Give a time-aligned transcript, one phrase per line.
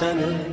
[0.00, 0.49] وطن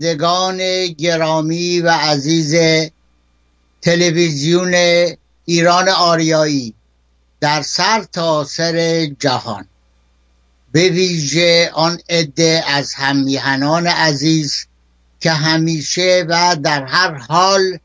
[0.00, 2.54] بینندگان گرامی و عزیز
[3.82, 4.74] تلویزیون
[5.44, 6.74] ایران آریایی
[7.40, 9.66] در سر تا سر جهان.
[10.72, 14.66] به ویژه آن عده از همیهنان عزیز
[15.20, 17.78] که همیشه و در هر حال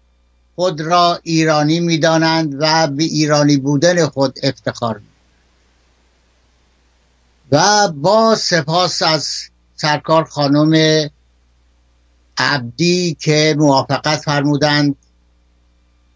[0.56, 5.06] خود را ایرانی می‌دانند و به ایرانی بودن خود افتخار می
[7.52, 9.28] و با سپاس از
[9.76, 11.10] سرکار خانم
[12.38, 14.96] عبدی که موافقت فرمودند.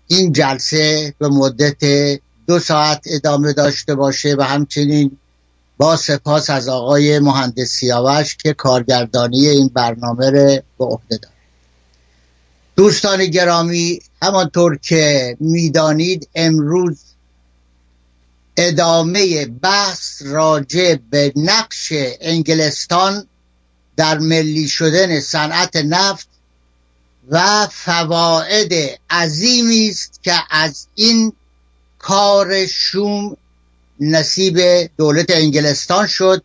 [0.07, 1.83] این جلسه به مدت
[2.47, 5.17] دو ساعت ادامه داشته باشه و همچنین
[5.77, 11.33] با سپاس از آقای مهندس سیاوش که کارگردانی این برنامه رو به عهده دارد.
[12.75, 16.99] دوستان گرامی همانطور که می‌دانید امروز
[18.57, 23.27] ادامه بحث راجع به نقش انگلستان
[23.99, 26.27] در ملی شدن صنعت نفت
[27.29, 31.33] و فواید عظیمی است که از این
[31.97, 33.37] کار شوم
[33.99, 34.59] نصیب
[34.97, 36.43] دولت انگلستان شد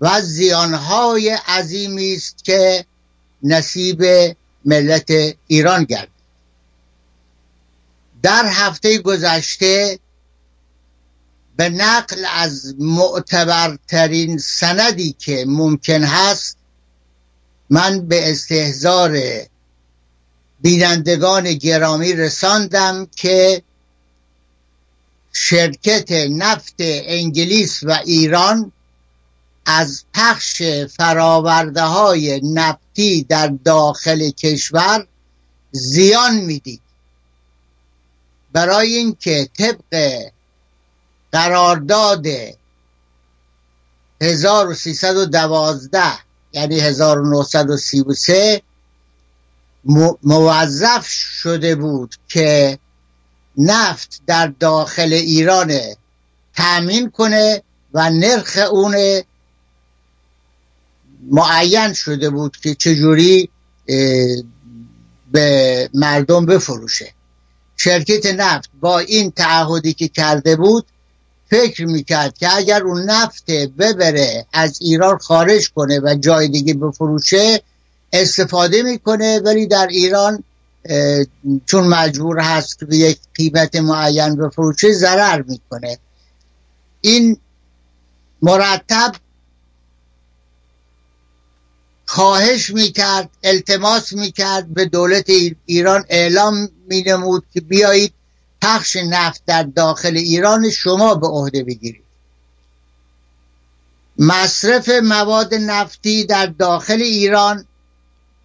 [0.00, 2.84] و زیانهای عظیمی است که
[3.42, 4.04] نصیب
[4.64, 5.10] ملت
[5.46, 6.08] ایران گرد
[8.22, 9.98] در هفته گذشته
[11.56, 16.56] به نقل از معتبرترین سندی که ممکن هست
[17.70, 19.18] من به استهزار
[20.60, 23.62] بینندگان گرامی رساندم که
[25.32, 28.72] شرکت نفت انگلیس و ایران
[29.66, 30.62] از پخش
[30.96, 35.06] فراورده های نفتی در داخل کشور
[35.70, 36.80] زیان می‌دید.
[38.52, 40.22] برای اینکه طبق
[41.32, 42.26] قرارداد
[44.20, 46.23] 1312
[46.54, 48.62] یعنی 1933
[50.22, 52.78] موظف شده بود که
[53.58, 55.78] نفت در داخل ایران
[56.54, 57.62] تأمین کنه
[57.94, 59.22] و نرخ اون
[61.30, 63.48] معین شده بود که چجوری
[65.32, 67.12] به مردم بفروشه.
[67.76, 70.86] شرکت نفت با این تعهدی که کرده بود
[71.54, 77.62] فکر می‌کرد که اگر اون نفت ببره از ایران خارج کنه و جای دیگه بفروشه
[78.12, 79.40] استفاده می‌کنه.
[79.44, 80.44] ولی در ایران
[81.66, 85.98] چون مجبور هست که به یک قیمت معین بفروشه ضرر می‌کنه.
[87.00, 87.36] این
[88.42, 89.12] مرتب
[92.06, 95.30] خواهش می‌کرد التماس می‌کرد به دولت
[95.66, 98.12] ایران اعلام مینمود که بیایید
[98.64, 102.04] پخش نفت در داخل ایران شما به عهده بگیرید.
[104.18, 107.66] مصرف مواد نفتی در داخل ایران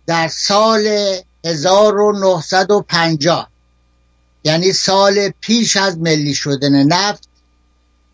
[0.05, 3.49] در سال 1950
[4.43, 7.29] یعنی سال پیش از ملی شدن نفت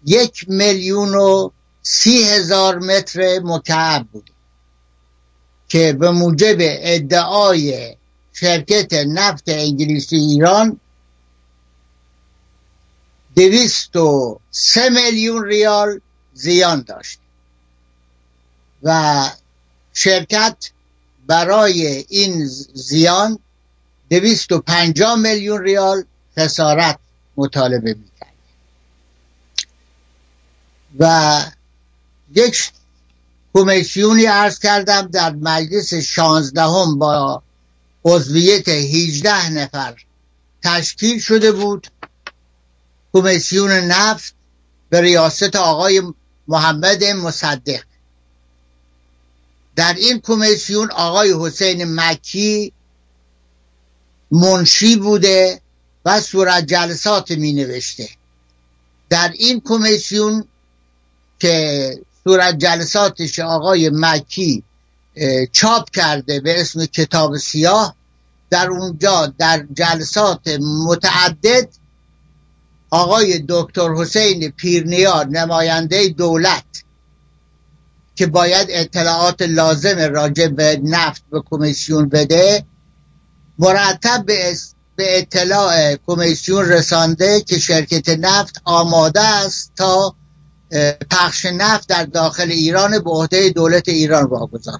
[0.05, 1.49] یک میلیون و
[1.81, 4.29] سی هزار متر مکعب بود
[5.67, 7.95] که به موجب ادعای
[8.33, 10.79] شرکت نفت انگلیسی ایران
[13.35, 15.99] دویست و سه میلیون ریال
[16.33, 17.19] زیان داشت.
[18.83, 19.29] و
[19.93, 20.55] شرکت
[21.27, 23.39] برای این زیان
[24.09, 26.03] دویست و پنجاه میلیون ریال
[26.37, 26.99] خسارت
[27.37, 28.33] مطالبه می‌کرد.
[30.99, 31.41] و
[32.35, 32.71] یک
[33.53, 37.43] کمیسیونی ارز کردم در مجلس شانزدهم با
[38.05, 39.95] عضویت 18 نفر
[40.63, 41.87] تشکیل شده بود.
[43.15, 44.33] کمیسیون نفت
[44.89, 46.01] به ریاست آقای
[46.47, 47.83] محمد مصدق.
[49.75, 52.73] در این کمیسیون آقای حسین مکی
[54.31, 55.61] منشی بوده
[56.05, 58.09] و صورت جلسات می نوشته
[59.09, 60.47] در این کمیسیون
[61.39, 61.89] که
[62.23, 64.63] صورت جلساتش آقای مکی
[65.51, 67.95] چاپ کرده به اسم کتاب سیاه
[68.49, 70.47] در اونجا در جلسات
[70.87, 71.69] متعدد
[72.89, 76.63] آقای دکتر حسین پیرنیا نماینده دولت
[78.15, 82.65] که باید اطلاعات لازم راجع به نفت به کمیسیون بده
[83.59, 84.55] مرتب به,
[84.99, 90.15] اطلاع کمیسیون رسانده که شرکت نفت آماده است تا
[91.11, 94.79] پخش نفت در داخل ایران به عهده دولت ایران واگذار.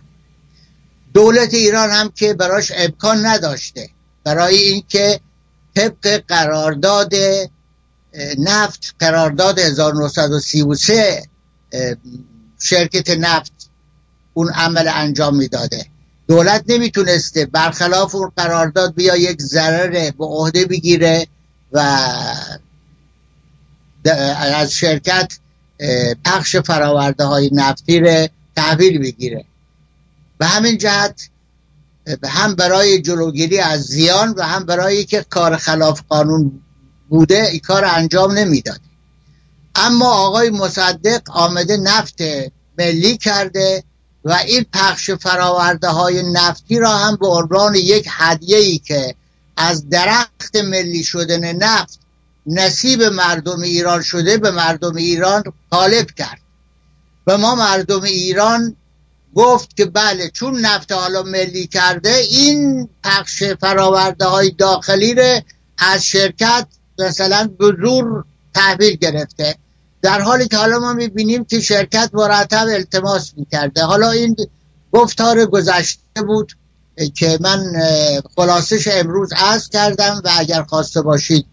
[1.13, 3.89] دولت ایران هم که براش امکان نداشته
[4.23, 5.19] برای اینکه
[5.75, 7.13] طبق قرارداد
[8.38, 11.23] نفت قرارداد 1933
[12.59, 13.51] شرکت نفت
[14.33, 15.85] اون عمل انجام می‌داده.
[16.27, 21.27] دولت نمی‌تونسته برخلاف اون قرارداد بیا یک ضرر به عهده بگیره
[21.71, 21.79] و
[24.56, 25.38] از شرکت
[26.25, 29.45] پخش فراورده های نفتی رو تحویل بگیره.
[30.38, 31.29] به همین جهت
[32.23, 36.62] هم برای جلوگیری از زیان و هم برای که کار خلاف قانون
[37.15, 38.79] بوده این کار انجام نمی‌داد.
[39.75, 42.21] اما آقای مصدق آمده نفت
[42.77, 43.83] ملی کرده
[44.25, 49.15] و این پخش فراورده های نفتی را هم به عنوان یک هدیه ای که
[49.57, 52.00] از درخت ملی شدن نفت
[52.45, 56.41] نصیب مردم ایران شده به مردم ایران غالب کرد.
[57.27, 58.75] و ما مردم ایران
[59.35, 65.39] گفت که بله چون نفت حالا ملی کرده این پخش فراورده های داخلی رو
[65.77, 66.67] از شرکت
[66.99, 68.23] مثلا به زور
[68.53, 69.55] تحویل گرفته.
[70.01, 73.83] در حالی که حالا ما می‌بینیم که شرکت مرتب التماس می‌کرده.
[73.83, 74.35] حالا این
[74.91, 76.51] گفتار گذشته بود
[77.15, 77.63] که من
[78.35, 81.45] خلاصش امروز از کردم و اگر خواسته باشید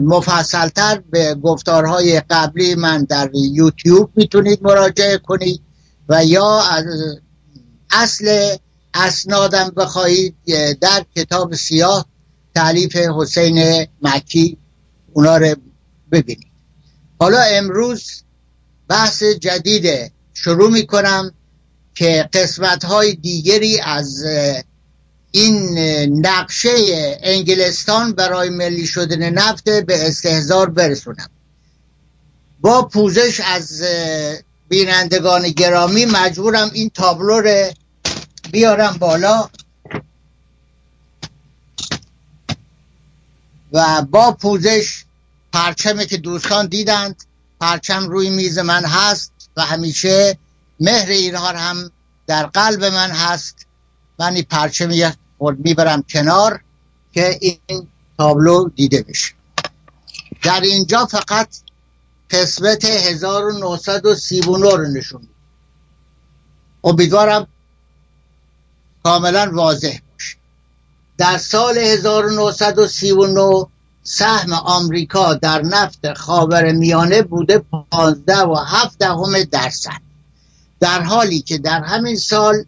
[0.00, 5.60] مفصلتر به گفتارهای قبلی من در یوتیوب می‌تونید مراجعه کنید
[6.08, 6.84] و یا از
[7.90, 8.56] اصل
[8.94, 10.36] اسنادم بخواهید
[10.80, 12.06] در کتاب سیاه
[12.54, 14.58] تعلیف حسین مکی
[15.12, 15.56] اونا رو
[16.12, 16.52] ببینید.
[17.20, 18.22] حالا امروز
[18.88, 21.32] بحث جدید شروع می‌کنم
[21.94, 24.24] که قسمت های دیگری از
[25.30, 25.78] این
[26.26, 26.70] نقشه
[27.22, 31.30] انگلستان برای ملی شدن نفت به استهزار برسونم.
[32.60, 33.82] با پوزش از
[34.68, 37.70] بینندگان گرامی مجبورم این تابلو رو
[38.52, 39.48] بیارم بالا.
[43.72, 45.01] و با پوزش
[45.52, 47.24] پرچمی که دوستان دیدند
[47.60, 50.38] پرچم روی میز من هست و همیشه
[50.80, 51.90] مهر اینها هم
[52.26, 53.66] در قلب من هست.
[54.18, 55.14] من این پرچم
[55.58, 56.60] می‌برم کنار
[57.12, 59.34] که این تابلو دیده بشه.
[60.42, 61.48] در اینجا فقط
[62.30, 65.28] قسمت 1939 رو نشون
[66.84, 67.46] امیدوارم
[69.04, 70.36] کاملا واضح باشه.
[71.18, 73.66] در سال 1939
[74.02, 77.58] سهم آمریکا در نفت خاور میانه بوده
[77.90, 80.00] 15 و 7 دهم درصد.
[80.80, 82.64] در حالی که در همین سال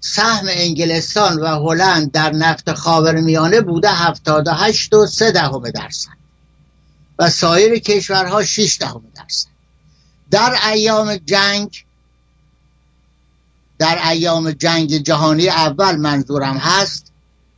[0.00, 6.16] سهم انگلستان و هلند در نفت خاور میانه بوده 78 و 3 دهم درصد
[7.18, 9.48] و سایر کشورها 6 دهم درصد.
[10.30, 11.84] در ایام جنگ
[13.78, 17.12] در ایام جنگ جهانی اول منظورم هست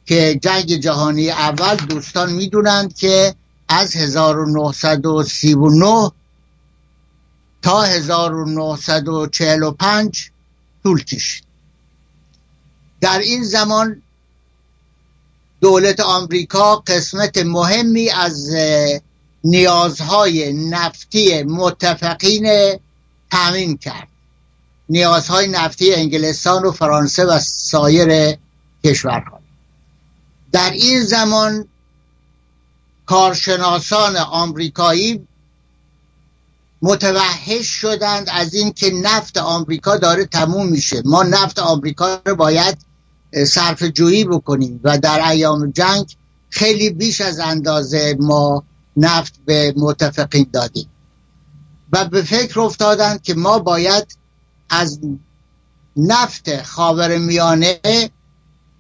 [0.09, 3.35] که جنگ جهانی اول دوستان می‌دونند که
[3.69, 6.11] از 1939
[7.63, 10.31] تا 1945
[10.83, 11.45] طول کشید.
[13.01, 14.03] در این زمان
[15.61, 18.51] دولت آمریکا قسمت مهمی از
[19.45, 22.79] نیازهای نفتی متفقین
[23.31, 24.09] تامین کرد.
[24.89, 28.37] نیازهای نفتی انگلستان و فرانسه و سایر
[28.85, 29.38] کشورها.
[30.53, 31.69] در این زمان
[33.07, 35.29] کارشناسان آمریکایی
[36.83, 41.03] متوحش شدند از اینکه نفت آمریکا داره تموم میشه.
[41.05, 42.79] ما نفت آمریکا رو باید
[43.47, 46.17] صرف جویی بکنیم و در ایام جنگ
[46.51, 48.65] خیلی بیش از اندازه ما
[48.97, 50.89] نفت به متفقین دادیم.
[51.93, 54.19] و به فکر افتادند که ما باید
[54.71, 55.01] از
[55.97, 57.81] نفت خاور میانه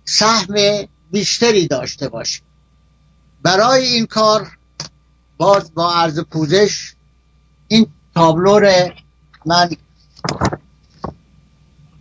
[0.05, 0.55] سهم
[1.11, 2.43] بیشتری داشته باشیم.
[3.43, 4.59] برای این کار
[5.37, 6.95] باز با عرض پوزش
[7.69, 8.61] این تابلو
[9.47, 9.71] من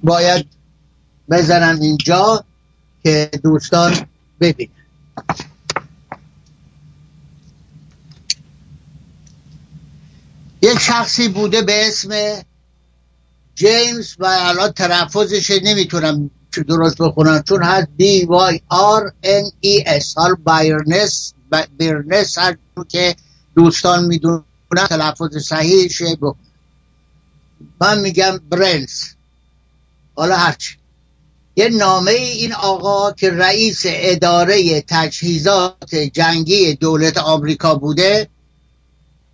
[0.03, 0.45] باید
[1.29, 2.45] بزنم اینجا
[3.03, 4.07] که دوستان
[4.39, 4.71] ببینن.
[10.61, 12.41] یک شخصی بوده به اسم
[13.55, 16.31] جیمز و الان تلفظش نمی‌تونم
[16.63, 21.33] درست بخونم؟ چون هست B Y R N E S حال بایرنس
[21.77, 23.15] بیرنس هر که
[23.55, 24.43] دوستان می‌دونن
[24.89, 26.47] تلفظ صحیحشه بخونم
[27.81, 29.15] من میگم برنس.
[30.15, 30.77] حالا هرچی
[31.55, 38.29] یه نامه این آقا که رئیس اداره تجهیزات جنگی دولت آمریکا بوده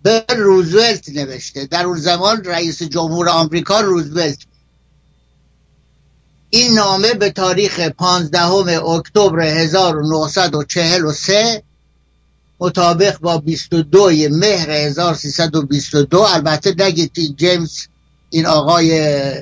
[0.02, 1.66] به روزولت نوشته.
[1.66, 4.38] در اون زمان رئیس جمهور آمریکا روزولت
[6.54, 11.62] این نامه به تاریخ 15 اکتبر 1943
[12.60, 17.86] مطابق با 22 مهر 1322 البته نگید جیمز
[18.30, 19.32] این آقای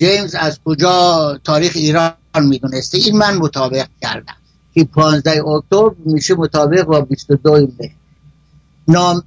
[0.00, 2.98] جیمز از کجا تاریخ ایران می‌دونسته.
[2.98, 4.36] این من مطابق کردم
[4.74, 7.90] که 15 اکتبر میشه مطابق با 22 مهر.
[8.88, 9.22] نام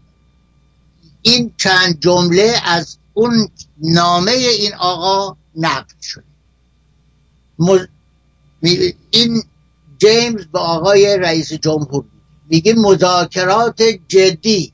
[1.22, 5.38] این چند جمله از اون نامه این آقا
[7.62, 7.90] نقل شد
[9.12, 9.44] این
[9.98, 12.04] جیمز به آقای رئیس جمهور
[12.50, 14.74] میگه مذاکرات جدی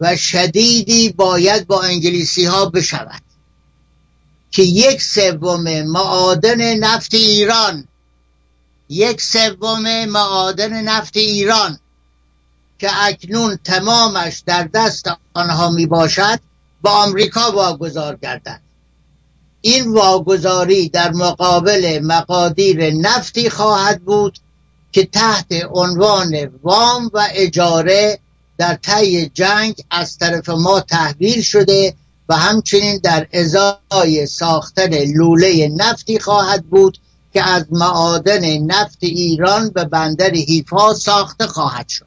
[0.00, 3.22] و شدیدی باید با انگلیسی ها بشود
[4.50, 7.88] که یک سوم معادن نفت ایران
[8.88, 11.78] یک سوم معادن نفت ایران
[12.78, 16.40] که اکنون تمامش در دست آنها می باشد
[16.82, 18.60] با آمریکا واگذار گردد.
[19.64, 24.38] این واگذاری در مقابل مقادیر نفتی خواهد بود
[24.92, 28.18] که تحت عنوان وام و اجاره
[28.58, 31.94] در طی جنگ از طرف ما تحویل شده
[32.28, 36.98] و همچنین در ازای ساختن لوله نفتی خواهد بود
[37.32, 42.06] که از معادن نفت ایران به بندر هیفا ساخته خواهد شد.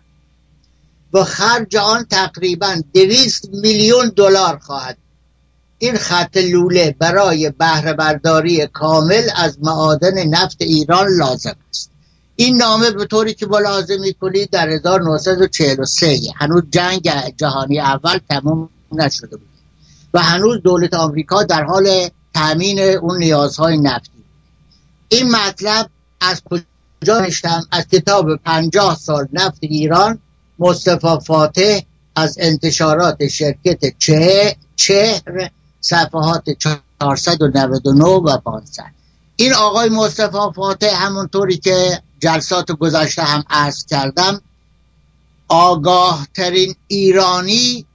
[1.14, 4.98] و خرج آن تقریبا دویست میلیون دلار خواهد
[5.86, 11.92] این خط لوله برای بهره برداری کامل از معادن نفت ایران لازم است.
[12.36, 19.38] این نامه به طوری که ملاحظه می‌کنید در 1943 هنوز جنگ جهانی اول تمام نشده
[19.38, 19.50] بود.
[20.14, 24.24] و هنوز دولت آمریکا در حال تامین اون نیازهای نفتی
[25.10, 25.90] این مطلب
[26.22, 30.20] از کجا نشتم از کتاب پنجاه سال نفت ایران
[30.60, 31.80] مصطفی فاتح
[32.16, 35.50] از انتشارات شرکت چه چهر
[35.86, 38.84] صفحات 499 و 500
[39.36, 44.42] این آقای مصطفی فاتح همونطوری که جلسات گذشته هم عرض کردم
[45.48, 47.86] آگاه ترین ایرانی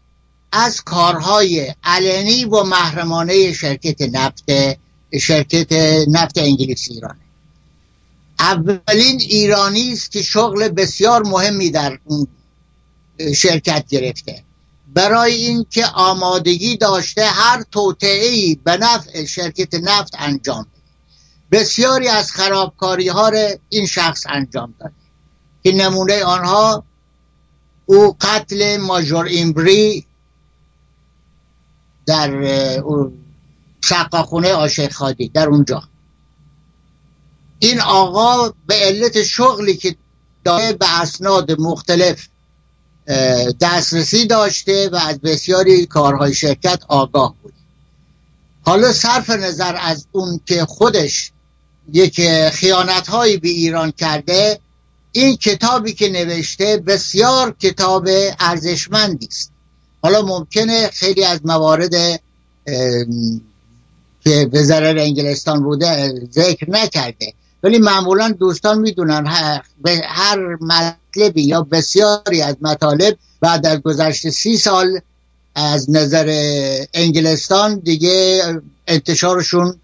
[0.53, 4.45] از کارهای علنی و محرمانه شرکت نفت
[5.21, 5.73] شرکت
[6.09, 7.21] نفت انگلیس ایرانه
[8.39, 12.27] اولین ایرانی است که شغل بسیار مهمی در اون
[13.37, 14.43] شرکت گرفته.
[14.95, 20.81] برای اینکه آمادگی داشته هر توطعه به نفع شرکت نفت انجام بده.
[21.61, 23.31] بسیاری از خرابکاری ها
[23.69, 24.95] این شخص انجام داده
[25.63, 26.85] که نمونه آنها
[27.87, 30.07] او قتل ماجور ایمبری
[32.07, 32.31] در
[33.85, 35.83] شقاخونه آشق خادی در اونجا.
[37.59, 39.97] این آقا به علت شغلی که
[40.45, 42.29] داره به اسناد مختلف
[43.61, 47.53] دسترسی داشته و از بسیاری کارهای شرکت آگاه بود.
[48.63, 51.33] حالا صرف نظر از اون که خودش
[51.93, 54.61] یک خیانت هایی به ایران کرده
[55.13, 58.09] این کتابی که نوشته بسیار کتاب
[58.41, 59.53] ارزشمندی است.
[60.03, 62.21] حالا ممکنه خیلی از موارد
[64.25, 67.33] که به ضرر انگلستان بوده ذکر نکرده.
[67.63, 69.25] ولی معمولا دوستان می‌دونن
[69.83, 70.57] به هر
[71.11, 75.01] مطلبی یا بسیاری از مطالب بعد از گذشت سی سال
[75.55, 76.27] از نظر
[76.95, 78.43] انگلستان دیگه
[78.87, 79.81] انتشارشون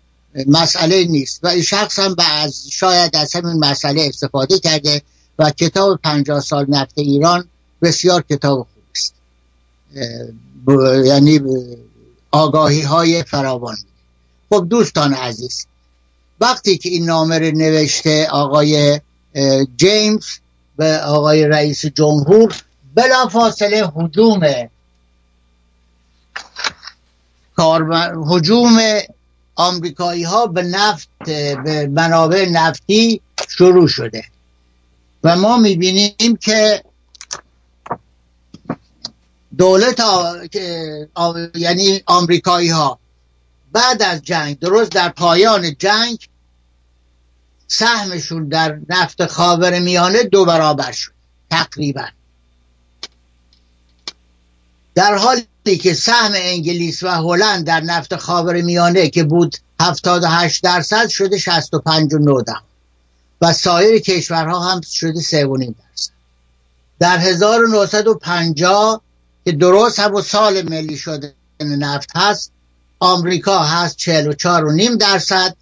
[0.47, 1.40] مسئله نیست.
[1.42, 5.02] و این شخص هم از شاید از همین مسئله استفاده کرده
[5.38, 7.49] و کتاب پنجاه سال نفت ایران
[7.83, 9.14] بسیار کتاب خوب است.
[11.06, 11.40] یعنی
[12.30, 13.76] آگاهی های فراوان.
[14.50, 15.66] خب دوستان عزیز
[16.40, 19.00] وقتی که این نامه رو نوشته آقای
[19.76, 20.25] جیمز
[20.76, 22.54] به آقای رئیس جمهور
[22.95, 24.40] بلا فاصله حجوم
[28.28, 28.78] حجوم
[29.56, 31.09] آمریکایی ها به نفت
[31.64, 34.25] به منابع نفتی شروع شده.
[35.25, 36.85] و ما می‌بینیم که
[39.59, 40.02] دولت
[41.54, 42.99] یعنی آمریکایی ها
[43.73, 46.28] بعد از جنگ درست در پایان جنگ
[47.68, 51.12] سهمشون در نفت خاور میانه دو برابر شد
[51.50, 52.04] تقریبا.
[54.94, 61.08] در حالی که سهم انگلیس و هلند در نفت خاور میانه که بود 78 درصد
[61.08, 62.44] شده 65 و 9
[63.40, 66.12] و سایر کشورها هم شده 3.5 درصد.
[66.99, 69.02] در 1950
[69.44, 72.52] که درست هم سال ملی شده نفت هست
[73.00, 75.57] آمریکا هست 44 و نیم درصد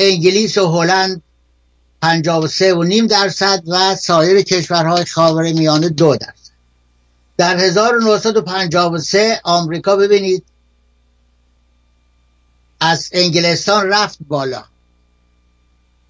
[0.00, 1.22] انگلیس و هلند
[2.02, 6.50] 53 و نیم درصد و سایر کشورهای خاور میانه دو درصد.
[7.36, 10.44] در 1953 آمریکا ببینید
[12.80, 14.64] از انگلستان رفت بالا.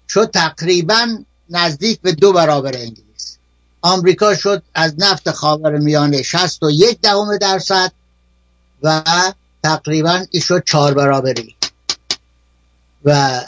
[0.09, 3.37] شد تقریبا نزدیک به دو برابر انگلیس.
[3.81, 7.91] آمریکا شد از نفت خاور میانه 61 دهم درصد
[8.83, 9.03] و
[9.63, 11.55] تقریبا این شد چهار برابری.
[13.05, 13.41] و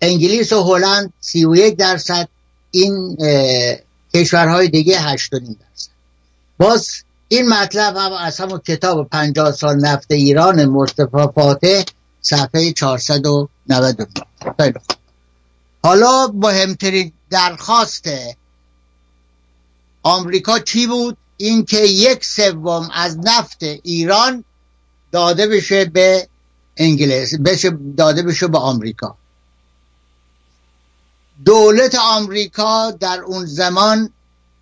[0.00, 2.28] انگلیس و هلند 31 درصد
[2.70, 3.16] این
[4.14, 5.90] کشورهای دیگه 8 درصد.
[6.58, 6.88] باز
[7.28, 11.82] این مطلب هم از همون کتاب 50 سال نفت ایران مصطفی فاتح
[12.20, 14.06] صفحه 499
[15.82, 18.08] حالا مهمترین درخواست
[20.02, 24.44] آمریکا چی بود؟ اینکه یک سوم از نفت ایران
[25.12, 26.28] داده بشه به
[26.76, 29.16] انگلیس بشه داده بشه به آمریکا.
[31.44, 34.10] دولت آمریکا در اون زمان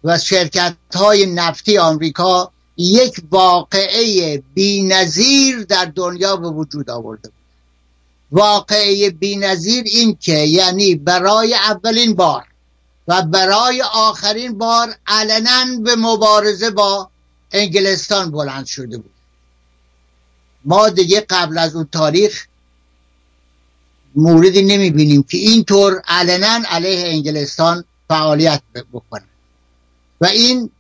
[0.05, 7.29] و شرکت های نفتی آمریکا یک واقعه بینظیر در دنیا به وجود آورده.
[7.29, 7.39] بود
[8.33, 12.45] واقعه بینظیر این که یعنی برای اولین بار
[13.09, 17.11] و برای آخرین بار علنا به مبارزه با
[17.53, 19.15] انگلستان بلند شده بود.
[20.65, 22.47] ما دیگه قبل از اون تاریخ
[24.17, 29.25] موردی نمی بینیم که اینطور علنا علیه انگلستان فعالیت بکنه.
[30.21, 30.71] و این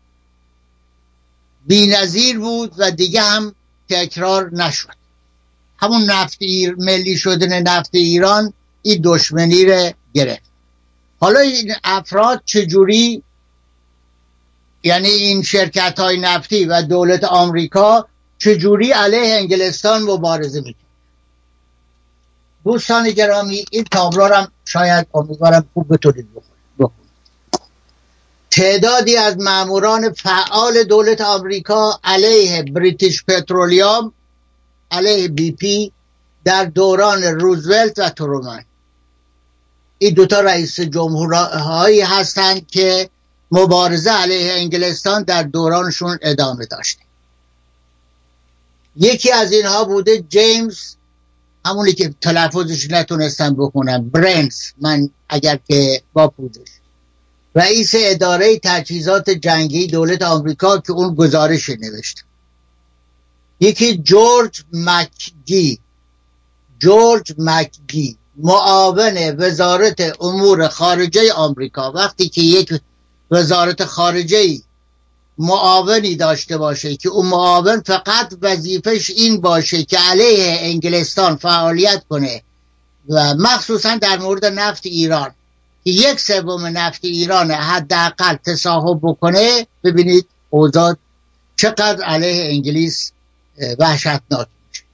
[1.66, 3.54] بینظیر بود و دیگه هم
[3.88, 4.94] تکرار نشد.
[5.78, 10.50] همون نفت ایر ملی شدن نفت ایران این دشمنی رو گرفت.
[11.20, 13.22] حالا این افراد چجوری؟
[14.82, 20.83] یعنی این شرکت های نفتی و دولت آمریکا چجوری علیه انگلستان مبارزه می‌کنه؟
[22.64, 26.29] دوستان گرامی این تابلو هم شاید امیدوارم خوب بتونید
[28.50, 34.12] تعدادی از ماموران فعال دولت آمریکا علیه بریتیش پترولیوم
[34.90, 35.92] علیه بی پی
[36.44, 38.64] در دوران روزولت و ترومن
[39.98, 43.11] این دوتا رئیس جمهورهایی هستند که
[43.50, 47.03] مبارزه علیه انگلستان در دورانشون ادامه داشته.
[48.96, 50.94] یکی از اینها بوده جیمز
[51.66, 54.09] همونی که تلفظش نتونستم بکنم.
[54.09, 56.68] برنس من اگر که با پوزش
[57.55, 62.24] رئیس اداره تجهیزات جنگی دولت آمریکا که اون گزارش نوشت
[63.61, 65.79] یکی جورج مکگی.
[66.79, 68.16] جورج مکگی.
[68.37, 71.92] معاون وزارت امور خارجه آمریکا.
[71.92, 72.81] وقتی که یک
[73.31, 74.61] وزارت خارجه
[75.38, 82.42] معاونی داشته باشه که اون معاون فقط وظیفش این باشه که علیه انگلستان فعالیت کنه.
[83.08, 85.34] و مخصوصا در مورد نفت ایران.
[85.84, 90.96] که یک سوم نفت ایران حداقل تصاحب بکنه ببینید اوضاع
[91.56, 93.12] چقدر علیه انگلیس
[93.78, 94.84] وحشتناک میشه.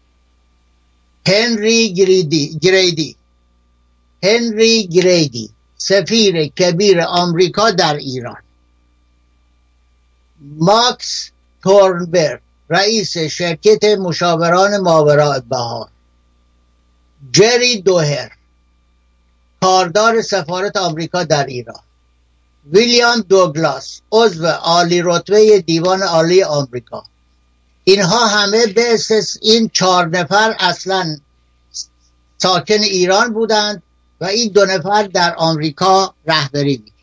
[1.27, 3.17] هنری گریدی گریدی.
[4.23, 8.43] هنری گریدی سفیر کبیر آمریکا در ایران.
[10.41, 11.31] ماکس
[11.63, 15.89] تورنبرگ رئیس شرکت مشاوران ماوراء بهار.
[17.33, 18.31] جری دوهر
[19.61, 21.81] کاردار سفارت آمریکا در ایران.
[22.73, 27.05] ویلیام دوگلاس عضو عالی رتبه دیوان عالی آمریکا.
[27.85, 28.99] اینها همه به
[29.43, 31.17] این چهار نفر اصلا
[32.39, 33.83] ساکن ایران بودند
[34.21, 37.00] و این دو نفر در آمریکا رهبری می‌کرد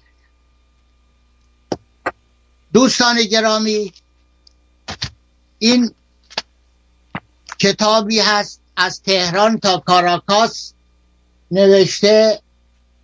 [2.77, 3.93] دوستان گرامی
[5.59, 5.91] این
[7.59, 10.73] کتابی هست از تهران تا کاراکاس
[11.51, 12.39] نوشته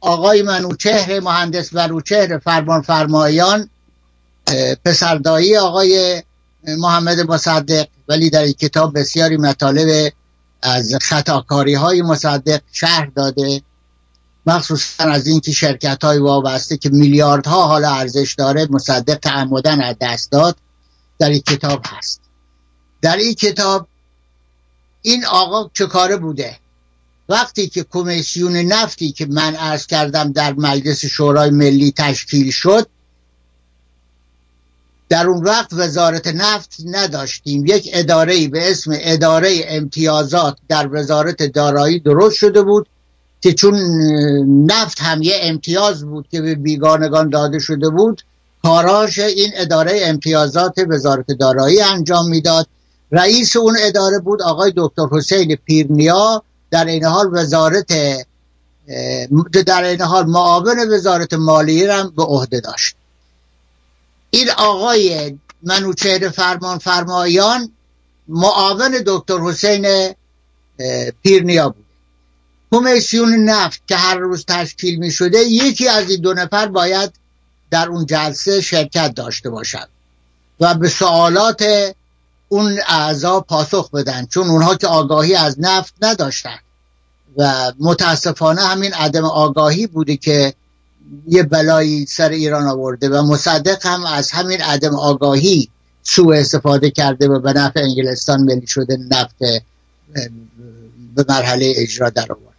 [0.01, 3.69] آقای منوچهر مهندس منوچهر فرمان فرمایان
[4.86, 6.23] پسردایی آقای
[6.67, 10.13] محمد مصدق ولی در این کتاب بسیاری مطالب
[10.62, 13.62] از خطاکاری های مصدق شهر داده.
[14.45, 20.32] مخصوصا از اینکه شرکت های وابسته که میلیاردها حالا ارزش داره مصدق تعمدن از دست
[20.32, 20.58] داد
[21.19, 22.21] در این کتاب هست.
[23.01, 23.88] در این کتاب
[25.01, 26.58] این آقا چه کاره بوده؟
[27.29, 32.88] وقتی که کمیسیون نفتی که من ارز کردم در مجلس شورای ملی تشکیل شد
[35.10, 37.65] در اون وقت وزارت نفت نداشتیم.
[37.65, 42.88] یک اداره به اسم اداره امتیازات در وزارت دارایی درست شده بود.
[43.43, 43.75] که چون
[44.71, 48.21] نفت هم یه امتیاز بود که به بیگانگان داده شده بود
[48.63, 52.67] کاراش این اداره امتیازات وزارت دارایی انجام می‌داد.
[53.12, 57.88] رئیس اون اداره بود آقای دکتر حسین پیرنیا در این حال وزارت
[59.65, 62.95] در این حال معاون وزارت مالیه هم به عهده داشت.
[64.29, 67.71] این آقای منوچهر فرمان فرمایان
[68.27, 70.13] معاون دکتر حسین
[71.23, 71.82] پیرنیا بود.
[72.73, 77.13] کمیسیون نفت که هر روز تشکیل می شده یکی از این دو نفر باید
[77.71, 79.88] در اون جلسه شرکت داشته باشد
[80.59, 81.65] و به سوالات
[82.49, 86.57] اون اعضا پاسخ بدن چون اونها که آگاهی از نفت نداشتن
[87.38, 90.53] و متاسفانه همین عدم آگاهی بوده که
[91.27, 95.69] یه بلایی سر ایران آورده و مصدق هم از همین عدم آگاهی
[96.03, 99.36] سوء استفاده کرده و به نفع انگلستان ملی شده نفت
[101.15, 102.52] به مرحله اجرا در آورد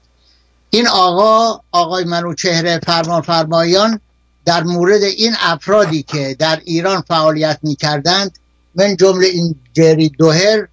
[0.75, 4.01] این آقا آقای منوچهر فرمان فرمایان
[4.45, 8.39] در مورد این افرادی که در ایران فعالیت می کردند
[8.75, 10.69] من جمله این جری دوهر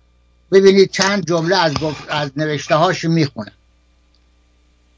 [0.52, 1.74] ببینید چند جمله از,
[2.10, 3.52] از نوشته هاش می خونم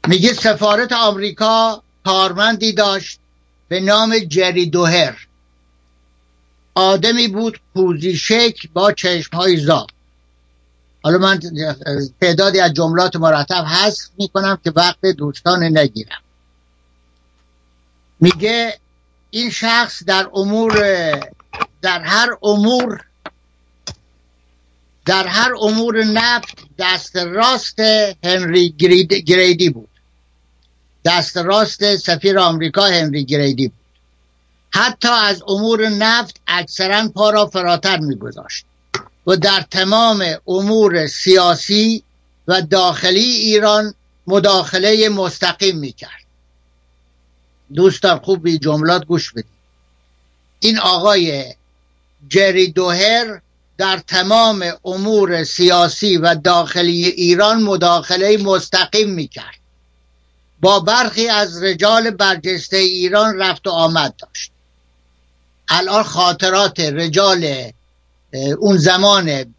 [0.08, 3.18] میگه سفارت آمریکا کارمندی داشت
[3.68, 5.26] به نام جری دوهر.
[6.74, 9.86] آدمی بود پوزی شکل با چشم های زاب
[11.04, 11.40] حالا من
[12.20, 16.22] تعدادی از جملات مرتب حذف می‌کنم که وقت دوستان نگیرم.
[18.20, 18.78] میگه
[19.30, 20.74] این شخص در امور
[21.82, 23.04] در هر امور
[25.06, 27.80] در هر امور نفت دست راست
[28.24, 28.74] هنری
[29.26, 29.88] گریدی بود.
[31.04, 33.78] دست راست سفیر آمریکا هنری گریدی بود.
[34.70, 38.66] حتی از امور نفت اکثرا پا را فراتر میگذاشت.
[39.26, 42.02] و در تمام امور سیاسی
[42.48, 43.94] و داخلی ایران
[44.26, 46.24] مداخله مستقیم می‌کرد.
[47.74, 49.46] دوستان خوب به جملات گوش بدید.
[50.60, 51.54] این آقای
[52.28, 53.40] جری دوهر
[53.78, 59.58] در تمام امور سیاسی و داخلی ایران مداخله مستقیم می‌کرد.
[60.60, 64.50] با برخی از رجال برجسته ایران رفت و آمد داشت.
[65.68, 67.72] الان خاطرات رجال
[68.34, 69.54] اون زمان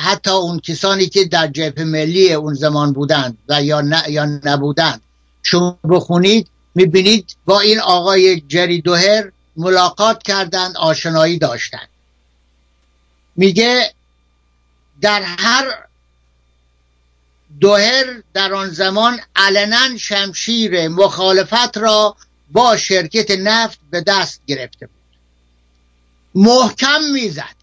[0.00, 5.00] حتی اون کسانی که در جبهه ملی اون زمان بودند و یا, یا نبودند.
[5.42, 11.88] شما بخونید می‌بینید با این آقای جری دوهر ملاقات کردند آشنایی داشتند.
[13.36, 13.94] میگه
[15.00, 15.86] در هر
[17.60, 22.16] دوهر در آن زمان علنا شمشیر مخالفت را
[22.52, 24.96] با شرکت نفت به دست گرفته بود.
[26.34, 27.55] محکم می‌زد.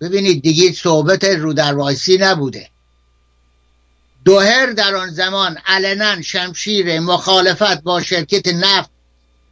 [0.00, 2.70] ببینید دیگه صحبت رو در وایسی نبوده.
[4.24, 8.90] دوهر در آن زمان علنا شمشیر مخالفت با شرکت نفت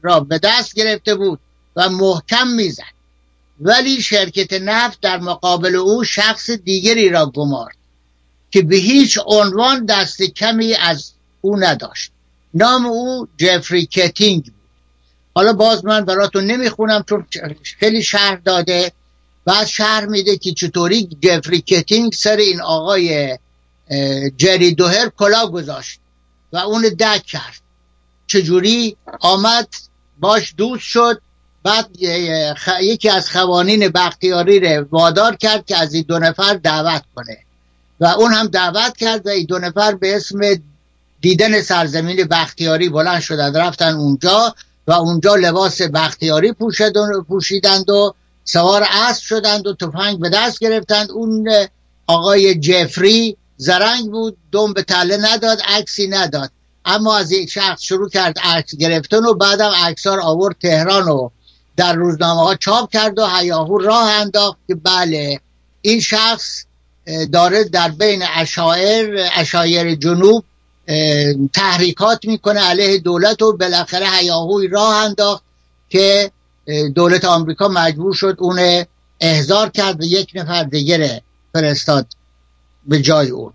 [0.02, 1.40] را به دست گرفته بود
[1.76, 2.94] و محکم می‌زد.
[3.60, 7.76] ولی شرکت نفت در مقابل او شخص دیگری را گمارد
[8.50, 12.10] که به هیچ عنوان دست کمی از او نداشت.
[12.54, 14.54] نام او جفری کتینگ بود.
[15.34, 17.26] حالا باز من براتون نمی‌خونم چون
[17.78, 18.92] خیلی شرح داده.
[19.44, 23.38] بعد شرح میده که چطوری جفری کتینگ سر این آقای
[24.36, 26.00] جری دوهر کلاه گذاشت
[26.52, 27.60] و اون دک کرد.
[28.26, 29.68] چجوری آمد
[30.20, 31.20] باش دوست شد
[31.62, 31.88] بعد
[32.82, 37.38] یکی از خوانین بختیاری رو وادار کرد که از این دو نفر دعوت کنه.
[38.00, 40.40] و اون هم دعوت کرد و این دو نفر به اسم
[41.20, 44.54] دیدن سرزمین بختیاری بلند شدند رفتن اونجا
[44.86, 46.52] و اونجا لباس بختیاری
[47.28, 51.10] پوشیدند و سوار اسب شدند و تفنگ به دست گرفتند.
[51.10, 51.48] اون
[52.06, 56.50] آقای جفری زرنگ بود دم به تله نداد عکسی نداد.
[56.84, 61.28] اما از یک شخص شروع کرد عکس گرفتن و بعدم عکسار آورد تهران و
[61.76, 65.40] در روزنامه ها چاپ کرد و هیاهو راه انداخت که بله
[65.82, 66.64] این شخص
[67.32, 70.44] داره در بین اشایر اشایر جنوب
[71.52, 75.42] تحریکات می‌کنه علیه دولت و بالاخره هیاهوی راه انداخت
[75.88, 76.30] که
[76.94, 78.84] دولت آمریکا مجبور شد اون
[79.20, 81.22] احضار کرد و یک نفر دیگه
[81.52, 82.06] فرستاد
[82.86, 83.52] به جای اون.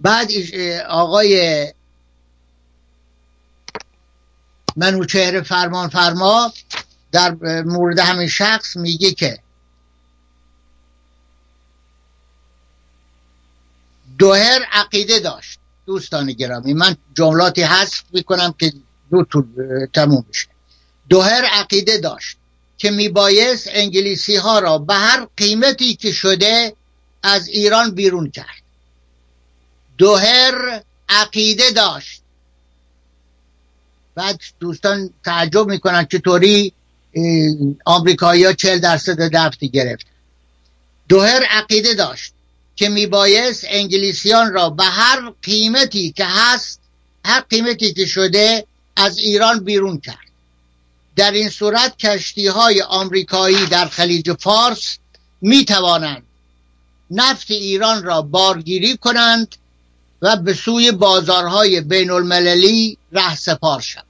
[0.00, 0.28] بعد
[0.88, 1.66] آقای
[4.76, 6.52] منوچهر فرمان فرما
[7.12, 9.38] در مورد همین شخص میگه که
[14.18, 15.58] دوهر عقیده داشت.
[15.86, 18.72] دوستان گرامی من جملاتی حذف می‌کنم که
[19.10, 19.46] دو طول
[19.94, 20.48] تموم بشه.
[21.08, 22.36] دوهر عقیده داشت
[22.78, 26.72] که میبایست انگلیسی ها را به هر قیمتی که شده
[27.22, 28.62] از ایران بیرون کرد.
[29.98, 32.22] دوهر عقیده داشت.
[34.14, 36.72] بعد دوستان تعجب می‌کنن چطوری
[37.84, 40.06] آمریکایی ها چل درصد دفتی گرفت.
[41.08, 42.32] دوهر عقیده داشت
[42.76, 46.80] که میبایست انگلیسیان را به هر قیمتی که هست
[47.24, 48.66] هر قیمتی که شده
[48.96, 50.27] از ایران بیرون کرد.
[51.18, 54.98] در این صورت کشتی های آمریکایی در خلیج فارس
[55.40, 56.22] می توانند
[57.10, 59.56] نفت ایران را بارگیری کنند
[60.22, 64.04] و به سوی بازارهای بین المللی ره سپار شوند.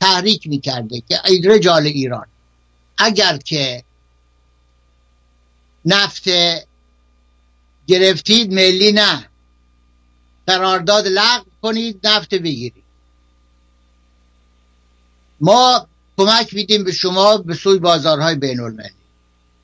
[0.00, 2.26] تحریک می کرده که رجال ایران
[2.98, 3.84] اگر که
[5.84, 6.24] نفت
[7.86, 9.28] گرفتید ملی نه.
[10.46, 12.84] قرارداد لغو کنید نفت بگیرید.
[15.40, 15.86] ما
[16.18, 18.90] کمک میدیم به شما به سوی بازارهای بین المللی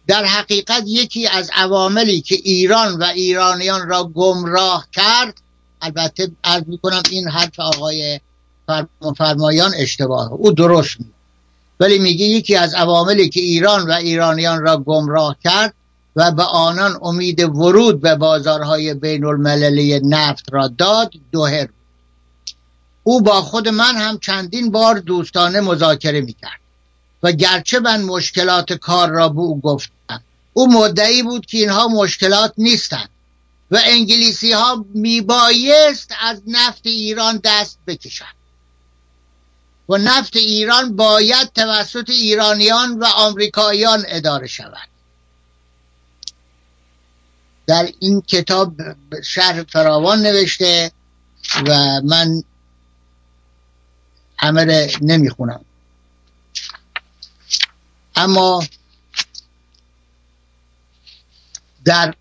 [0.07, 5.35] در حقیقت یکی از عواملی که ایران و ایرانیان را گمراه کرد
[5.83, 8.21] البته عرض می‌کنم این حرف آقای
[9.17, 10.33] فرمایان اشتباه.
[10.33, 11.07] او درست می
[11.81, 15.75] ولی میگه یکی از عواملی که ایران و ایرانیان را گمراه کرد
[16.17, 21.69] و به آنان امید ورود به بازارهای بین المللی نفت را داد دوهر
[23.05, 26.61] او با خود من هم چندین بار دوستانه مذاکره می‌کرد.
[27.23, 32.53] و گرچه من مشکلات کار را به او گفتم او مدعی بود که اینها مشکلات
[32.59, 33.09] نیستند
[33.71, 38.35] و انگلیسی ها میبایست از نفت ایران دست بکشند.
[39.89, 44.89] و نفت ایران باید توسط ایرانیان و آمریکاییان اداره شود.
[47.67, 48.75] در این کتاب
[49.25, 50.93] شهر فراوان نوشته
[51.67, 52.43] و من
[54.39, 55.65] همه نمی‌خونم.
[58.17, 58.65] اما
[61.85, 62.15] در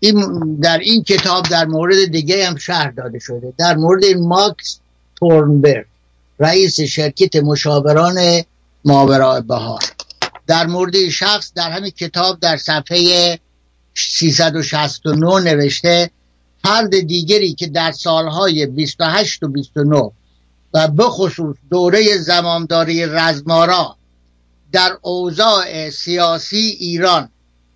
[0.00, 3.52] این در این کتاب در مورد دیگه هم شهر داده شده.
[3.58, 4.78] در مورد ماکس
[5.16, 5.86] تورنبرگ
[6.38, 8.42] رئیس شرکت مشاوران
[8.84, 9.82] ماورای بهار.
[10.46, 13.38] در مورد شخص در همین کتاب در صفحه
[13.94, 16.10] 369 نوشته
[16.62, 20.10] فرد دیگری که در سالهای 28 و 29
[20.74, 23.96] و بخصوص دوره زمامداری رزمارا
[24.72, 27.28] در اوضاع سیاسی ایران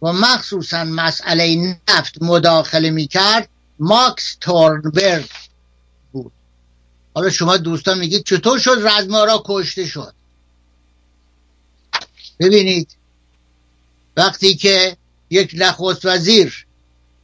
[0.03, 5.31] و مخصوصا مسئله نفت مداخله می کرد ماکس تورنبرگ
[6.13, 6.33] بود.
[7.15, 10.15] حالا شما دوستان میگید چطور شد رزمارا کشته شد؟
[12.41, 12.97] ببینید
[14.17, 14.97] وقتی که
[15.31, 16.67] یک نخست وزیر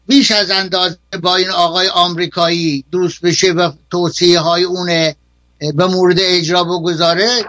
[0.07, 5.17] بیش از اندازه با این آقای آمریکایی دوست بشه و توصیه های اونه
[5.59, 7.45] به مورد اجرا بگذاره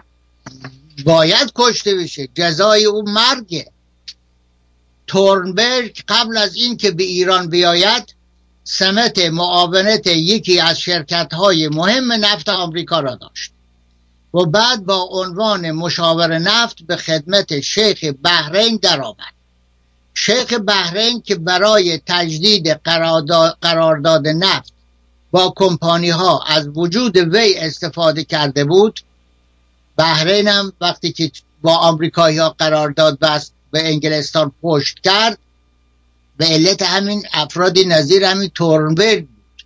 [1.06, 2.28] باید کشته بشه.
[2.36, 3.72] جزای او مرگه.
[5.08, 8.16] تورنبرگ قبل از اینکه به ایران بیاید
[8.64, 13.52] سمت معاونت یکی از شرکت های مهم نفت آمریکا را داشت.
[14.34, 19.36] و بعد با عنوان مشاور نفت به خدمت شیخ بحرین درآمد.
[20.14, 22.68] شیخ بحرین که برای تجدید
[23.62, 24.75] قرارداد نفت
[25.36, 29.00] با کمپانی ها از وجود وی استفاده کرده بود.
[29.98, 35.38] بحرین هم وقتی که با آمریکایی ها قرارداد بست به انگلستان پشت کرد
[36.38, 39.64] به علت همین افرادی نظیر همین تورنبرگ بود.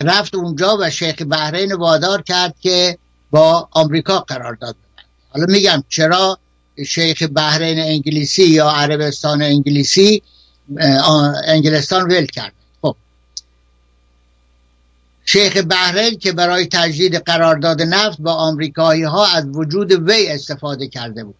[0.00, 2.98] رفت اونجا و شیخ بحرین وادار کرد که
[3.30, 6.38] با آمریکا قرارداد ببند حالا میگم چرا
[6.86, 10.22] شیخ بحرین انگلیسی یا عربستان انگلیسی
[11.46, 12.52] انگلستان ول کرد.
[15.24, 21.24] شیخ بحرین که برای تجدید قرارداد نفت با آمریکایی ها از وجود وی استفاده کرده
[21.24, 21.34] بود.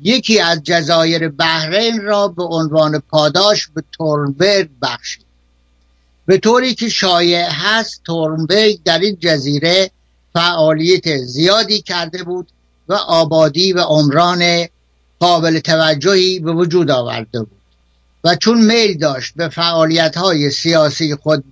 [0.00, 5.24] یکی از جزایر بحرین را به عنوان پاداش به تورنبرگ بخشید.
[6.26, 9.90] به طوری که شایع هست تورنبرگ در این جزیره
[10.32, 12.48] فعالیت زیادی کرده بود
[12.88, 14.66] و آبادی و عمران
[15.18, 17.58] قابل توجهی به وجود آورده بود.
[18.24, 21.44] و چون میل داشت به فعالیت های سیاسی خود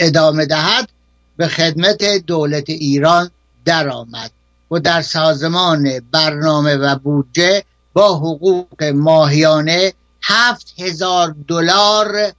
[0.00, 0.88] ادامه دهد
[1.36, 3.30] به خدمت دولت ایران
[3.64, 4.30] درآمد
[4.70, 12.32] و در سازمان برنامه و بودجه با حقوق ماهیانه هفت هزار دلار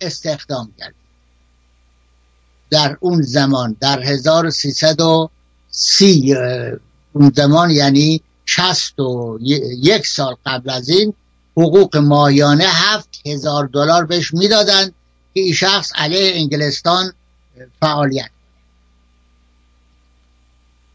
[0.00, 0.94] استخدام کرد.
[2.70, 6.34] در اون زمان در 1330
[7.12, 9.38] اون زمان یعنی شست و
[9.78, 11.14] یک سال قبل از این
[11.56, 14.94] حقوق ماهیانه هفت هزار دلار بهش می‌دادند
[15.34, 17.12] که این شخص علیه انگلستان
[17.80, 18.30] فعالیت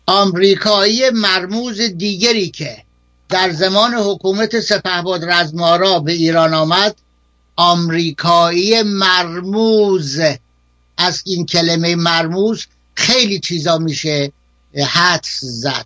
[0.10, 2.84] آمریکایی مرموز دیگری که
[3.30, 6.96] در زمان حکومت سپهبد رزمارا به ایران آمد
[7.56, 10.20] آمریکایی مرموز.
[10.98, 14.32] از این کلمه مرموز خیلی چیزا میشه
[14.88, 15.86] حدس زد.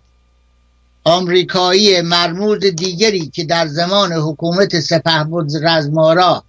[1.04, 6.44] آمریکایی مرموز دیگری که در زمان حکومت سپهبد رزمارا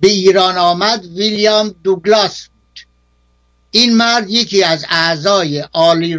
[0.00, 2.48] به ایران آمد ویلیام دوگلاس.
[3.76, 6.18] این مرد یکی از اعضای عالی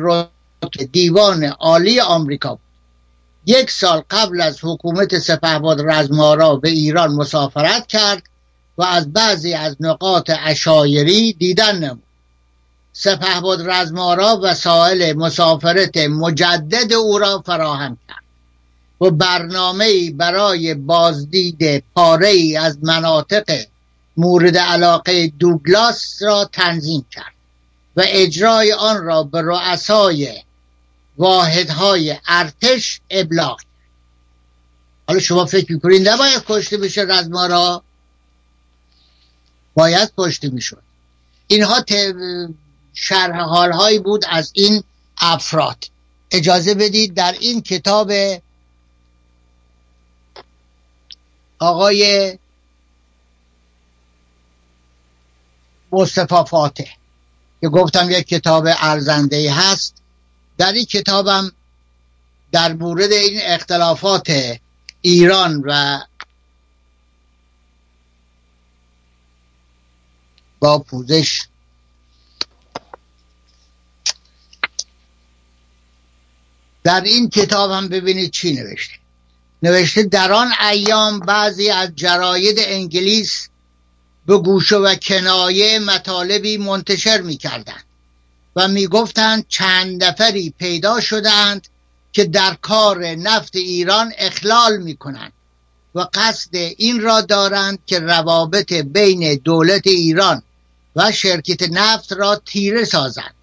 [0.92, 2.60] دیوان عالی آمریکا بود.
[3.46, 8.24] یک سال قبل از حکومت سپهبد رزمارا به ایران مسافرت کرد
[8.78, 12.04] و از بعضی از نقاط اشایری دیدن نمود.
[12.94, 18.24] سپهبد رزمارا وسایل مسافرت مجدد او را فراهم کرد
[19.02, 23.66] و برنامه برای بازدید پاره از مناطق
[24.18, 27.35] مورد علاقه دوگلاس را تنظیم کرد.
[27.96, 30.44] و اجرای آن را به رؤسای
[31.18, 33.62] واحدهای ارتش ابلاغ
[35.08, 37.84] حالا شما فکر می‌کنید نباید کشته بشه رزمارا
[39.76, 40.82] باید کشته می‌شد.
[41.48, 41.86] اینها
[42.94, 44.84] شرح حالهایی بود از این
[45.18, 45.84] افراد.
[46.32, 48.12] اجازه بدید در این کتاب
[51.60, 52.38] آقای
[55.92, 56.88] مصطفی فاتح
[57.66, 59.96] که گفتم یک کتاب ارزنده هست.
[60.58, 61.52] در این کتابم
[62.52, 64.58] در مورد این اختلافات
[65.02, 66.00] ایران و
[70.60, 71.42] با پوزش
[76.84, 78.94] در این کتاب هم ببینید چی نوشته.
[79.64, 83.50] نوشته در آن ایام بعضی از جراید انگلیس
[84.26, 87.84] به گوشه و کنایه مطالبی منتشر می کردند
[88.56, 91.68] و می گفتند چند نفری پیدا شدند
[92.12, 95.34] که در کار نفت ایران اخلال می کنند
[95.96, 100.44] و قصد این را دارند که روابط بین دولت ایران
[100.96, 103.34] و شرکت نفت را تیره سازند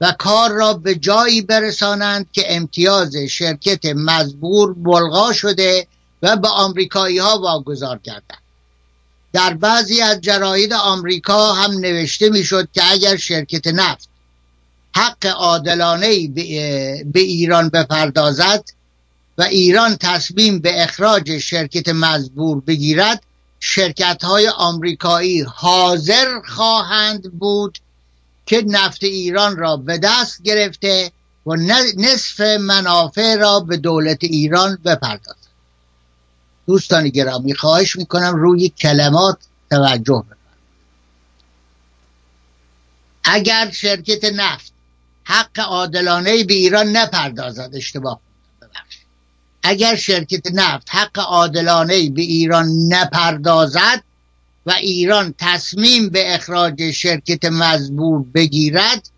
[0.00, 5.86] و کار را به جایی برسانند که امتیاز شرکت مزبور بلغا شده
[6.22, 8.42] و به آمریکایی ها واگذار کردند
[9.32, 14.08] در بعضی از جراید آمریکا هم نوشته می‌شد که اگر شرکت نفت
[14.96, 16.28] حق عادلانه
[17.04, 18.64] به ایران بپردازد
[19.38, 23.22] و ایران تصمیم به اخراج شرکت مزبور بگیرد
[23.60, 27.78] شرکت های آمریکایی حاضر خواهند بود
[28.46, 31.12] که نفت ایران را به دست گرفته
[31.46, 31.56] و
[31.96, 35.39] نصف منافع را به دولت ایران بپردازد.
[36.70, 39.38] دوستان گرامی خواهش می‌کنم روی کلمات
[39.70, 40.36] توجه بکنم
[43.24, 44.72] اگر شرکت نفت
[45.24, 48.20] حق عادلانه به ایران نپردازد اشتباه
[49.62, 54.02] اگر شرکت نفت حق عادلانه به ایران نپردازد
[54.66, 59.10] و ایران تصمیم به اخراج شرکت مزبور بگیرد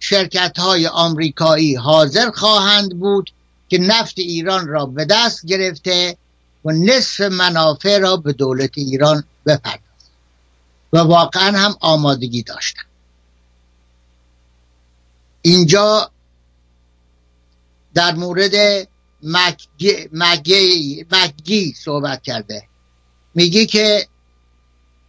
[0.00, 3.30] شرکت های آمریکایی حاضر خواهند بود
[3.68, 6.16] که نفت ایران را به دست گرفته
[6.64, 9.80] و نصف منافع را به دولت ایران بپردازد
[10.92, 12.82] و واقعا هم آمادگی داشتن.
[15.42, 16.10] اینجا
[17.94, 18.88] در مورد
[19.22, 22.62] مکگی, مکگی صحبت کرده.
[23.34, 24.08] میگی که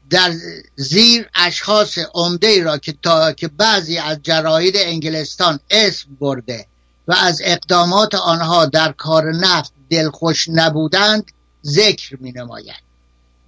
[0.09, 0.33] در
[0.75, 6.67] زیر اشخاص عمده ای را که تا که بعضی از جراید انگلستان اسم برده
[7.07, 11.31] و از اقدامات آنها در کار نفت دلخوش نبودند
[11.65, 12.91] ذکر می نماید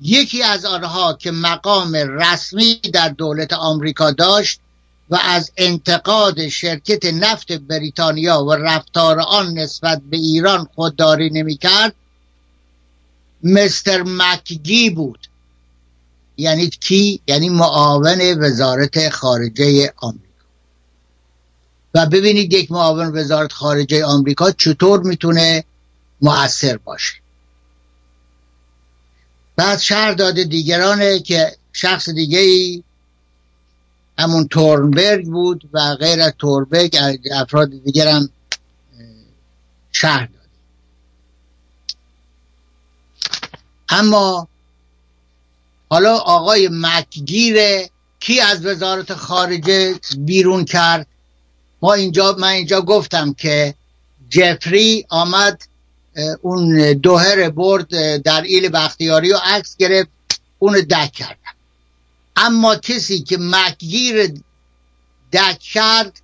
[0.01, 4.59] یکی از آنها که مقام رسمی در دولت آمریکا داشت
[5.09, 11.95] و از انتقاد شرکت نفت بریتانیا و رفتار آن نسبت به ایران خودداری نمی کرد
[13.43, 15.27] مستر مکگی بود.
[16.37, 20.23] یعنی کی؟ یعنی معاون وزارت خارجه آمریکا.
[21.93, 25.63] و ببینید یک معاون وزارت خارجه آمریکا چطور می‌تونه
[26.21, 27.22] مؤثر باشه.
[29.55, 32.83] بعد شهر داده دیگرانه که شخص دیگه ای
[34.19, 36.97] همون تورنبرگ بود و غیر از تورنبرگ
[37.31, 38.29] افراد دیگر هم
[39.91, 40.43] شهر داده.
[43.89, 44.47] اما
[45.89, 47.57] حالا آقای مکگیر
[48.19, 51.07] کی از وزارت خارجه بیرون کرد؟
[51.81, 53.75] ما اینجا من اینجا گفتم که
[54.29, 55.61] جفری آمد
[56.41, 60.09] اون دوهر برد در ایل بختیاری و عکس گرفت
[60.59, 61.53] اون دک کردن
[62.35, 64.33] اما کسی که مکگیر
[65.33, 66.21] دک کرد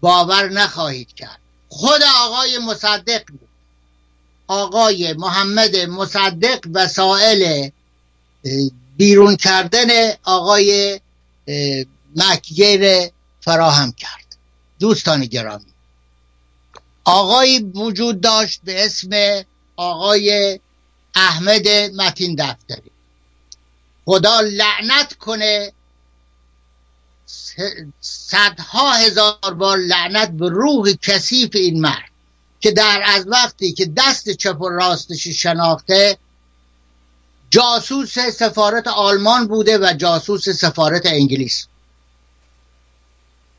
[0.00, 1.38] باور نخواهید کرد.
[1.68, 3.48] خود آقای مصدق بود.
[4.46, 7.70] آقای محمد مصدق وسائل
[8.96, 9.88] بیرون کردن
[10.24, 11.00] آقای
[12.16, 13.10] مکگیر
[13.40, 14.36] فراهم کرد.
[14.80, 15.67] دوستان گرامی.
[17.08, 19.42] آقای وجود داشت به اسم
[19.76, 20.60] آقای
[21.14, 22.90] احمد متین دفتری.
[24.04, 25.72] خدا لعنت کنه.
[28.00, 32.10] صدها هزار بار لعنت به روح کثیف این مرد
[32.60, 36.18] که در از وقتی که دست چپ و راستش شناخته
[37.50, 41.66] جاسوس سفارت آلمان بوده و جاسوس سفارت انگلیس.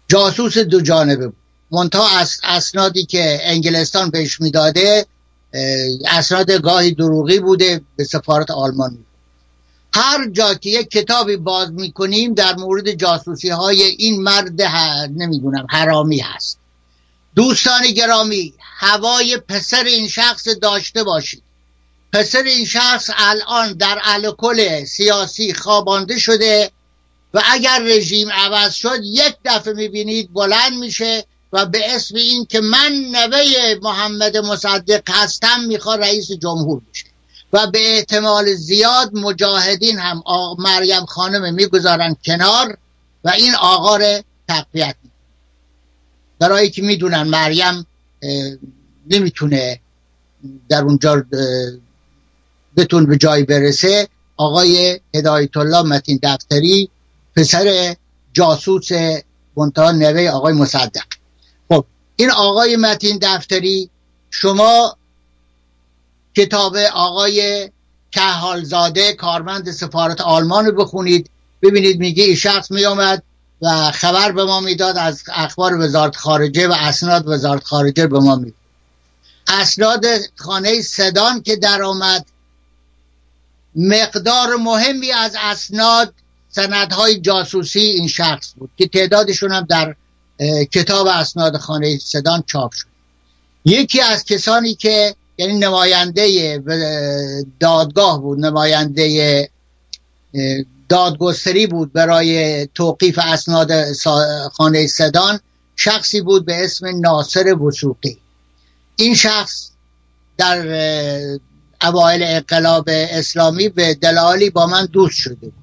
[0.07, 1.48] جاسوس دو جانبه بود.
[1.72, 5.05] منتها از اسنادی که انگلستان بهش می‌داده
[6.07, 8.97] اسناد گاهی دروغی بوده به سفارت آلمان
[9.93, 14.61] هر جا که یک کتابی باز می‌کنیم در مورد جاسوسی های این مرد
[15.15, 16.59] نمی‌دونم حرامی هست.
[17.36, 21.43] دوستان گرامی هوای پسر این شخص داشته باشید.
[22.13, 26.72] پسر این شخص الان در الکل سیاسی خوابانده شده
[27.34, 32.61] و اگر رژیم عوض شد یک دفعه می‌بینید بلند میشه و به اسم این که
[32.61, 33.43] من نوه
[33.81, 37.05] محمد مصدق هستم می‌خواد رئیس جمهور بشه.
[37.53, 40.23] و به احتمال زیاد مجاهدین هم
[40.59, 42.77] مریم خانم می‌گذارن کنار
[43.23, 44.95] و این آقا رو تقویت
[46.39, 47.85] برای که می‌دونن مریم
[49.09, 49.79] نمی‌تونه
[50.69, 51.25] در اونجا
[52.77, 54.07] بتون به جای برسه.
[54.37, 56.89] آقای هدایت الله متین دفتری
[57.35, 57.95] پسر
[58.33, 58.89] جاسوس
[59.57, 61.03] منتها نوه آقای مصدق.
[62.20, 63.89] این آقای متین دفتری
[64.30, 64.97] شما
[66.36, 67.70] کتاب آقای
[68.11, 71.30] کهالزاده کارمند سفارت آلمان رو بخونید.
[71.61, 73.24] ببینید میگه این شخص میامد
[73.61, 78.36] و خبر به ما می‌داد از اخبار وزارت خارجه و اسناد وزارت خارجه به ما
[78.36, 78.53] می‌داد.
[79.47, 80.05] اسناد
[80.36, 82.26] خانه صدان که در آمد
[83.76, 86.13] مقدار مهمی از اسناد
[86.49, 89.95] سندهای جاسوسی این شخص بود که تعدادشون هم در
[90.71, 92.87] کتاب اسناد خانه صدان چاپ شد.
[93.65, 96.63] یکی از کسانی که یعنی نماینده
[97.59, 99.49] دادگاه بود نماینده
[100.89, 103.93] دادگستری بود برای توقیف اسناد
[104.53, 105.39] خانه صدان
[105.75, 108.17] شخصی بود به اسم ناصر وسوقی
[108.95, 109.69] این شخص
[110.37, 110.59] در
[111.81, 115.53] اوایل انقلاب اسلامی به دلالی با من دوست شده بود.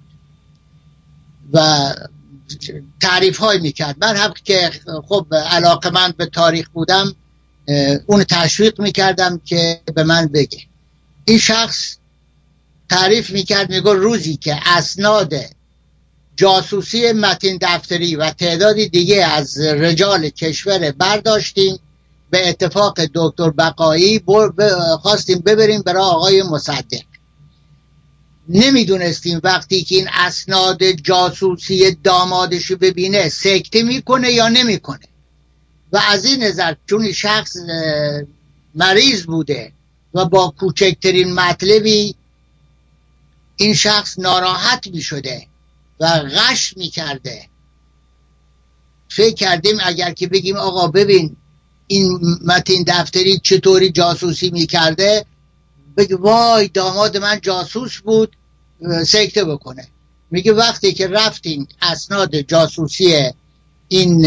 [1.52, 1.94] و
[3.00, 3.96] تعریف های می‌کرد.
[4.00, 4.70] من هم که
[5.08, 7.14] خب علاقه من به تاریخ بودم
[8.06, 10.58] اون تشویق می‌کردم که به من بگه.
[11.24, 11.96] این شخص
[12.90, 15.34] تعریف می‌کرد میگو روزی که اسناد
[16.36, 21.78] جاسوسی متین دفتری و تعدادی دیگه از رجال کشور برداشتیم
[22.30, 24.22] به اتفاق دکتر بقایی
[25.00, 27.02] خواستیم ببریم برای آقای مصدق.
[28.48, 35.08] نمی‌دونستیم وقتی که این اسناد جاسوسی دامادش ببینه سکته می‌کنه یا نمی‌کنه.
[35.92, 37.56] و از این نظر چون شخص
[38.74, 39.72] مریض بوده
[40.14, 42.14] و با کوچکترین مطلبی
[43.56, 45.46] این شخص ناراحت می شده
[46.00, 47.48] و غش می کرده
[49.08, 51.36] فکر کردیم اگر که بگیم آقا ببین
[51.86, 55.24] این متین دفتری چطوری جاسوسی می‌کرده
[55.96, 58.36] بگه وای داماد من جاسوس بود
[59.06, 59.88] سکته بکنه.
[60.30, 63.32] میگه وقتی که رفتیم اسناد جاسوسی
[63.88, 64.26] این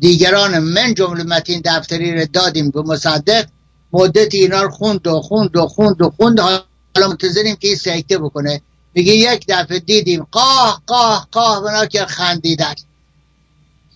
[0.00, 3.46] دیگران من جمله متین دفتری رو دادیم به مصدق
[3.92, 6.40] مدت اینا رو خوند و خوند و خوند و خوند.
[6.40, 8.60] حالا منتظریم که این سکته بکنه.
[8.94, 12.74] میگه یک دفعه دیدیم قاه قاه قاه بنا که خندیدن.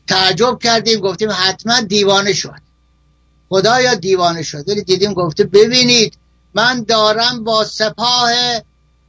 [0.09, 2.64] تعجب کردیم گفتیم حتما دیوانه شد.
[3.49, 4.69] خدایا دیوانه شد.
[4.69, 6.15] ولی دیدیم گفته ببینید
[6.55, 8.31] من دارم با سپاه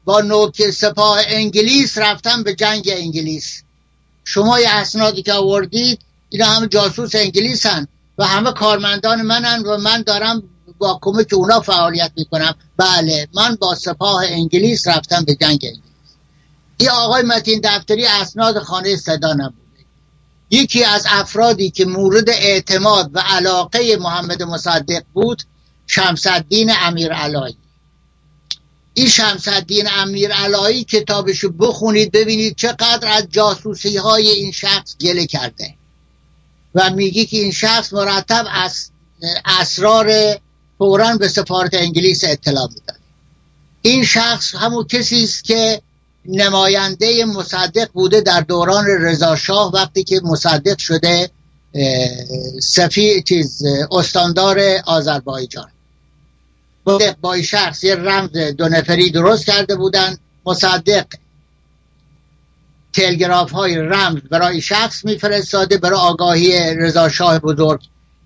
[0.05, 3.63] با نوک سپاه انگلیس رفتم به جنگ انگلیس.
[4.23, 7.65] شما یه اسنادی که آوردید اینا همه جاسوس انگلیس
[8.17, 10.43] و همه کارمندان منن و من دارم
[10.77, 12.55] با کمک اونا فعالیت می‌کنم.
[12.77, 15.79] بله من با سپاه انگلیس رفتم به جنگ انگلیس.
[16.77, 19.64] این آقای متین دفتری اسناد خانه صدا نبوده
[20.55, 25.43] یکی از افرادی که مورد اعتماد و علاقه محمد مصدق بود
[25.87, 27.57] شمسدین امیر علایی
[28.97, 35.73] این شمسدین امیر علایی کتابشو بخونید ببینید چقدر از جاسوسی های این شخص گله کرده.
[36.75, 38.89] و میگی که این شخص مرتب از
[39.45, 40.37] اسرار
[40.77, 42.99] فورا به سفارت انگلیس اطلاع می‌داد.
[43.81, 45.81] این شخص همون کسی است که
[46.28, 51.30] نماینده مصدق بوده در دوران رضا شاه وقتی که مصدق شده
[52.61, 55.67] سفی چیز استاندار آذربایجان.
[57.21, 60.17] با شخص یه رمز دو نفری درست کرده بودن.
[60.45, 61.05] مصدق
[62.93, 67.82] تلگراف های رمز برای شخص میفرستاده برای آگاهی رضا شاه بزرگ.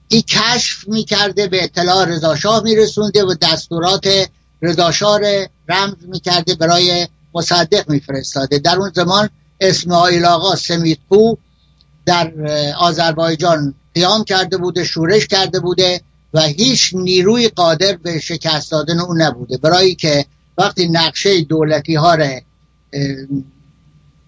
[0.07, 4.29] این کشف می‌کرده به اطلاع رضا شاه میرسونده و دستورات
[4.61, 5.19] رضا شاه
[5.69, 8.59] رمز می‌کرده برای مصدق میفرستاده.
[8.59, 11.37] در اون زمان اسماعیل آقا سمیتپو
[12.05, 12.33] در
[12.79, 16.01] آذربایجان قیام کرده بوده شورش کرده بوده
[16.33, 19.57] و هیچ نیروی قادر به شکست دادن اون نبوده.
[19.57, 20.25] برای که
[20.57, 22.17] وقتی نقشه دولتی ها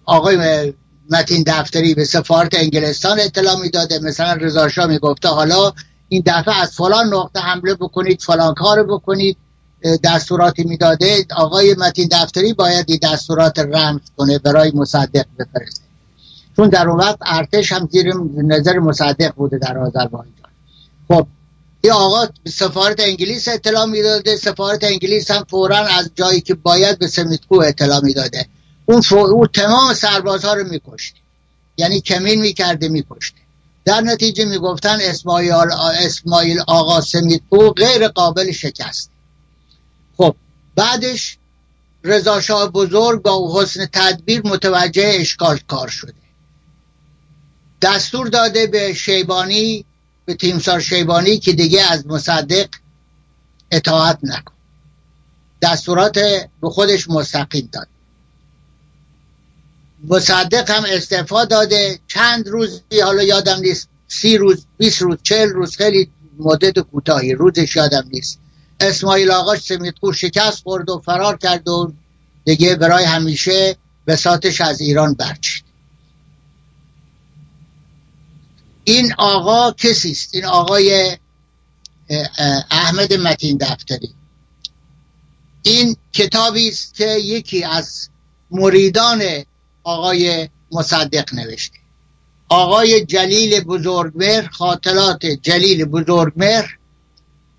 [0.04, 0.72] آقای
[1.10, 5.72] متین دفتری به سفارت انگلستان اطلاع می‌داده مثلا رضا شاه می‌گفته حالا
[6.08, 9.36] این دفعه از فلان نقطه حمله بکنید فلان کار بکنید.
[9.84, 15.82] دستوراتی می‌داده آقای متین دفتری باید این دستورات رمز کنه برای مصدق بفرسته.
[16.56, 20.50] چون در اون وقت ارتش هم زیر نظر مصدق بوده در آذربایجان.
[21.08, 21.26] خب
[21.80, 27.06] این آقا سفارت انگلیس اطلاع می‌داده سفارت انگلیس هم فورا از جایی که باید به
[27.06, 28.46] سمیتکو اطلاع می‌داده.
[28.86, 31.18] اون, اون تمام سربازها رو میکشته
[31.76, 33.38] یعنی کمین می‌کرده میکشته.
[33.84, 35.52] در نتیجه می‌گفتن اسماعیل,
[36.00, 39.11] اسماعیل آقا سمیتکو غیر قابل شکست.
[40.16, 40.36] خب
[40.74, 41.38] بعدش
[42.04, 46.14] رضا شاه بزرگ با حسن تدبیر متوجه اشکال کار شده.
[47.82, 49.84] دستور داده به شیبانی
[50.24, 52.68] به تیمسار شیبانی که دیگه از مصدق
[53.70, 54.54] اطاعت نکن.
[55.62, 56.18] دستورات
[56.60, 57.88] به خودش مستقیم داد.
[60.08, 61.98] مصدق هم استعفا داده.
[62.06, 67.76] چند روز حالا یادم نیست سی روز 20 روز چل روز خیلی مدت کوتاهی روزش
[67.76, 68.41] یادم نیست.
[68.82, 71.92] اسماعیل آقاش سمیتکو شکست خورد و فرار کرد و
[72.44, 73.76] دیگه برای همیشه
[74.06, 75.64] بساتش از ایران برچید.
[78.84, 81.16] این آقا کسی است؟ این آقای
[82.70, 84.14] احمد متین دفتری.
[85.62, 88.08] این کتابی است که یکی از
[88.50, 89.22] مریدان
[89.84, 91.78] آقای مصدق نوشته.
[92.48, 96.78] آقای جلیل بزرگمهر خاطرات جلیل بزرگمهر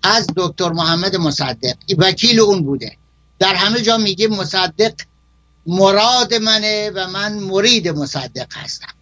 [0.04, 2.96] از دکتر محمد مصدق وکیل اون بوده.
[3.38, 4.94] در همه جا میگه مصدق
[5.66, 8.94] مراد منه و من مرید مصدق هستم.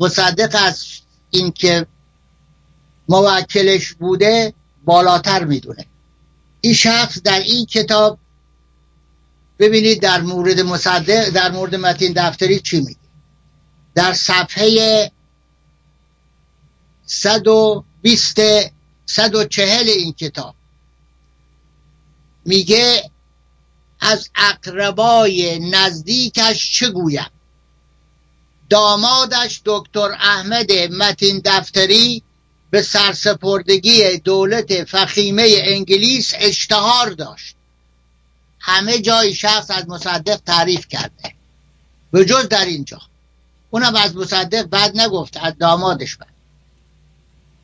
[0.00, 0.84] مصدق از
[1.30, 1.86] اینکه
[3.08, 5.86] موکلش بوده بالاتر می‌دونه.
[6.60, 8.18] این شخص در این کتاب
[9.58, 12.96] ببینید در مورد مصدق در مورد متین دفتری چی میگه؟
[13.94, 15.10] در صفحه
[17.06, 18.40] 120
[19.06, 20.54] 140 این کتاب.
[22.44, 23.10] میگه
[24.00, 27.30] از اقربای نزدیکش چه گویم
[28.70, 32.22] دامادش دکتر احمد متین دفتری
[32.70, 37.56] به سرسپردگی دولت فخیمه انگلیس اشتهار داشت.
[38.60, 41.34] همه جای شخص از مصدق تعریف کرده.
[42.12, 43.00] به جز در اینجا.
[43.70, 46.31] اونم از مصدق بعد نگفت از دامادش بعد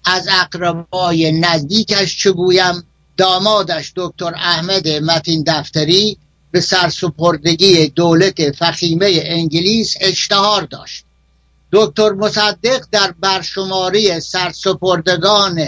[0.08, 2.84] از اقربای نزدیکش چه گویم؟
[3.16, 6.18] دامادش دکتر احمد متین دفتری
[6.50, 11.04] به سرسپردگی دولت فخیمه انگلیس اشتهار داشت.
[11.72, 15.64] دکتر مصدق در برشماری سرسپردگان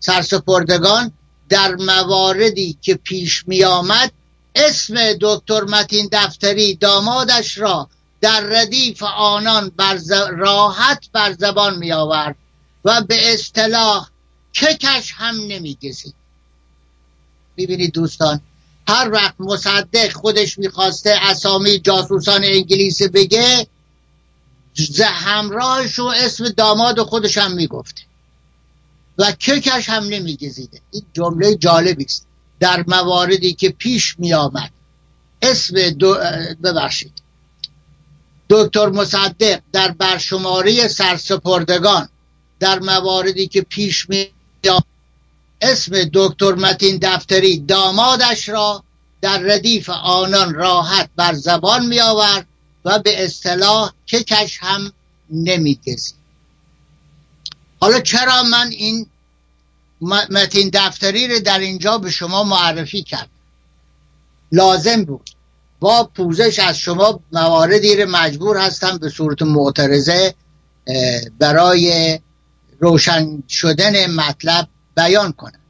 [0.00, 1.12] سرسپردگان
[1.48, 4.12] در مواردی که پیش می آمد
[4.54, 7.88] اسم دکتر متین دفتری دامادش را
[8.20, 9.98] در ردیف آنان بر
[10.30, 12.36] راحت بر زبان می آورد
[12.84, 14.08] و به اصطلاح
[14.54, 16.14] ککش هم نمی گزید
[17.56, 18.40] ببینید دوستان
[18.88, 23.66] هر وقت مصدق خودش می‌خواسته اسامی جاسوسان انگلیس بگه
[25.04, 28.02] همراهش و اسم داماد خودش هم می‌گفته.
[29.18, 30.80] و ککش هم نمیگزیده.
[30.90, 32.26] این جمله جالبی است.
[32.60, 34.70] در مواردی که پیش می آمد
[35.42, 36.14] اسم دو
[36.62, 37.12] ببخشید.
[38.50, 42.08] دکتر مصدق در برشماری سرسپردگان
[42.64, 44.26] در مواردی که پیش می
[45.60, 48.84] اسم دکتر متین دفتری دامادش را
[49.20, 52.46] در ردیف آنان راحت بر زبان می آورد
[52.84, 54.92] و به اصطلاح ککش هم
[55.30, 56.14] نمیگزید.
[57.80, 59.06] حالا چرا من این
[60.30, 63.30] متین دفتری رو در اینجا به شما معرفی کرد
[64.52, 65.30] لازم بود.
[65.80, 70.34] با پوزش از شما مواردی رو مجبور هستم به صورت معترضه
[71.38, 72.18] برای
[72.78, 75.60] روشن شدن مطلب بیان کنم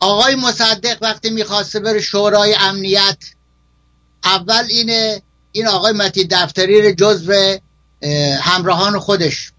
[0.00, 3.18] آقای مصدق وقتی می‌خواسته بره شورای امنیت
[4.24, 7.58] اول اینه این آقای متی دفتری رو جزو
[8.40, 9.52] همراهان خودش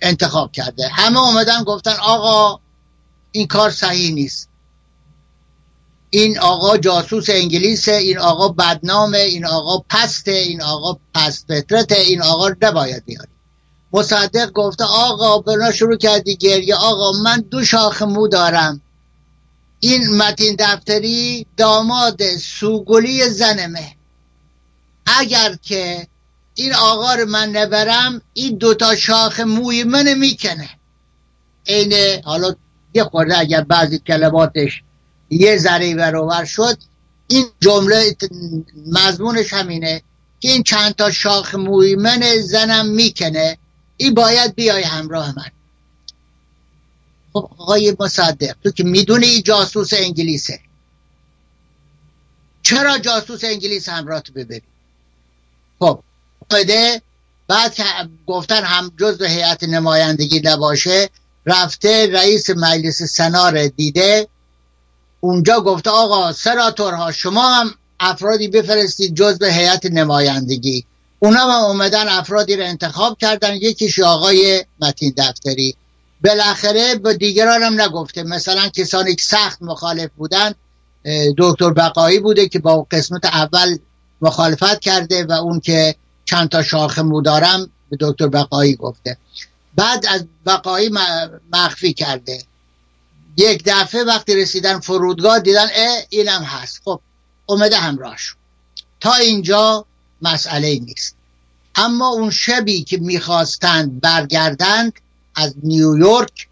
[0.00, 0.88] انتخاب کرده.
[0.88, 2.60] همه اومدن گفتن آقا
[3.32, 4.48] این کار صحیح نیست.
[6.10, 11.50] این آقا جاسوس انگلیسه این آقا بدنامه این آقا پسته این آقا پست
[11.90, 13.35] این آقا نباید بیاری.
[13.92, 18.80] مصدق گفته آقا بنا شروع کردی گریه آقا من دو شاخ مو دارم.
[19.80, 23.92] این متین دفتری داماد سوگلی زنمه.
[25.06, 26.06] اگر که
[26.54, 30.70] این آقا رو من نبرم این دوتا شاخ موی من می‌کنه.
[31.64, 32.54] اینه حالا
[32.94, 34.82] یه خورده اگر بعضی کلماتش
[35.30, 36.78] یه ذره برابر شد
[37.28, 38.16] این جمله
[38.86, 40.02] مضمونش همینه
[40.40, 43.58] که این چند تا شاخ موی من زنم می‌کنه.
[43.96, 45.50] این باید بیای همراه من.
[47.32, 50.60] خب آقای مصدق تو که می‌دونی این جاسوس انگلیسه.
[52.62, 54.62] چرا جاسوس انگلیس همراه تو ببری؟
[55.78, 56.02] خب
[56.50, 57.02] بده
[57.48, 57.84] بعد که
[58.26, 61.10] گفتن هم جز هیئت نمایندگی نباشه
[61.46, 64.28] رفته رئیس مجلس سنا دیده
[65.20, 70.86] اونجا گفته آقا سناتورها شما هم افرادی بفرستید جز به هیئت نمایندگی.
[71.18, 75.76] اونا هم اومدن افرادی رو انتخاب کردن یکیش آقای متین دفتری.
[76.24, 78.22] بالاخره به دیگران هم نگفته.
[78.22, 80.54] مثلا کسانی که سخت مخالف بودن
[81.38, 83.78] دکتر بقایی بوده که با قسمت اول
[84.20, 85.94] مخالفت کرده و اون که
[86.24, 89.16] چند تا شاخه مودارم به دکتر بقایی گفته.
[89.74, 90.90] بعد از بقایی
[91.52, 92.42] مخفی کرده.
[93.36, 96.80] یک دفعه وقتی رسیدن فرودگاه دیدن اه اینم هست.
[96.84, 97.00] خب
[97.46, 98.34] اومده همراهش
[99.00, 99.86] تا اینجا
[100.22, 101.16] مسئله نیست.
[101.74, 104.92] اما اون شبی که می‌خواستند برگردند
[105.34, 106.48] از نیویورک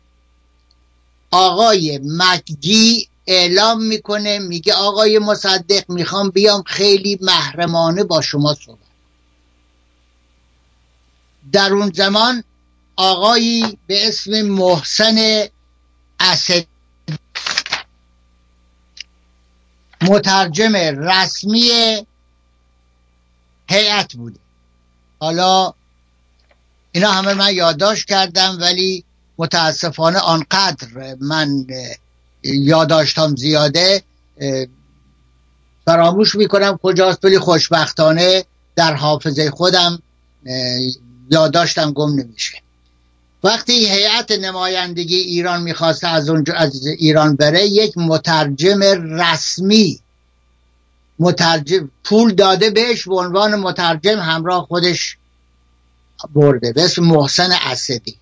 [1.30, 8.78] آقای مکگی اعلام می‌کنه میگه آقای مصدق می‌خوام بیام خیلی محرمانه با شما صحبت
[11.52, 12.44] در اون زمان
[12.96, 15.46] آقایی به اسم محسن
[16.20, 16.66] اسد
[20.02, 21.70] مترجم رسمی
[23.68, 24.40] هیئت بوده.
[25.20, 25.72] حالا
[26.92, 29.04] اینا همه من یادداشت کردم ولی
[29.38, 31.66] متاسفانه آنقدر من
[32.42, 34.02] یادداشتم زیاده
[35.84, 38.44] فراموش می‌کنم کجاست ولی خوشبختانه
[38.76, 40.02] در حافظه خودم
[41.30, 42.58] یادداشتم گم نمیشه.
[43.44, 48.80] وقتی هیئت نمایندگی ایران می‌خواسته از اونجا از ایران بره یک مترجم
[49.20, 50.00] رسمی
[51.24, 55.16] مترجم پول داده بهش به عنوان مترجم همراه خودش
[56.34, 58.16] برده به اسم محسن اسدی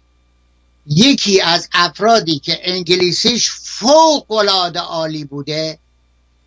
[0.87, 5.79] یکی از افرادی که انگلیسیش فوق العاده عالی بوده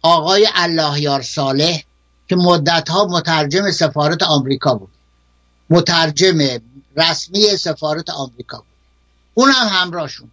[0.02, 1.82] آقای اللهیار صالح
[2.30, 4.92] که مدتها مترجم سفارت آمریکا بود.
[5.70, 6.38] مترجم
[6.98, 8.66] رسمی سفارت آمریکا بود.
[9.34, 10.32] اون هم همراهشون.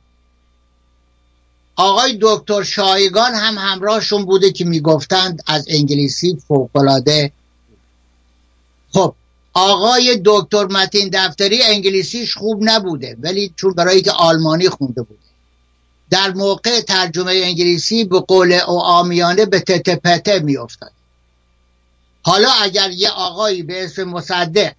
[1.82, 7.32] آقای دکتر شایگان هم همراهشون بوده که می‌گفتند از انگلیسی فوقلاده
[8.92, 9.14] خب
[9.52, 15.20] آقای دکتر متین دفتری انگلیسیش خوب نبوده ولی چون برای که آلمانی خونده بوده
[16.10, 20.92] در موقع ترجمه انگلیسی به قول او آمیانه به تته پته می افتاد.
[22.22, 24.74] حالا اگر یه آقایی به اسم مصدق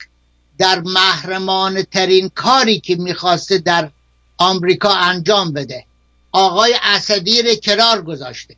[0.58, 3.90] در محرمان ترین کاری که می‌خواسته در
[4.38, 5.86] آمریکا انجام بده
[6.34, 8.56] آقای اسدی رو کنار گذاشته.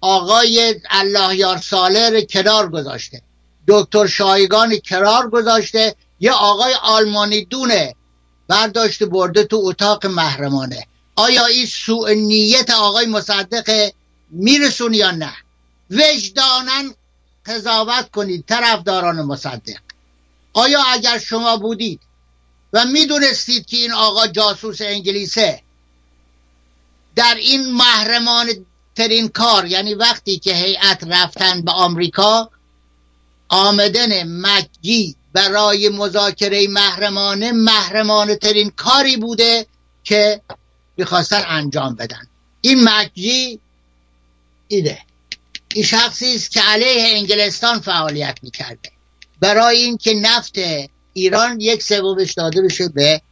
[0.00, 3.22] آقای الله یار ساله رو کنار گذاشته.
[3.68, 5.94] دکتر شایگان کنار گذاشته.
[6.20, 7.94] یه آقای آلمانی دونه
[8.48, 10.86] برداشته برده تو اتاق محرمانه.
[11.16, 13.92] آیا این سوء نیت آقای مصدق
[14.30, 15.32] میرسون یا نه؟
[15.90, 16.94] وجدانن
[17.46, 19.80] قضاوت کنید طرفداران مصدق.
[20.52, 22.00] آیا اگر شما بودید
[22.72, 25.62] و می‌دونستید که این آقا جاسوس انگلیسه
[27.16, 28.46] در این محرمان
[28.96, 32.50] ترین کار یعنی وقتی که هیئت رفتن به آمریکا
[33.48, 39.66] آمدن مکی برای مذاکره محرمانه محرمانه ترین کاری بوده
[40.04, 40.40] که
[40.96, 42.26] می‌خواستن انجام بدن.
[42.60, 43.60] این مکی
[44.68, 44.98] ایده
[45.74, 48.90] این شخصی است که علیه انگلستان فعالیت می‌کرده.
[49.40, 50.58] برای اینکه نفت
[51.12, 53.22] ایران یک سومش داده بشه به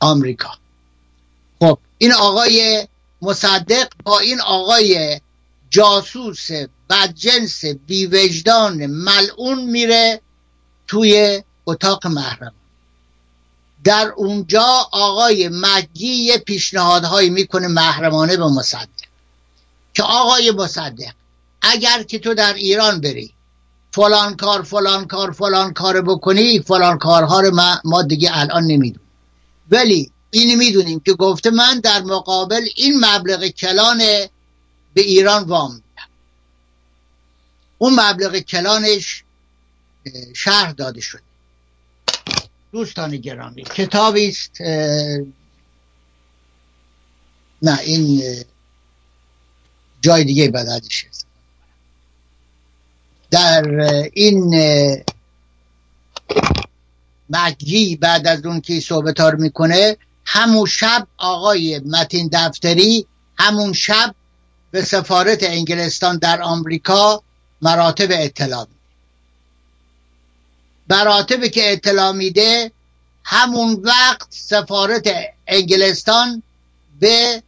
[0.00, 0.59] آمریکا.
[2.02, 2.88] این آقای
[3.22, 5.20] مصدق با این آقای
[5.70, 6.48] جاسوس
[6.90, 10.20] بدجنس بیوجدان ملعون میره
[10.86, 12.54] توی اتاق محرم.
[13.84, 18.88] در اونجا آقای مگی یه پیشنهادهایی می‌کنه محرمانه به مصدق.
[19.94, 21.12] که آقای مصدق
[21.62, 23.34] اگر که تو در ایران بری
[23.92, 29.10] فلان کار فلان کار فلان کار بکنی فلان کارها رو ما, ما دیگه الان نمی‌دونیم.
[29.70, 33.98] ولی این می‌دونیم که گفته من در مقابل این مبلغ کلان
[34.94, 36.08] به ایران وام میدم.
[37.78, 39.24] اون مبلغ کلانش
[40.36, 41.22] شهر داده شد
[42.72, 44.60] دوستان گرامی کتابی است
[47.62, 48.22] نه این
[50.00, 51.04] جای دیگه بعد ازش
[53.30, 53.64] در
[54.12, 54.54] این
[57.30, 59.96] مگی بعد از اون که صحبت رو می‌کنه
[60.32, 63.06] همون شب آقای متین دفتری
[63.38, 64.14] همون شب
[64.70, 67.22] به سفارت انگلستان در آمریکا
[67.62, 68.80] مراتب اطلاع میده.
[70.88, 72.72] مراتبی که اطلاع میده
[73.24, 75.08] همون وقت سفارت
[75.46, 76.42] انگلستان
[77.00, 77.42] به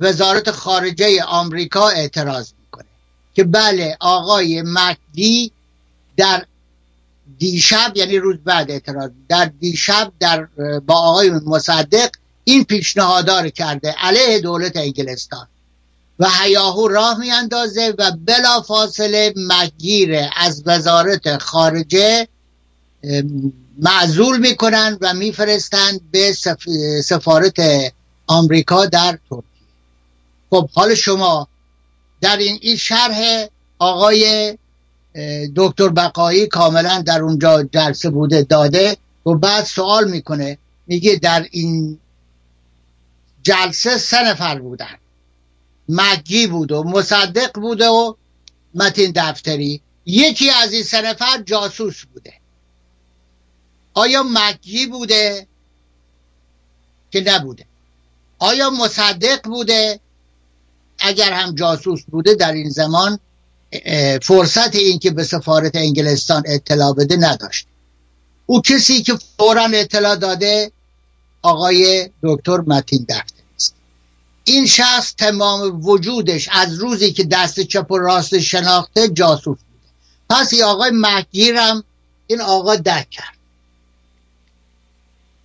[0.00, 2.88] وزارت خارجه آمریکا اعتراض می‌کنه
[3.34, 5.52] که بله آقای مکدی
[6.16, 6.46] در
[7.42, 10.48] دیشب یعنی روز بعد اعتراض در دیشب در
[10.86, 12.10] با آقای مصدق
[12.44, 15.48] این پیشنهادار کرده علیه دولت انگلستان.
[16.18, 22.28] و هیاهو راه میاندازه و بلا فاصله مگیر از وزارت خارجه
[23.78, 26.32] معذول می‌کنن و میفرستند به
[27.04, 27.56] سفارت
[28.26, 29.44] آمریکا در ترکیه.
[30.50, 31.48] خب حال شما
[32.20, 33.46] در این این شرح
[33.78, 34.58] آقای
[35.56, 38.96] دکتر بقایی کاملا در اونجا جلسه بوده داده
[39.26, 41.98] و بعد سوال می‌کنه میگه در این
[43.42, 44.98] جلسه سه نفر بودن.
[45.88, 48.14] مگی بود و مصدق بوده و
[48.74, 49.80] متین دفتری.
[50.06, 52.32] یکی از این سه نفر جاسوس بوده.
[53.94, 55.46] آیا مگی بوده؟
[57.10, 57.66] که نبوده.
[58.38, 60.00] آیا مصدق بوده؟
[60.98, 63.18] اگر هم جاسوس بوده در این زمان
[64.22, 67.66] فرصت این که به سفارت انگلستان اطلاع بده نداشت.
[68.46, 70.72] او کسی که فورا اطلاع داده
[71.42, 73.74] آقای دکتر متین دفتر است.
[74.44, 79.90] این شخص تمام وجودش از روزی که دست چپ و راست شناخته جاسوس بوده.
[80.30, 81.84] پس این آقای مکگیرم
[82.26, 83.36] این آقا دک کرد.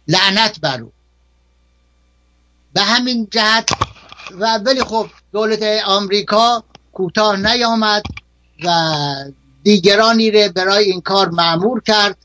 [0.07, 0.91] لعنت بر او.
[2.73, 3.69] به همین جهت
[4.31, 6.63] و ولی خب دولت آمریکا
[6.97, 8.03] کوتاه نیامد
[8.63, 8.69] و
[9.63, 12.17] دیگرانی را برای این کار معمور کرد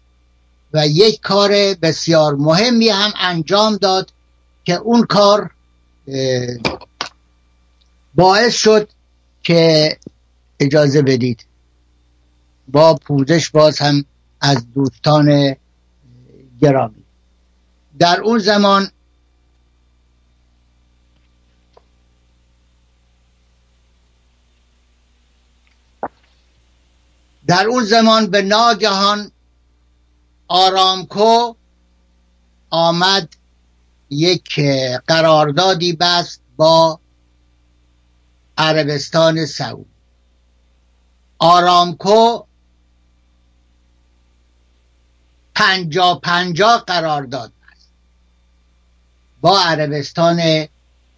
[0.73, 1.51] و یک کار
[1.83, 4.13] بسیار مهمی هم انجام داد
[4.65, 5.51] که اون کار
[8.15, 8.89] باعث شد
[9.43, 9.97] که
[10.61, 11.45] اجازه بدید.
[12.69, 14.05] با پوزش باز هم
[14.41, 15.57] از دوستان
[16.61, 17.05] گرامی.
[17.99, 18.91] در اون زمان
[27.53, 29.31] در اون زمان به ناگهان
[30.49, 31.55] آرامکو
[32.71, 33.29] آمد
[34.11, 34.61] یک
[35.07, 37.01] قراردادی بست با
[38.59, 39.87] عربستان سعود.
[41.39, 42.43] آرامکو
[45.55, 47.89] پنجا پنجا قرارداد بست
[49.41, 50.69] با عربستان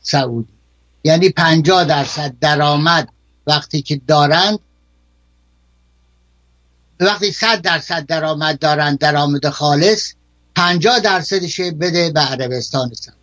[0.01, 0.53] سعودی.
[1.05, 3.09] یعنی پنجا درصد درآمد
[3.47, 4.59] وقتی که دارند
[7.05, 10.12] وقتی صد درصد درآمد دارن درآمد خالص
[10.57, 13.20] پنجاه درصدش بده به عربستان سعودی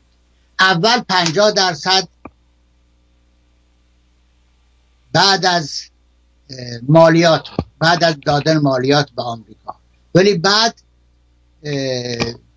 [0.59, 2.07] اول پنجاه درصد
[5.13, 5.81] بعد از
[6.87, 7.43] مالیات
[7.79, 9.75] بعد از دادن مالیات به آمریکا.
[10.15, 10.81] ولی بعد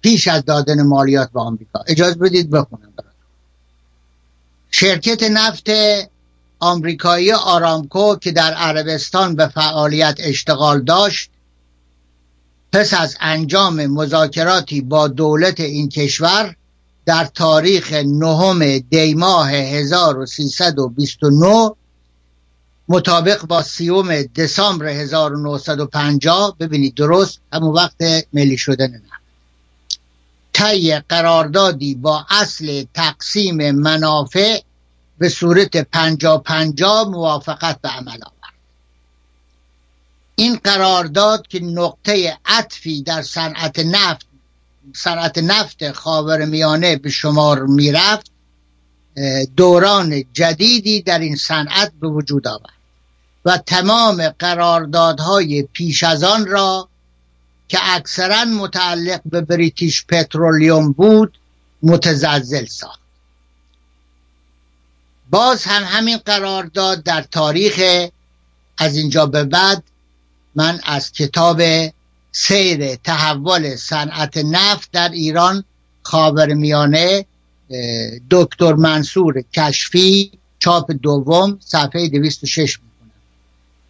[0.01, 1.85] پیش از دادن مالیات به آمریکا.
[1.87, 2.95] اجازه بدید بخونم
[4.71, 5.71] شرکت نفت
[6.65, 11.31] آمریکایی آرامکو که در عربستان به فعالیت اشتغال داشت
[12.73, 16.57] پس از انجام مذاکراتی با دولت این کشور
[17.07, 21.71] در تاریخ نهم دیماه 1329
[22.89, 29.25] مطابق با سیوم دسامبر 1950 ببینید درست همون وقت ملی شدن نفت
[30.53, 34.61] طی قراردادی با اصل تقسیم منافع
[35.19, 38.55] به صورت پنجا پنجا موافقت به عمل آورد.
[40.37, 44.27] این قرارداد که نقطه عطفی در صنعت نفت
[44.97, 48.31] صنعت نفت خاور میانه به شمار می‌رفت
[49.57, 52.75] دوران جدیدی در این صنعت به وجود آورد
[53.45, 56.89] و تمام قراردادهای پیش از آن را
[57.69, 61.39] که اکثرا متعلق به بریتیش پترولیوم بود
[61.83, 63.04] متزلزل ساخت.
[65.31, 68.09] باز هم همین قرارداد در تاریخ
[68.79, 69.83] از اینجا به بعد
[70.55, 71.63] من از کتاب
[72.33, 75.65] سیر تحول صنعت نفت در ایران
[76.03, 77.27] خاورمیانه
[78.31, 83.11] دکتر منصور کشفی چاپ دوم صفحه 206 می‌کنم.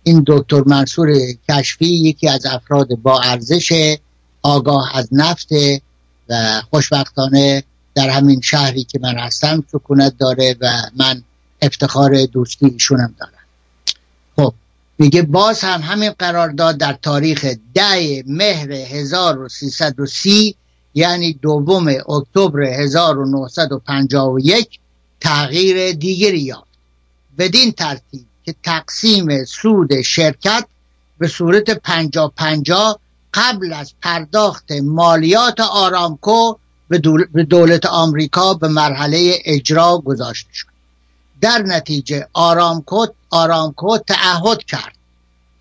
[0.02, 1.08] این دکتر منصور
[1.48, 3.96] کشفی یکی از افراد با ارزش
[4.42, 5.48] آگاه از نفت
[6.28, 7.64] و خوشبختانه
[7.94, 10.66] در همین شهری که من هستم سکونت داره و
[10.96, 11.22] من
[11.62, 13.32] افتخار دوستی ایشونم دارم.
[14.36, 14.54] خب
[14.98, 20.56] میگه باز هم همین قرارداد در تاریخ ده مهر 1330
[20.94, 24.78] یعنی دوم اکتبر 1951
[25.20, 26.68] تغییر دیگری یافت.
[27.38, 30.66] بدین ترتیب که تقسیم سود شرکت
[31.18, 33.00] به صورت پنجا پنجا
[33.34, 36.54] قبل از پرداخت مالیات آرامکو
[36.88, 40.68] به دولت آمریکا به مرحله اجرا گذاشته شد
[41.40, 44.96] در نتیجه آرامکو آرامکو تعهد کرد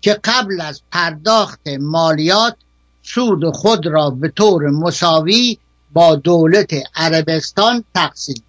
[0.00, 2.56] که قبل از پرداخت مالیات
[3.02, 5.58] سود خود را به طور مساوی
[5.92, 8.42] با دولت عربستان تقسیم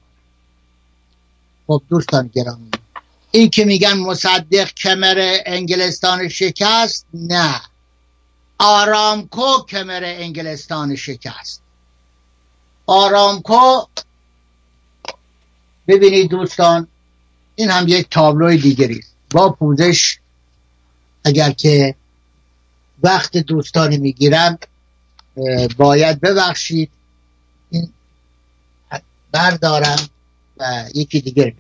[1.67, 2.71] خب دوستان گرامی
[3.31, 7.61] این که میگن مصدق کمر انگلستان شکست نه.
[8.59, 11.61] آرامکو کمر انگلستان شکست.
[12.85, 13.81] آرامکو.
[15.87, 16.87] ببینید دوستان
[17.55, 20.17] این هم یک تابلوی دیگری با پوزش
[21.25, 21.95] اگر که
[23.03, 24.59] وقت دوستانی می‌گیرم
[25.77, 26.91] باید ببخشید.
[27.69, 27.89] این
[29.31, 30.09] بردارم
[30.57, 31.53] و یکی دیگر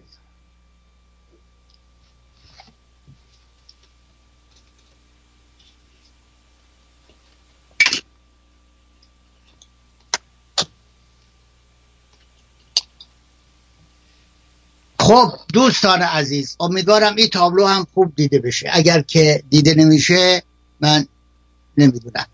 [15.05, 18.69] خب دوستان عزیز امیدوارم این تابلو هم خوب دیده بشه.
[18.73, 20.43] اگر که دیده نمیشه
[20.81, 21.07] من
[21.77, 22.25] نمی‌دونم.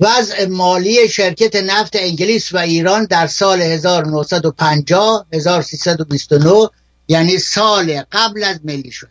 [0.00, 6.68] وضع مالی شرکت نفت انگلیس و ایران در سال 1950 1329
[7.08, 9.10] یعنی سال قبل از ملی شدن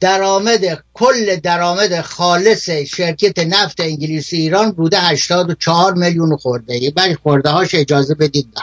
[0.00, 6.90] درآمد کل درآمد خالص شرکت نفت انگلیس ایران بوده 84 میلیون خورده.
[6.90, 8.48] برای خورده هاش اجازه بدید.
[8.56, 8.62] نه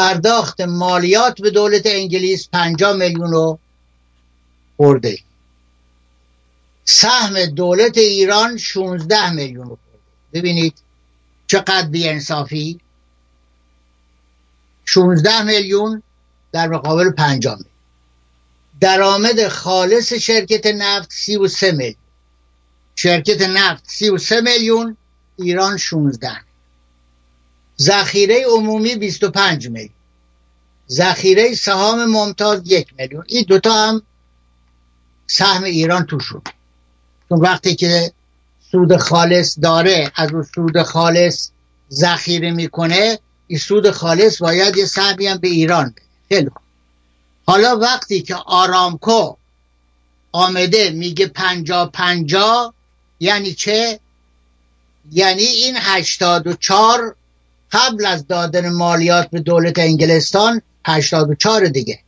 [0.00, 3.58] پرداخت مالیات به دولت انگلیس 50 میلیون رو
[6.84, 9.78] سهم دولت ایران 16 میلیون رو
[10.32, 10.74] ببینید
[11.46, 12.80] چقدر بیانصافی.
[14.84, 16.02] 16 میلیون
[16.52, 17.70] در مقابل 50 میلیون.
[18.80, 21.94] درآمد خالص شرکت نفت 33 میلیون.
[22.94, 24.96] شرکت نفت 33 میلیون
[25.38, 26.49] ایران 16
[27.80, 29.94] ذخیره عمومی 25 میلیون
[30.90, 33.24] ذخیره سهام ممتاز یک میلیون.
[33.28, 34.02] این دوتا هم
[35.26, 36.42] سهم ایران توشون
[37.28, 38.12] چون وقتی که
[38.70, 41.50] سود خالص داره از اون سود خالص
[41.90, 45.94] ذخیره می‌کنه این سود خالص باید یه سهمی هم به ایران
[46.30, 46.50] بده.
[47.46, 49.36] حالا وقتی که آرامکو
[50.32, 52.74] آمده میگه پنجا پنجا
[53.20, 54.00] یعنی چه؟
[55.12, 57.16] یعنی این هشتاد و چار
[57.72, 61.98] قبل از دادن مالیات به دولت انگلستان 84 دیگه.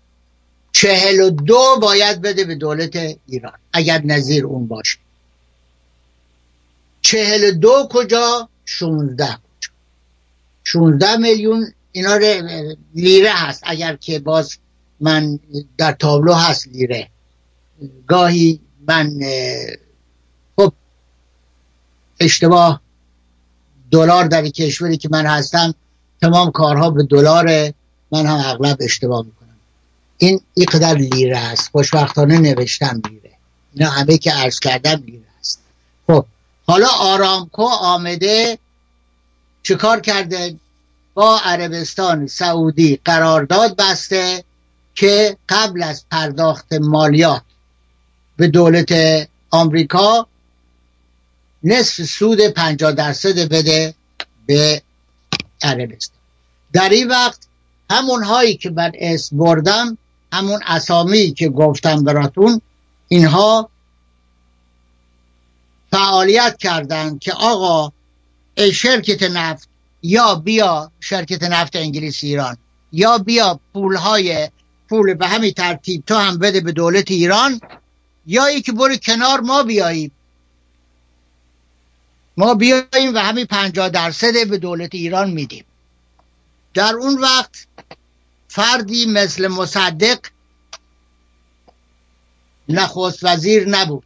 [0.72, 2.96] چهل و دو باید بده به دولت
[3.28, 4.98] ایران اگر نظیر اون باشه.
[7.02, 9.70] چهل و دو کجا؟ شونزده کجا.
[10.64, 12.18] شونزده میلیون اینا
[12.94, 14.58] لیره هست اگر که باز
[15.00, 15.38] من
[15.78, 17.08] در تابلو هست لیره.
[18.06, 19.20] گاهی من
[20.56, 20.72] خب
[22.20, 22.82] اشتباه
[23.93, 25.74] دلار در کشوری که من هستم
[26.20, 27.72] تمام کارها به دلار
[28.12, 29.57] من هم اغلب اشتباه می‌کنم.
[30.18, 31.70] این اینقدر لیره است.
[31.72, 33.30] خوشبختانه نوشتم لیره.
[33.74, 35.61] اینا همه که عرض کردم لیره است.
[36.07, 36.24] خب
[36.66, 38.59] حالا آرامکو آمده
[39.62, 40.57] چیکار کرده؟
[41.14, 44.45] با عربستان سعودی قرارداد بسته
[44.95, 47.43] که قبل از پرداخت مالیات
[48.36, 48.93] به دولت
[49.51, 50.26] آمریکا
[51.64, 53.94] نصف سود 50 درصد بده
[54.46, 54.82] به
[55.62, 56.16] عربستان
[56.72, 57.46] در این وقت
[57.90, 59.98] همون هایی که من اسم بردم
[60.32, 62.60] همون اسامی که گفتم براتون
[63.08, 63.70] اینها
[65.90, 67.92] فعالیت کردند که آقا
[68.72, 69.68] شرکت نفت
[70.02, 72.56] یا بیا شرکت نفت انگلیس ایران
[72.92, 74.48] یا بیا پول های
[74.88, 77.60] پول به همین ترتیب تو هم بده به دولت ایران
[78.26, 80.12] یا ای که برو کنار ما بیاییم
[82.37, 85.64] ما بیاییم و همین پنجاه درصد به دولت ایران میدیم.
[86.74, 87.66] در اون وقت
[88.49, 90.18] فردی مثل مصدق
[92.68, 94.05] نخست وزیر نبود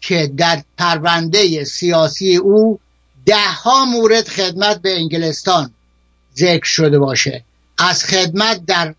[0.00, 2.80] که در پرونده سیاسی او
[3.26, 5.70] ده ها مورد خدمت به انگلستان
[6.36, 7.44] ذکر شده باشه.
[7.78, 8.94] از خدمت در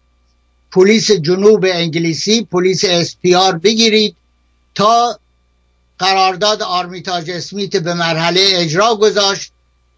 [0.71, 4.15] پلیس جنوب انگلیسی پلیس اسپیار بگیرید
[4.75, 5.19] تا
[5.99, 9.51] قرارداد آرمیتاج اسمیت به مرحله اجرا گذاشت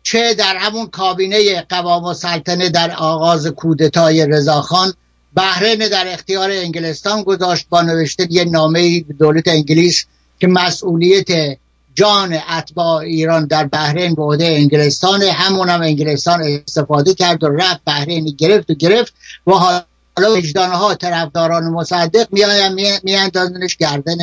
[0.04, 4.94] چه در همون کابینه قوام و سلطنه در آغاز کودتای رضاخان
[5.36, 10.06] بحرین در اختیار انگلستان گذاشت با نوشته یه نامه دولت انگلیس
[10.40, 11.58] که مسئولیت
[11.96, 17.82] جان اتباع ایران در بحرین به عهده انگلستان همون هم انگلستان استفاده کرد و رفت
[17.86, 19.14] بحرین گرفت و گرفت
[19.48, 24.18] و حالا وجدان ها طرفداران مصدق میایم میاندازنش گردن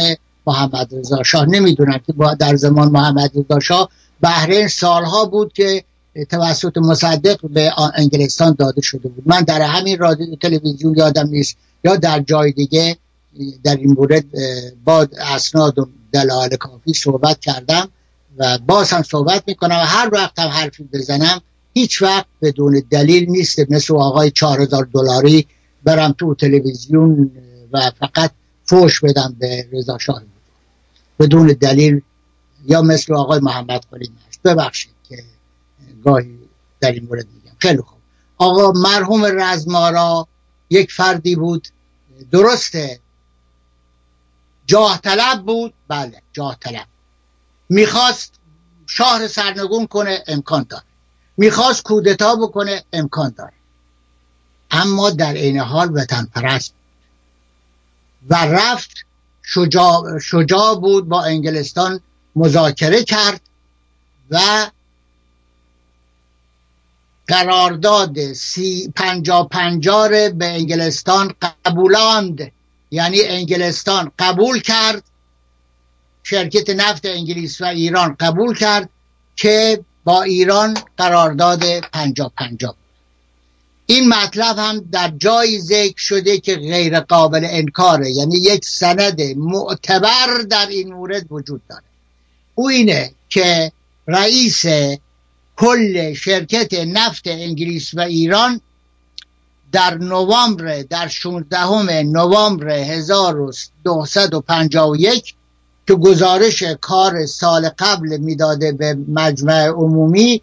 [0.47, 1.47] محمد رضا شاه.
[1.47, 3.88] نمی‌دونم که در زمان محمد رضا شاه
[4.20, 5.84] بحرین سالها بود که
[6.30, 9.22] توسط مصدق به انگلستان داده شده بود.
[9.26, 12.97] من در همین رادیو تلویزیون یادم نیست یا در جای دیگه
[13.64, 14.24] در این مورد
[14.84, 17.88] با اسناد و دلایل کافی صحبت کردم
[18.38, 19.76] و باز هم صحبت می‌کنم.
[19.76, 21.40] و هر وقت هم حرفی بزنم
[21.74, 23.59] هیچ وقت بدون دلیل نیست.
[23.70, 25.47] مثل آقای 4000 دلاری
[25.84, 27.30] برم تو تلویزیون
[27.72, 28.30] و فقط
[28.64, 30.22] فوش بدم به رضا شاه.
[31.18, 32.02] بدون دلیل
[32.66, 34.12] یا مثل آقای محمد خالی
[34.44, 35.24] ببخشید که
[36.04, 36.38] گاهی
[36.80, 37.56] در این مورد میگم.
[37.58, 37.98] خیلی خوب.
[38.38, 40.28] آقا مرحوم رزمارا
[40.70, 41.68] یک فردی بود.
[42.30, 43.00] درسته؟
[44.66, 46.86] جاه طلب بود؟ بله جاه طلب.
[47.68, 48.32] می‌خواست
[48.86, 50.84] شهر سرنگون کنه امکان داره.
[51.36, 53.52] می‌خواست کودتا بکنه امکان داره.
[54.70, 56.74] اما در این حال وطن پرست
[58.30, 58.90] و رفت
[59.45, 62.01] شجاع, شجاع بود با انگلستان
[62.36, 63.40] مذاکره کرد
[64.30, 64.40] و
[67.26, 72.53] قرارداد سی پنجا پنجار به انگلستان قبولاند.
[72.90, 75.03] یعنی انگلستان قبول کرد
[76.22, 78.88] شرکت نفت انگلیس و ایران قبول کرد
[79.36, 82.76] که با ایران قرارداد پنجا پنجا
[83.87, 88.11] این مطلب هم در جایی ذکر شده که غیر قابل انکاره.
[88.11, 91.85] یعنی یک سند معتبر در این مورد وجود داره.
[92.55, 93.72] او اینه که
[94.07, 94.64] رئیس
[95.57, 98.61] کل شرکت نفت انگلیس و ایران
[99.72, 105.35] در نوامبر در 16 نوامبر 1251
[105.87, 110.43] که گزارش کار سال قبل می‌داده به مجمع عمومی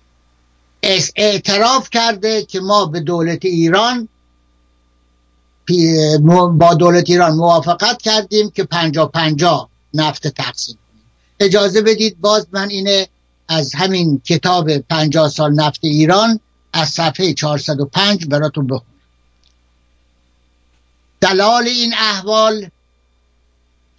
[1.15, 4.07] اعتراف کرده که ما به دولت ایران
[6.51, 11.03] با دولت ایران موافقت کردیم که پنجا پنجا نفت تقسیم کنیم.
[11.39, 13.07] اجازه بدید باز من اینه
[13.47, 16.39] از همین کتاب پنجاه سال نفت ایران
[16.73, 18.85] از صفحه 405 براتون بخونم.
[21.21, 22.69] دلال این احوال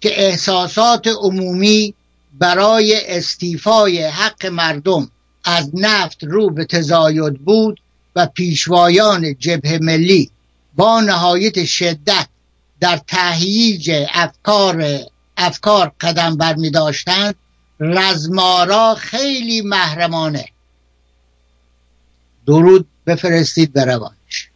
[0.01, 1.93] که احساسات عمومی
[2.39, 5.09] برای استیفای حق مردم
[5.43, 7.79] از نفت رو به تزاید بود
[8.15, 10.31] و پیشوایان جبه ملی
[10.75, 12.27] با نهایت شدت
[12.79, 14.99] در تهییج افکار
[15.37, 17.35] افکار قدم بر می داشتند
[17.79, 20.45] رزمارا خیلی محرمانه.
[22.47, 24.49] درود بفرستید به روانش.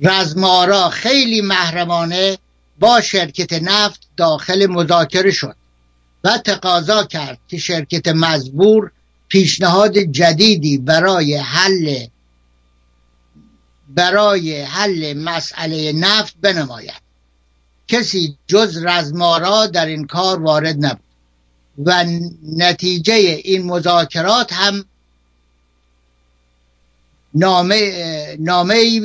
[0.00, 2.38] رزمارا خیلی محرمانه
[2.78, 5.56] با شرکت نفت داخل مذاکره شد
[6.24, 8.90] و تقاضا کرد که شرکت مزبور
[9.28, 12.06] پیشنهاد جدیدی برای حل
[13.88, 17.04] برای حل مسئله نفت بنماید.
[17.88, 21.04] کسی جز رزمارا در این کار وارد نبود
[21.78, 22.04] و
[22.56, 23.14] نتیجه
[23.44, 24.84] این مذاکرات هم
[27.34, 29.00] نامه نامه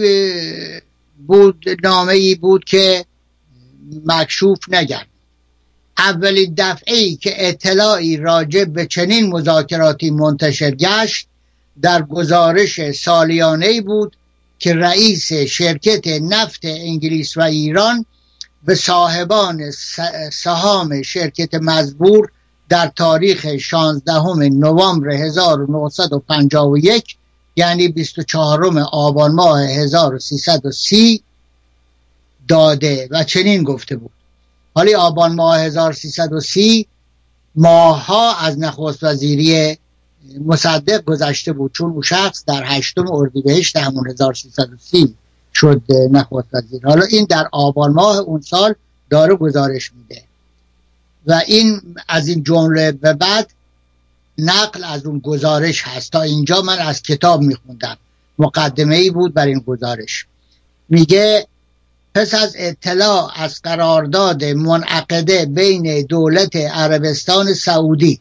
[1.27, 3.05] بود نامه بود که
[4.05, 5.07] مکشوف نگرد.
[5.99, 11.27] اولین دفعه ای که اطلاعی راجع به چنین مذاکراتی منتشر گشت
[11.81, 14.15] در گزارش سالیانه بود
[14.59, 18.05] که رئیس شرکت نفت انگلیس و ایران
[18.63, 19.71] به صاحبان
[20.33, 22.31] سهام شرکت مزبور
[22.69, 24.13] در تاریخ 16
[24.49, 27.15] نوامبر 1951
[27.55, 31.23] یعنی 24 آبان ماه 1330
[32.47, 34.18] داده و چنین گفته بود.
[34.79, 36.87] حالی آبان ماه 1330
[37.55, 39.77] ماها از نخست وزیری
[40.45, 41.71] مصدق گذشته بود.
[41.73, 45.15] چون او شخص در هشتم اردیبهشت همون 1330
[45.53, 46.81] شد نخست وزیر.
[46.83, 48.75] حالا این در آبان ماه اون سال
[49.09, 50.23] داره گزارش میده.
[51.27, 53.49] و این از این جمله به بعد
[54.37, 56.11] نقل از اون گزارش هست.
[56.11, 57.97] تا اینجا من از کتاب میخوندم.
[58.37, 60.25] مقدمه ای بود بر این گزارش.
[60.89, 61.47] میگه
[62.19, 68.19] پس از اطلاع از قرارداد منعقده بین دولت عربستان سعودی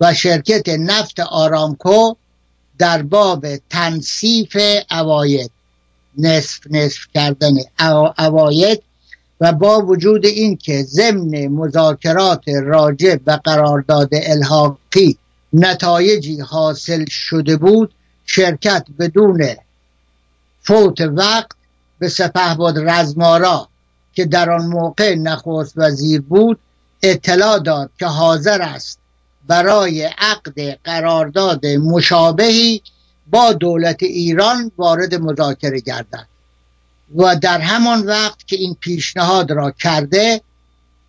[0.00, 2.14] و شرکت نفت آرامکو
[2.78, 4.56] در باب تنصیف
[4.90, 5.50] اواید
[6.18, 7.54] نصف نصف کردن
[8.18, 8.82] اواید
[9.40, 15.18] و با وجود اینکه ضمن مذاکرات راجع به قرارداد الحاقی
[15.52, 17.94] نتایجی حاصل شده بود
[18.26, 19.42] شرکت بدون
[20.62, 21.59] فوت وقت
[22.00, 23.68] به سپهبد رزمارا
[24.12, 26.58] که در آن موقع نخست وزیر بود
[27.02, 28.98] اطلاع داد که حاضر است
[29.46, 32.82] برای عقد قرارداد مشابهی
[33.30, 36.26] با دولت ایران وارد مذاکره گردد
[37.16, 40.40] و در همان وقت که این پیشنهاد را کرده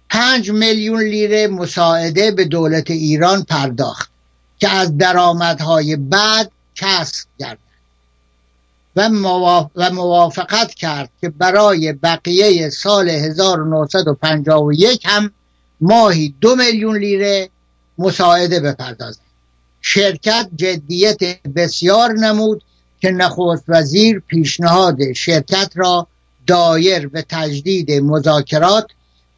[0.09, 4.11] پنج میلیون لیره مساعده به دولت ایران پرداخت
[4.59, 7.70] که از درآمدهای بعد کسب گردد.
[8.95, 15.31] و, موافقت کرد که برای بقیه سال 1951 هم
[15.81, 17.49] ماهی دو میلیون لیره
[17.97, 19.21] مساعده بپردازد.
[19.81, 21.19] شرکت جدیت
[21.55, 22.63] بسیار نمود
[23.01, 26.07] که نخست وزیر پیشنهاد شرکت را
[26.47, 28.87] دایر به تجدید مذاکرات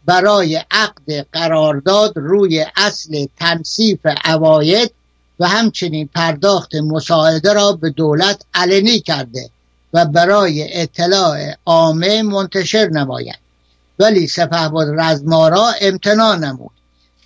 [0.06, 4.91] برای عقد قرارداد روی اصل تنصیف اواید
[5.40, 9.50] و همچنین پرداخت مساعده را به دولت علنی کرده
[9.94, 13.40] و برای اطلاع عامه منتشر نماید.
[14.00, 16.72] ولی سپهبد رزمارا امتناع نمود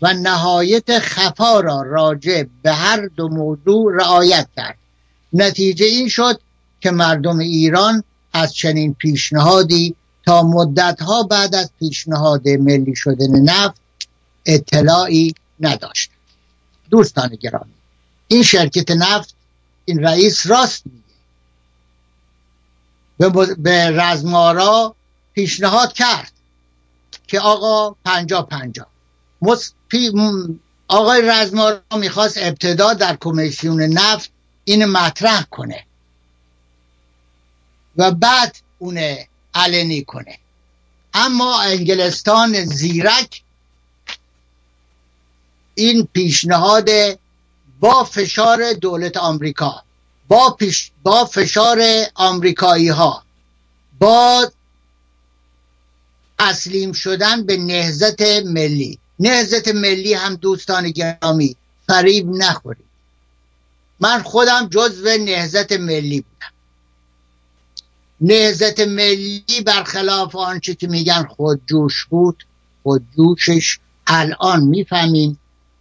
[0.02, 4.78] و نهایت خفا را راجع به هر دو موضوع رعایت کرد.
[5.34, 6.40] نتیجه این شد
[6.82, 8.04] که مردم ایران
[8.34, 13.82] از چنین پیشنهادی تا مدتها بعد از پیشنهاد ملی شدن نفت
[14.46, 16.10] اطلاعی نداشت.
[16.90, 17.77] دوستان گرامی
[18.28, 19.36] این شرکت نفت
[19.86, 21.08] این رئیس راست میگه.
[23.58, 24.96] به رزمارا
[25.34, 26.32] پیشنهاد کرد
[27.28, 28.88] که آقا پنجا پنجا
[30.88, 34.32] آقای رزمارا می‌خواست ابتدا در کمیسیون نفت
[34.66, 35.86] این مطرح کنه
[37.98, 39.18] و بعد اون
[39.54, 40.40] علنی کنه.
[41.14, 43.44] اما انگلستان زیرک
[45.76, 46.90] این پیشنهاد
[47.80, 49.84] با فشار دولت آمریکا
[50.28, 51.84] با, پیش با فشار
[52.16, 53.24] آمریکایی ها
[54.00, 54.52] با
[56.40, 59.00] تسلیم شدن به نهزت ملی.
[59.20, 61.56] نهزت ملی هم دوستان گرامی
[61.88, 62.86] فریب نخورید.
[64.00, 66.54] من خودم جزو نهزت ملی بودم.
[68.22, 72.44] نهزت ملی برخلاف آنچه که میگن خودجوش بود
[72.84, 75.40] خودجوشش الان می‌فهمیم.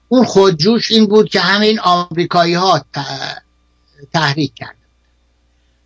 [0.08, 2.84] اون خودجوش این بود که همین آمریکایی ها
[4.12, 4.76] تحریک کرده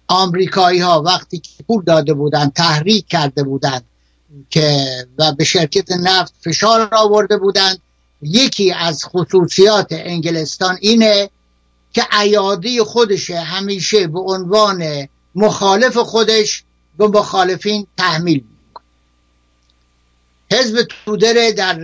[0.09, 3.85] آمریکایی ها وقتی که پول داده بودن تحریک کرده بودند
[4.51, 4.87] که
[5.19, 7.79] و به شرکت نفت فشار آورده بودند
[8.23, 11.31] یکی از خصوصیات انگلستان اینه
[11.93, 16.65] که ایادی خودش همیشه به عنوان مخالف خودش
[16.99, 18.45] به مخالفین تحمیل
[20.53, 21.81] حزب تودره در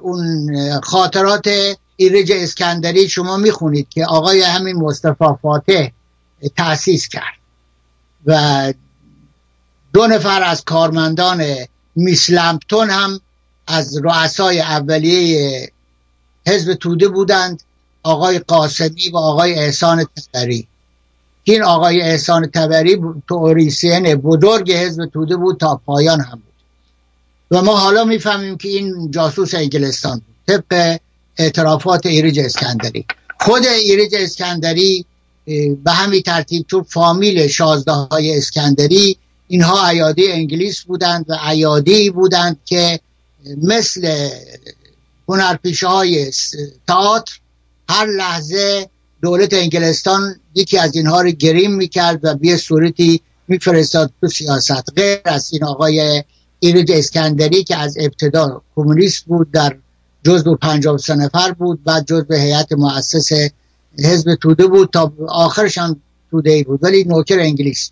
[0.00, 1.48] اون خاطرات
[1.96, 5.88] ایرج اسکندری شما می‌خونید که آقای همین مصطفی فاتح
[6.56, 7.38] تأسیس کرد
[8.26, 8.72] و
[9.92, 11.44] دو نفر از کارمندان
[11.96, 13.20] میسلمپتون هم
[13.66, 15.72] از رؤسای اولیه
[16.46, 17.62] حزب توده بودند
[18.02, 20.68] آقای قاسمی و آقای احسان تبری.
[21.44, 26.42] این آقای احسان تبری توریسین بزرگ حزب توده بود تا پایان هم
[27.50, 30.98] و ما حالا می‌فهمیم که این جاسوس انگلستان بود طبق
[31.36, 33.06] اعترافات ایرج اسکندری.
[33.40, 35.04] خود ایرج اسکندری
[35.84, 39.16] به همین ترتیب تو فامیل شازده های اسکندری
[39.48, 43.00] اینها ایادی انگلیس بودند و ایادی بودند که
[43.62, 44.28] مثل
[45.28, 46.32] هنرپیشه های
[46.88, 47.38] تئاتر
[47.88, 48.88] هر لحظه
[49.22, 54.92] دولت انگلستان یکی از اینها رو گریم می‌کرد و به صورتی میفرستاد تو سیاست.
[54.96, 56.24] غیر از این آقای
[56.60, 59.76] ایرج اسکندری که از ابتدا کمونیست بود در
[60.24, 63.32] جزء 53 نفر بود بعد جزء هیئت مؤسس
[64.04, 67.90] حزب توده بود تا آخرش هم توده ای بود ولی نوکر انگلیس.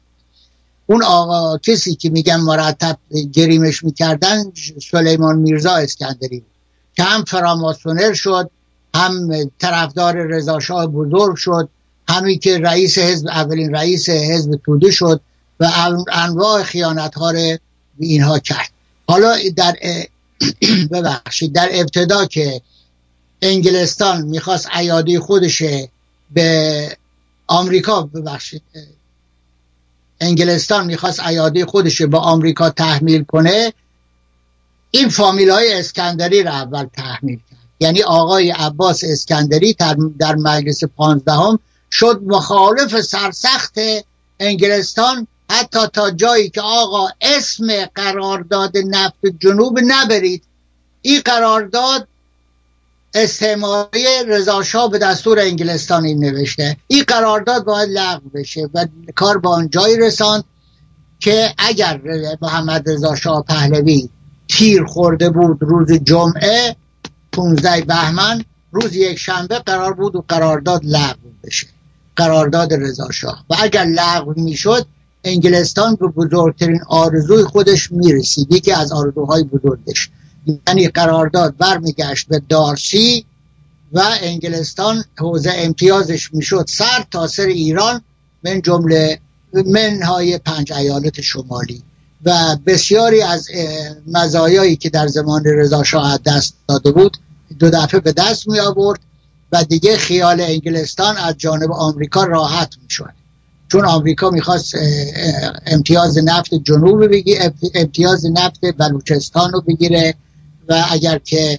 [0.87, 2.99] اون آقا کسی که میگم مرتب
[3.33, 4.53] گریمش می‌کردن
[4.91, 6.51] سلیمان میرزا اسکندری بود.
[6.97, 8.51] که هم فراماسونر شد
[8.95, 9.29] هم
[9.59, 11.69] طرفدار رضاشاه بزرگ شد
[12.09, 15.21] همی که رئیس حزب اولین رئیس حزب توده شد
[15.61, 15.69] و
[16.13, 17.57] انواع خیانت ها رو
[17.99, 18.71] اینها کرد.
[19.09, 19.77] حالا در
[20.93, 22.63] ببخشید در ابتدا که
[23.43, 25.63] انگلستان می‌خواست ایادی خودش
[26.31, 26.97] به
[27.47, 28.63] آمریکا ببخشید
[30.21, 33.73] انگلستان می‌خواست ایادی خودش به آمریکا تحمیل کنه
[34.91, 37.59] این فامیل های اسکندری را اول تحمیل کرد.
[37.81, 39.77] یعنی آقای عباس اسکندری
[40.19, 41.59] در مجلس پانزدهم
[41.91, 43.75] شد مخالف سرسخت
[44.41, 50.43] انگلستان حتی تا جایی که آقا اسم قرارداد نفت جنوب نبرید
[51.03, 52.09] این قرارداد
[53.15, 56.77] استعماری رضاشاه به دستور انگلستان این نوشته.
[56.87, 60.45] این قرارداد باید لغو بشه و کار به آنجایی رساند
[61.21, 62.01] که اگر
[62.43, 64.09] محمد رضا شاه پهلوی
[64.49, 66.77] تیر خورده بود روز جمعه
[67.33, 71.67] 15 بهمن روز یک شنبه قرار بود و قرارداد لغو بشه.
[72.17, 73.45] قرارداد رضا شاه.
[73.51, 74.87] و اگر لغو می‌شد
[75.27, 78.53] انگلستان به بزرگترین آرزوی خودش می‌رسید.
[78.53, 80.11] یکی از آرزوهای بزرگش.
[80.69, 83.25] یعنی قرارداد برمیگشت به دارسی
[83.93, 86.65] و انگلستان حوزه امتیازش می‌شد.
[86.69, 88.03] سر تا سر ایران
[88.45, 89.21] من جمله
[89.67, 91.83] منهای پنج ایالت شمالی.
[92.25, 93.49] و بسیاری از
[94.07, 97.17] مزایایی که در زمان رضا شاه دست داده بود
[97.59, 99.01] دو دفعه به دست می آورد
[99.53, 103.15] و دیگه خیال انگلستان از جانب آمریکا راحت می شود
[103.69, 104.75] چون آمریکا می‌خواست
[105.67, 110.15] امتیاز نفت جنوب بگیره امتیاز نفت بلوچستان رو بگیره
[110.69, 111.59] و اگر که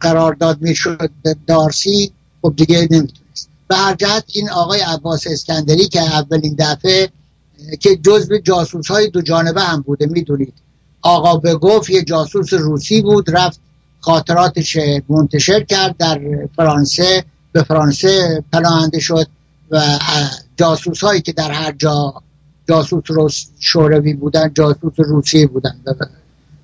[0.00, 1.10] قرارداد می‌شد
[1.46, 3.48] دارسی خب دیگه نمی‌تونست.
[3.68, 7.08] به هر جهت این آقای عباس اسکندری که اولین دفعه
[7.80, 10.54] که جزو جاسوس های دو جانبه هم بوده می‌دونید.
[11.02, 13.60] آقا به گفت یه جاسوس روسی بود رفت
[14.00, 14.78] خاطراتش
[15.08, 16.20] منتشر کرد در
[16.56, 19.26] فرانسه به فرانسه پناهنده شد
[19.70, 19.98] و
[20.62, 22.22] جاسوس هایی که در هر جا
[22.68, 25.80] جاسوس شوروی بودن جاسوس روسی بودن.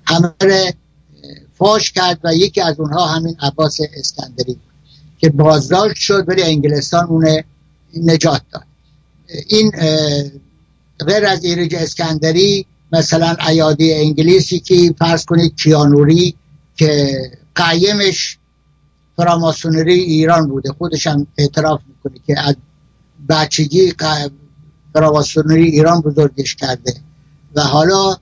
[0.05, 0.73] همه
[1.57, 4.57] فاش کرد و یکی از اونها همین عباس اسکندری
[5.17, 7.43] که بازداشت شد ولی انگلستان اون
[8.03, 8.63] نجات داد.
[9.47, 9.71] این
[11.07, 16.35] غیر از ایرج اسکندری مثلا ایادی انگلیسی که فرض کنید کیانوری
[16.75, 17.17] که
[17.55, 18.37] قیمش
[19.17, 20.71] فراماسونری ایران بوده.
[20.71, 22.55] خودش هم اعتراف می‌کنه که از
[23.29, 23.93] بچگی
[24.93, 26.93] فراماسونری ایران بزرگش کرده.
[27.55, 28.17] و حالا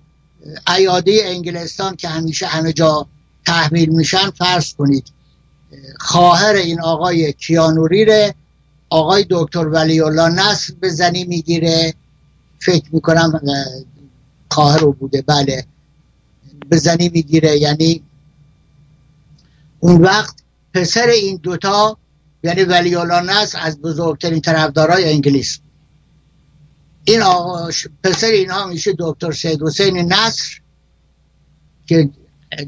[0.75, 3.07] ایادی انگلستان که همیشه همه جا
[3.45, 5.11] تحمیل میشن فرض کنید
[5.99, 8.35] خواهر این آقای کیانوری ره
[8.89, 11.93] آقای دکتر ولی الله نصر به زنی می‌گیره.
[12.59, 13.41] فکر می‌کنم
[14.51, 15.21] خواهر رو بوده.
[15.21, 15.65] بله.
[16.69, 17.57] به زنی می‌گیره.
[17.57, 18.03] یعنی
[19.79, 20.35] اون وقت
[20.73, 21.97] پسر این دوتا
[22.48, 22.95] یعنی ولی
[23.26, 25.60] نصر از بزرگترین طرفدارای انگلیس.
[27.03, 27.69] این آقا
[28.03, 30.60] پسر اینها میشه دکتر سید حسین نصر
[31.88, 32.10] که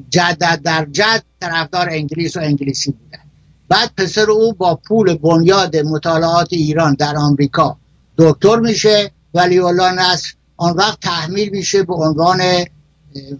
[0.10, 3.24] جد در جد طرفدار انگلیس و انگلیسی بودن.
[3.70, 7.78] بعد پسر او با پول بنیاد مطالعات ایران در آمریکا
[8.18, 9.12] دکتر میشه.
[9.34, 12.42] ولی الله نصر آن وقت تحمیل میشه به عنوان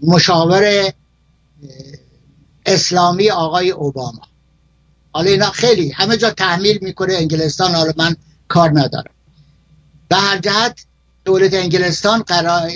[0.02, 0.92] مشاور
[2.66, 4.29] اسلامی آقای اوباما.
[5.12, 8.16] حالا اینا خیلی همه جا تحمیل می‌کنه انگلستان حالا من
[8.48, 9.10] کار ندارم.
[10.08, 10.84] به هر جهت
[11.24, 12.70] دولت انگلستان قرار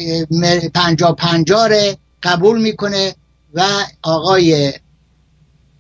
[0.75, 3.15] پنجا پنجاره قبول می‌کنه
[3.55, 3.65] و
[4.03, 4.73] آقای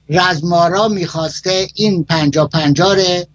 [0.08, 3.26] رزمارا می‌خواسته این پنجا پنجاره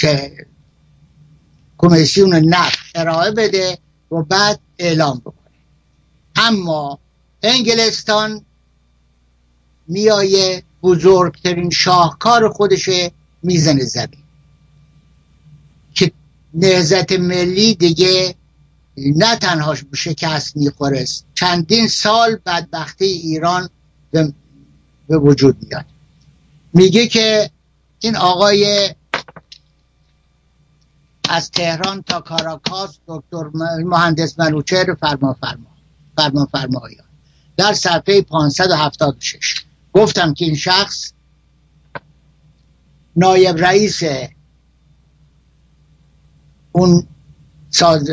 [0.00, 0.46] که
[1.78, 3.78] کمیسیون نفت ارائه بده
[4.12, 5.34] و بعد اعلام بکنه.
[6.36, 6.98] اما
[7.42, 8.44] انگلستان
[9.88, 12.90] میایه بزرگترین شاهکار خودش
[13.42, 14.22] می‌زنه زمین.
[15.94, 16.12] که
[16.54, 18.34] نهزت ملی دیگه
[18.96, 23.68] نه تنها شکست می‌خوره چندین سال بدبختی ایران
[24.10, 24.32] به,
[25.08, 25.84] به وجود میاد.
[26.74, 27.50] میگه که
[28.00, 28.94] این آقای
[31.28, 33.50] از تهران تا کاراکاس دکتر
[33.84, 35.66] مهندس منوچهر فرما فرما
[36.16, 37.04] فرما فرمایان
[37.56, 41.12] در صفحه 576 گفتم که این شخص
[43.16, 44.02] نایب رئیس
[46.72, 47.06] اون
[47.70, 48.10] ساز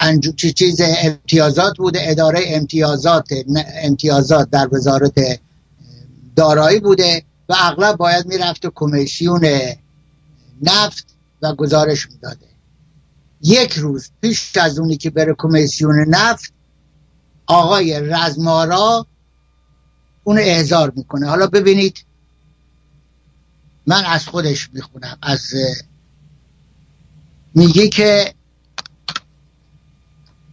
[0.00, 3.28] انجو چیز امتیازات بوده اداره امتیازات
[3.82, 5.40] امتیازات در وزارت
[6.36, 9.46] دارایی بوده و اغلب باید می‌رفت کمیسیون
[10.62, 11.06] نفت
[11.42, 12.46] و گزارش می‌داده.
[13.42, 16.52] یک روز پیش از اونی که بره کمیسیون نفت
[17.46, 19.06] آقای رزمارا
[20.24, 21.28] اون احضار می‌کنه.
[21.28, 22.04] حالا ببینید
[23.86, 25.18] من از خودش می‌خونم.
[25.22, 25.54] از
[27.54, 28.34] میگه که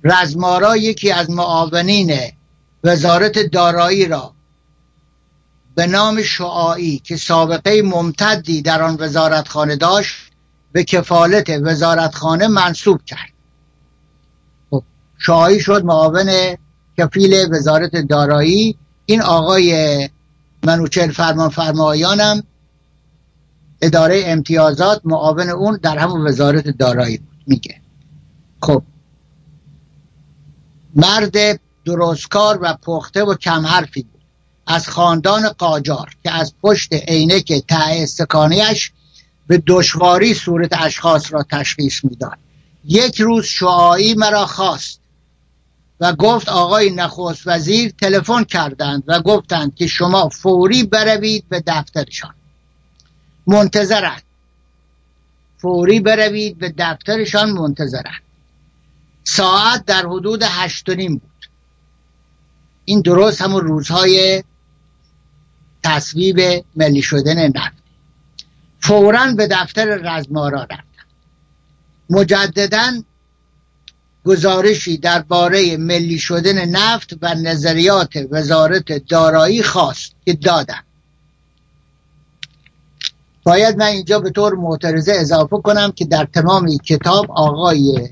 [0.03, 2.13] رزمارا یکی از معاونین
[2.83, 4.33] وزارت دارایی را
[5.75, 10.15] به نام شعاعی که سابقه ممتدی در آن وزارتخانه داشت
[10.71, 13.29] به کفالت وزارتخانه منصوب کرد.
[14.69, 14.83] خب
[15.17, 16.57] شعاعی شد معاون
[16.97, 18.77] کفیل وزارت دارایی.
[19.11, 20.09] این آقای
[20.63, 22.43] منوچل فرمان فرمایانم
[23.81, 27.37] اداره امتیازات معاون اون در همون وزارت دارایی بود.
[27.47, 27.81] میگه.
[28.61, 28.83] خب.
[30.95, 34.21] مرد درستکار و پخته و کم حرفی بود.
[34.67, 38.91] از خاندان قاجار که از پشت عینک ته استکانیش
[39.47, 42.37] به دشواری صورت اشخاص را تشخیص می‌داد.
[42.85, 45.00] یک روز شعایی مرا خواست.
[46.01, 52.33] و گفت آقای نخست وزیر تلفن کردند و گفتند که شما فوری بروید به دفترشان.
[53.47, 54.23] منتظرند
[55.57, 58.21] فوری بروید به دفترشان منتظرند
[59.23, 61.49] ساعت در حدود هشت و نیم بود.
[62.85, 64.43] این درست همون روزهای
[65.83, 67.81] تصویب ملی شدن نفت.
[68.79, 70.83] فورا به دفتر رزمارا رفتم
[72.09, 73.03] مجددا
[74.25, 80.83] گزارشی درباره ملی شدن نفت و نظریات وزارت دارایی خواست که دادم
[83.43, 88.09] باید من اینجا به طور معترضه اضافه کنم که در تمام کتاب آقای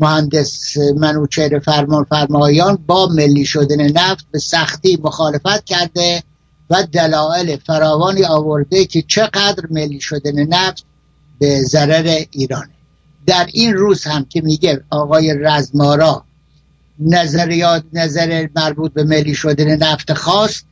[0.00, 6.22] مهندس منوچهر فرمان فرمایان با ملی شدن نفت به سختی مخالفت کرده
[6.70, 10.84] و دلایل فراوانی آورده که چقدر ملی شدن نفت
[11.38, 12.73] به ضرر ایرانه
[13.26, 16.24] در این روز هم که میگه آقای رزمارا
[16.98, 20.66] نظریات نظر مربوط به ملی شدن نفت خواست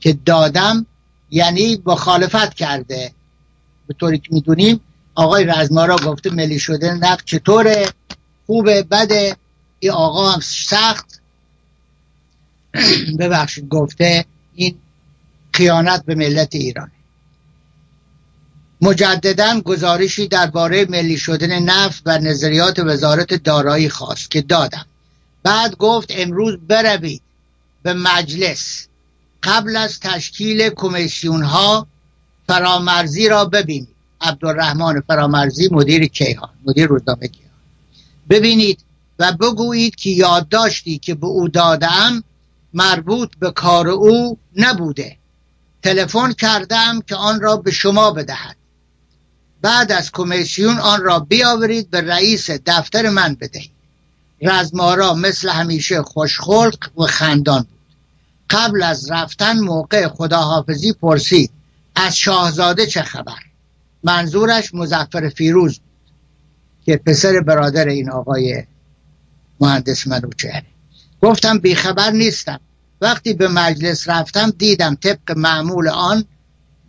[0.00, 0.86] که دادم
[1.30, 3.12] یعنی مخالفت کرده.
[3.86, 4.80] به طوری که می‌دونیم
[5.14, 7.88] آقای رزمارا گفته ملی شدن نفت چطوره؟
[8.46, 9.36] خوبه؟ بده؟
[9.78, 11.20] این آقا هم سخت.
[13.20, 14.24] ببخشید گفته
[14.54, 14.78] این
[15.52, 16.90] خیانت به ملت ایران
[18.82, 24.86] مجددا گزارشی درباره ملی شدن نفت و نظریات وزارت دارایی خواست که دادم.
[25.42, 27.22] بعد گفت امروز بروید
[27.82, 28.86] به مجلس.
[29.42, 31.86] قبل از تشکیل کمیسیون ها
[32.46, 33.88] فرامرزی را ببینید.
[34.20, 37.50] عبدالرحمن فرامرزی مدیر کیهان مدیر روزنامه کیهان.
[38.30, 38.80] ببینید
[39.18, 42.24] و بگویید که یادداشتی که به او دادم
[42.74, 45.16] مربوط به کار او نبوده.
[45.82, 48.56] تلفن کردم که آن را به شما بدهد
[49.62, 53.70] بعد از کمیسیون آن را بیاورید به رئیس دفتر من بدهید.
[54.42, 57.80] رزمارا مثل همیشه خوشخلق و خندان بود.
[58.50, 61.50] قبل از رفتن موقع خداحافظی پرسید
[61.94, 63.38] از شاهزاده چه خبر؟
[64.04, 65.90] منظورش مزفر فیروز بود
[66.86, 68.64] که پسر برادر این آقای
[69.60, 70.66] مهندس منوچهره
[71.22, 72.60] گفتم بیخبر نیستم.
[73.00, 76.24] وقتی به مجلس رفتم دیدم طبق معمول آن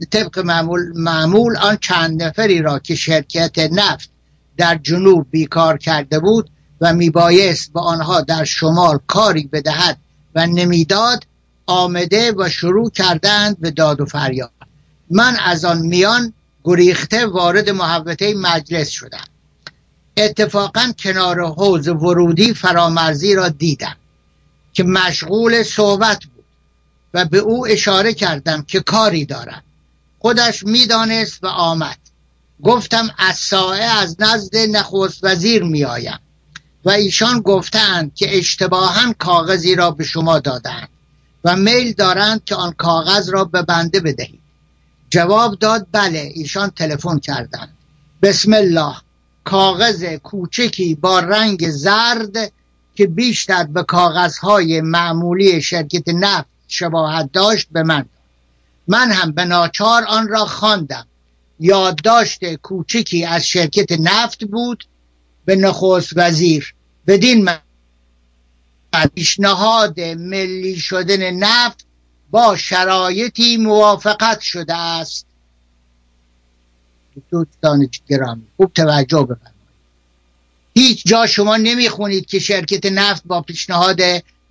[0.05, 4.09] طبق معمول, معمول آن چند نفری را که شرکت نفت
[4.57, 6.49] در جنوب بیکار کرده بود
[6.81, 9.97] و میبایست به آنها در شمال کاری بدهد
[10.35, 11.23] و نمی‌داد
[11.65, 14.51] آمده و شروع کردند به داد و فریاد.
[15.09, 16.33] من از آن میان
[16.63, 19.23] گریخته وارد محوطه مجلس شدم.
[20.17, 23.95] اتفاقا کنار حوز ورودی فرامرزی را دیدم
[24.73, 26.45] که مشغول صحبت بود
[27.13, 29.63] و به او اشاره کردم که کاری دارم.
[30.21, 31.97] خودش می‌دانست و آمد.
[32.63, 36.19] گفتم از ساعه از نزد نخست وزیر میآیم.
[36.85, 40.89] و ایشان گفتند که اشتباها کاغذی را به شما دادند
[41.43, 44.41] و میل دارند که آن کاغذ را به بنده بدهید.
[45.09, 47.77] جواب داد بله ایشان تلفن کردند.
[48.21, 48.95] بسم الله
[49.43, 52.51] کاغذ کوچکی با رنگ زرد
[52.95, 58.05] که بیشتر به کاغذهای معمولی شرکت نفت شباهت داشت به من
[58.91, 61.07] من هم به ناچار آن را خواندم.
[61.59, 64.83] یادداشت کوچکی از شرکت نفت بود
[65.45, 66.73] به نخست وزیر.
[67.07, 67.49] بدین
[69.15, 71.85] پیشنهاد ملی شدن نفت
[72.31, 75.25] با شرایطی موافقت شده است.
[77.31, 79.51] دوستان گرامی خوب توجه بفرمایید.
[80.73, 83.99] هیچ جا شما نمی‌خونید که شرکت نفت با پیشنهاد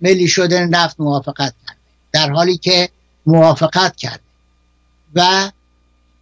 [0.01, 1.79] ملی شدن نفت موافقت کرده.
[2.11, 2.89] در حالی که
[3.25, 4.30] موافقت کرده.
[5.15, 5.51] و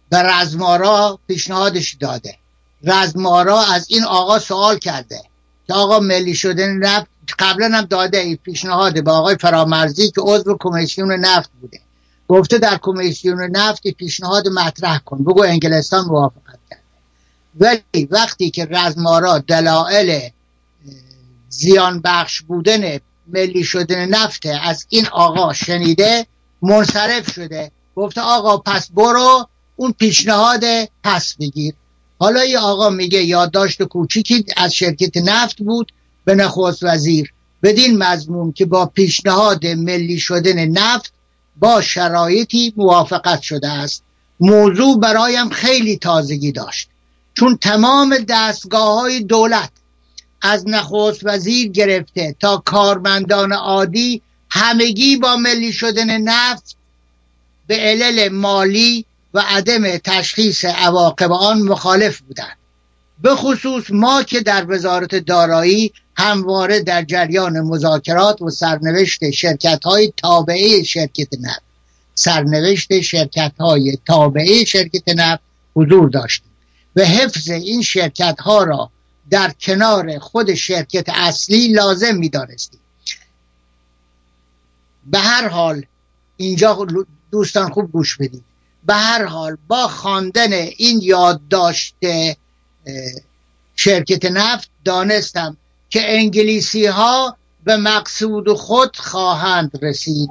[0.08, 2.36] به رزمارا پیشنهادش داده.
[2.84, 5.22] رزمارا از این آقا سوال کرده
[5.66, 7.06] که آقا ملی شدن نفت
[7.38, 11.80] قبلا هم داده ای پیشنهاد به آقای فرامرزی که عضو کمیسیون نفت بوده.
[12.28, 15.24] گفته در کمیسیون نفت پیشنهاد مطرح کن.
[15.24, 16.82] بگو انگلستان موافقت کرده.
[17.60, 20.30] ولی وقتی که رزمارا دلایل
[21.48, 26.26] زیان بخش بودن ملی شدن نفت از این آقا شنیده
[26.62, 27.70] منصرف شده.
[27.96, 30.64] گفته آقا پس برو اون پیشنهاد
[31.04, 31.74] پس بگیر
[32.18, 35.92] حالا یه آقا میگه یادداشت کوچیکی از شرکت نفت بود
[36.24, 37.32] به نخست وزیر.
[37.62, 41.12] بدین مضمون که با پیشنهاد ملی شدن نفت
[41.56, 44.02] با شرایطی موافقت شده است.
[44.40, 46.88] موضوع برایم خیلی تازگی داشت.
[47.34, 49.70] چون تمام دستگاه های دولت
[50.42, 56.76] از نخست وزیر گرفته تا کارمندان عادی همگی با ملی شدن نفت
[57.70, 62.56] به علل مالی و عدم تشخیص عواقب آن مخالف بودند.
[63.22, 70.12] به خصوص ما که در وزارت دارایی همواره در جریان مذاکرات و سرنوشت شرکت های
[70.16, 71.62] تابعه شرکت نفت
[72.14, 75.42] سرنوشت شرکت های تابعه شرکت نفت
[75.74, 76.50] حضور داشتیم
[76.96, 78.90] و حفظ این شرکت ها را
[79.30, 82.80] در کنار خود شرکت اصلی لازم می دانستیم
[85.06, 85.84] به هر حال
[86.36, 86.74] اینجا
[87.30, 88.44] دوستان خوب گوش بدید
[88.86, 91.94] به هر حال با خواندن این یادداشت
[93.76, 95.56] شرکت نفت دانستم
[95.90, 100.30] که انگلیسی ها به مقصود خود خواهند رسید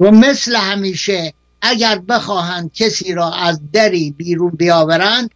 [0.00, 5.30] و مثل همیشه اگر بخواهند کسی را از دری بیرون بیاورند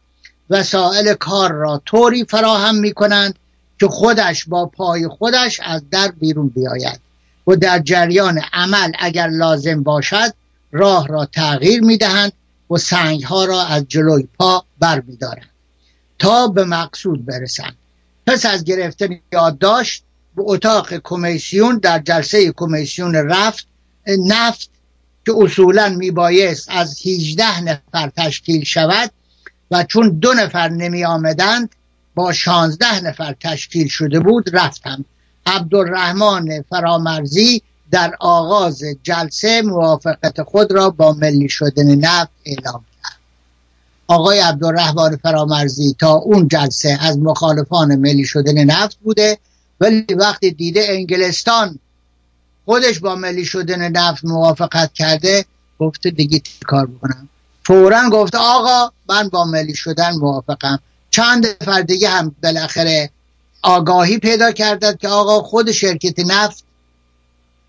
[0.50, 3.38] وسایل کار را طوری فراهم می کنند
[3.80, 7.00] که خودش با پای خودش از در بیرون بیاید
[7.46, 10.34] و در جریان عمل اگر لازم باشد
[10.76, 12.32] راه را تغییر می دهند
[12.70, 15.50] و سنگ ها را از جلوی پا بر می دارند
[16.18, 17.76] تا به مقصود برسند.
[18.26, 20.02] پس از گرفتن یادداشت
[20.36, 23.66] به اتاق کمیسیون در جلسه کمیسیون رفت
[24.06, 24.70] نفت
[25.26, 29.10] که اصولا میبایست از 18 نفر تشکیل شود
[29.70, 31.68] و چون دو نفر نمی آمدند
[32.14, 35.04] با 16 نفر تشکیل شده بود رفتم
[35.46, 43.16] عبدالرحمن فرامرزی در آغاز جلسه موافقت خود را با ملی شدن نفت اعلام کرد.
[44.06, 49.38] آقای عبدالرحمن فرامرزی تا اون جلسه از مخالفان ملی شدن نفت بوده
[49.80, 51.78] ولی وقتی دیده انگلستان
[52.64, 55.44] خودش با ملی شدن نفت موافقت کرده
[55.78, 57.28] گفته دیگه کار بکنم؟
[57.64, 60.78] فورا گفته آقا من با ملی شدن موافقم.
[61.10, 63.10] چند نفر هم بالاخره
[63.62, 66.64] آگاهی پیدا کردند که آقا خود شرکت نفت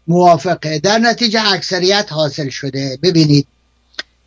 [0.07, 0.79] موافقه.
[0.79, 2.99] در نتیجه اکثریت حاصل شده.
[3.03, 3.47] ببینید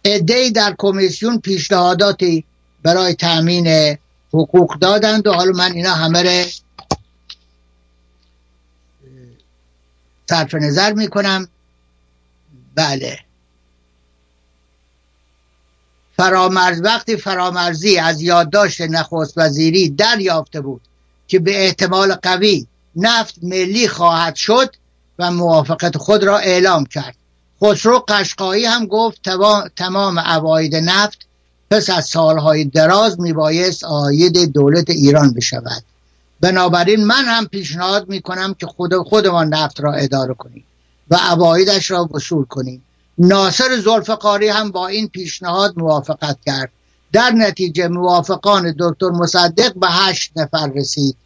[0.04, 2.44] ادهی در کمیسیون پیشنهاداتی
[2.82, 3.96] برای تأمین
[4.32, 6.46] حقوق دادند و حالا من اینا همه
[10.30, 11.48] صرف نظر می‌کنم.
[12.74, 13.18] بله.
[16.16, 20.80] فرامرز وقتی فرامرزی از یادداشت نخست وزیری دریافته بود
[21.28, 22.66] که به احتمال قوی
[22.96, 24.76] نفت ملی خواهد شد
[25.20, 27.16] و موافقت خود را اعلام کرد.
[27.64, 29.20] خسرو قشقایی هم گفت
[29.76, 31.26] تمام عواید نفت
[31.70, 35.82] پس از سالهای دراز میبایست آید دولت ایران بشود.
[36.40, 40.64] بنابراین من هم پیشنهاد می‌کنم که خود خودمان نفت را اداره کنیم
[41.10, 42.82] و عوایدش را وصول کنیم.
[43.18, 46.70] ناصر زلفقاری هم با این پیشنهاد موافقت کرد.
[47.12, 51.16] در نتیجه موافقان دکتر مصدق به هشت نفر رسید.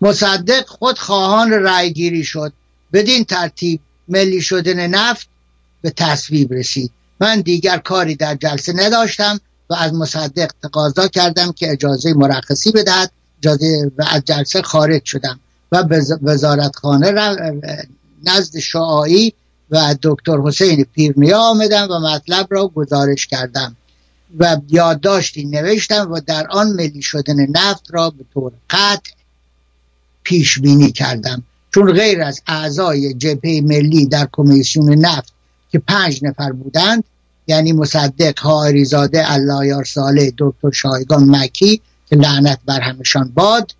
[0.00, 2.52] مصدق خود خواهان رأیگیری شد.
[2.96, 5.28] بدین ترتیب ملی شدن نفت
[5.82, 6.90] به تصویب رسید.
[7.20, 9.40] من دیگر کاری در جلسه نداشتم
[9.70, 15.40] و از مصدق تقاضا کردم که اجازه مرخصی بدهد اجازه و از جلسه خارج شدم
[15.72, 15.84] و
[16.22, 17.12] وزارتخانه
[18.24, 19.32] نزد شعایی
[19.70, 23.76] و دکتر حسین پیرنیا آمدم و مطلب را گزارش کردم
[24.38, 29.10] و یادداشتی نوشتم و در آن ملی شدن نفت را به طور قطع
[30.22, 31.42] پیش بینی کردم.
[31.76, 35.32] چون غیر از اعضای جبهه ملی در کمیسیون نفت
[35.70, 37.04] که پنج نفر بودند
[37.46, 43.74] یعنی مصدق هایری زاده الله یار ساله دکتر شایگان مکی که لعنت بر همشان باد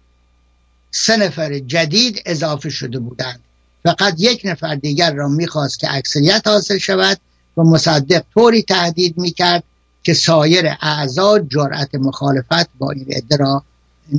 [0.91, 3.41] سه نفر جدید اضافه شده بودند.
[3.83, 7.19] فقط یک نفر دیگر را می‌خواست که اکثریت حاصل شود
[7.57, 9.65] و مصدق طوری تهدید می‌کرد
[10.03, 13.63] که سایر اعضا جرأت مخالفت با این عده را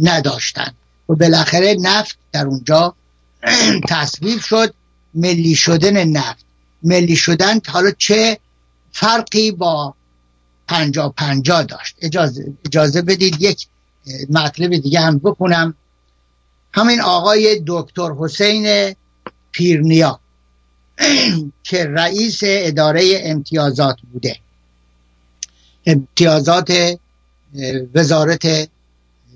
[0.02, 0.76] نداشتند.
[1.10, 2.96] و بالاخره نفت در اونجا
[3.90, 4.74] تصویب شد
[5.14, 6.46] ملی شدن نفت.
[6.84, 8.40] ملی شدن حالا چه
[8.92, 9.94] فرقی با
[10.68, 13.68] پنجا پنجا داشت؟ اجازه, اجازه بدید یک
[14.30, 15.74] مطلب دیگه هم بکنم
[16.74, 18.96] همین آقای دکتر حسین
[19.52, 20.20] پیرنیا
[21.64, 24.40] که رئیس اداره امتیازات بوده.
[25.86, 26.98] امتیازات
[27.96, 28.70] وزارت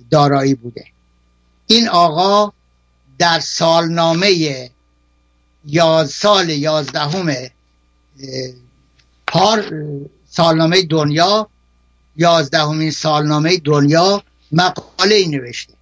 [0.10, 0.86] دارایی بوده.
[1.68, 2.54] این آقا
[3.22, 4.70] در سالنامه
[5.66, 7.36] یا سال یازدهم
[9.28, 9.74] پار
[10.30, 11.48] سالنامه دنیا
[12.18, 15.74] یازدهمین سالنامه دنیا مقاله ای نوشته.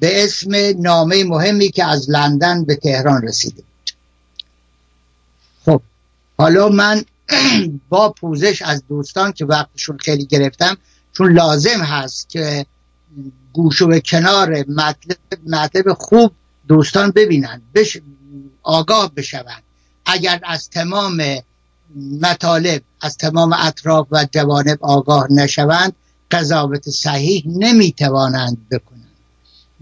[0.00, 0.50] به اسم
[0.82, 3.62] نامه مهمی که از لندن به تهران رسیده
[5.64, 5.82] خب
[6.38, 7.04] حالا من
[7.88, 10.76] با پوزش از دوستان که وقتشون خیلی گرفتم
[11.12, 12.66] چون لازم هست که
[13.52, 15.16] گوش و کنار مطلب,
[15.46, 16.32] مطلب خوب
[16.68, 17.98] دوستان ببینن بش
[18.62, 19.62] آگاه بشوند
[20.06, 21.22] اگر از تمام
[22.20, 25.92] مطالب از تمام اطراف و جوانب آگاه نشوند
[26.30, 29.08] قضاوت صحیح نمی‌توانند بکنند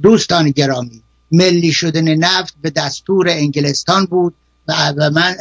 [0.02, 1.02] دوستان گرامی
[1.32, 4.35] ملی شدن نفت به دستور انگلستان بود
[4.69, 5.36] و من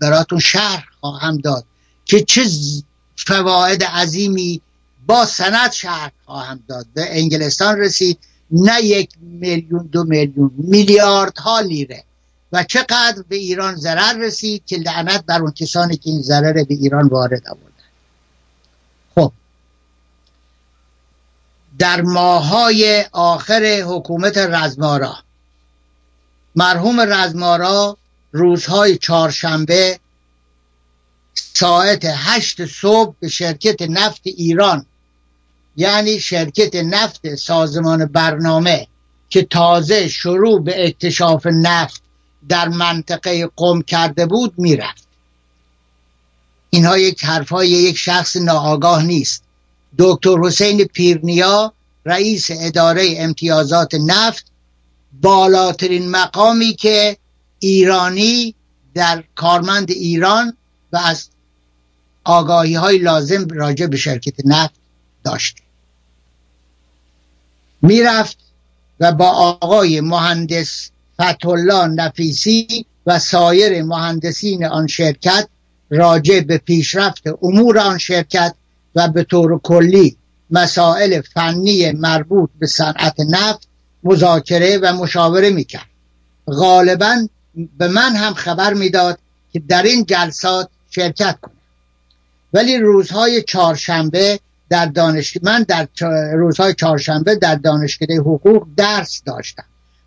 [0.00, 1.64] براتون شهر خواهم داد
[2.04, 2.42] که چه
[3.16, 4.60] فواید عظیمی
[5.08, 6.86] با سند شهر خواهم داد.
[6.94, 8.18] به انگلستان رسید.
[8.50, 12.04] نه یک میلیون دو میلیون میلیارد ها لیره.
[12.52, 16.74] و چقدر به ایران ضرر رسید که لعنت بر اون کسانی که این ضرر به
[16.74, 17.68] ایران وارد آوردن.
[19.14, 19.32] خب.
[21.78, 25.16] در ماهای آخر حکومت رزمارا
[26.56, 27.96] مرحوم رزمارا
[28.32, 29.98] روزهای چهارشنبه
[31.34, 34.86] ساعت هشت صبح به شرکت نفت ایران
[35.78, 38.86] یعنی شرکت نفت سازمان برنامه
[39.30, 42.02] که تازه شروع به اکتشاف نفت
[42.48, 45.08] در منطقه قم کرده بود می‌رفت.
[46.70, 49.42] اینها یک حرفای یک شخص ناآگاه نیست.
[49.98, 51.72] دکتر حسین پیرنیا
[52.04, 54.46] رئیس اداره امتیازات نفت
[55.22, 57.16] بالاترین مقامی که
[57.58, 58.54] ایرانی
[58.94, 60.56] در کارمند ایران
[60.92, 61.28] و از
[62.24, 64.74] آگاهی های لازم راجع به شرکت نفت
[65.24, 65.56] داشت.
[67.82, 68.38] می‌رفت
[69.00, 70.90] و با آقای مهندس
[71.20, 75.48] فتحالله نفیسی و سایر مهندسین آن شرکت
[75.90, 78.54] راجع به پیشرفت امور آن شرکت
[78.94, 80.16] و به طور کلی
[80.50, 83.68] مسائل فنی مربوط به صنعت نفت
[84.04, 85.88] مذاکره و مشاوره می‌کرد.
[86.46, 87.28] غالبا
[87.78, 89.18] به من هم خبر می‌داد
[89.52, 91.54] که در این جلسات شرکت کنم.
[92.52, 94.40] ولی روزهای چهارشنبه
[94.70, 95.88] در دانشگاه من در
[96.32, 99.64] روزهای چهارشنبه در دانشکده حقوق درس داشتم.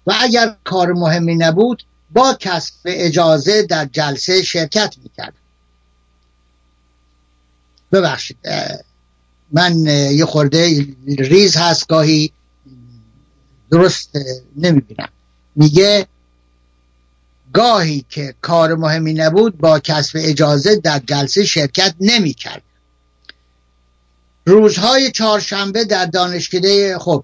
[0.07, 5.33] و اگر کار مهمی نبود با کسب اجازه در جلسه شرکت می‌کردم.
[7.91, 8.37] ببخشید
[9.51, 12.31] من یه خورده ریز هست گاهی
[13.71, 14.09] درست
[14.55, 15.09] نمی‌بینم.
[15.55, 16.07] میگه
[17.53, 22.61] گاهی که کار مهمی نبود با کسب اجازه در جلسه شرکت نمی‌کرد.
[24.51, 27.23] روزهای چهارشنبه در دانشکده خب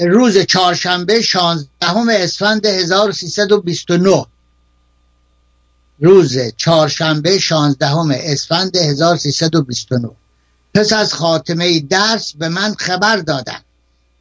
[0.00, 1.68] روز چهارشنبه 16
[2.10, 4.26] اسفند 1329
[6.00, 10.10] روز چهارشنبه 16 اسفند 1329
[10.74, 13.60] پس از خاتمه درس به من خبر دادن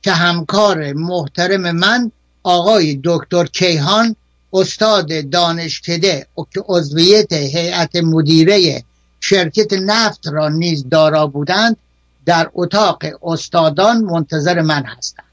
[0.02, 2.12] که همکار محترم من
[2.44, 4.16] آقای دکتر کیهان
[4.54, 8.84] استاد دانشکده که عضویت هیئت مدیره
[9.20, 11.78] شرکت نفت را نیز دارا بودند
[12.26, 15.26] در اتاق استادان منتظر من هستند.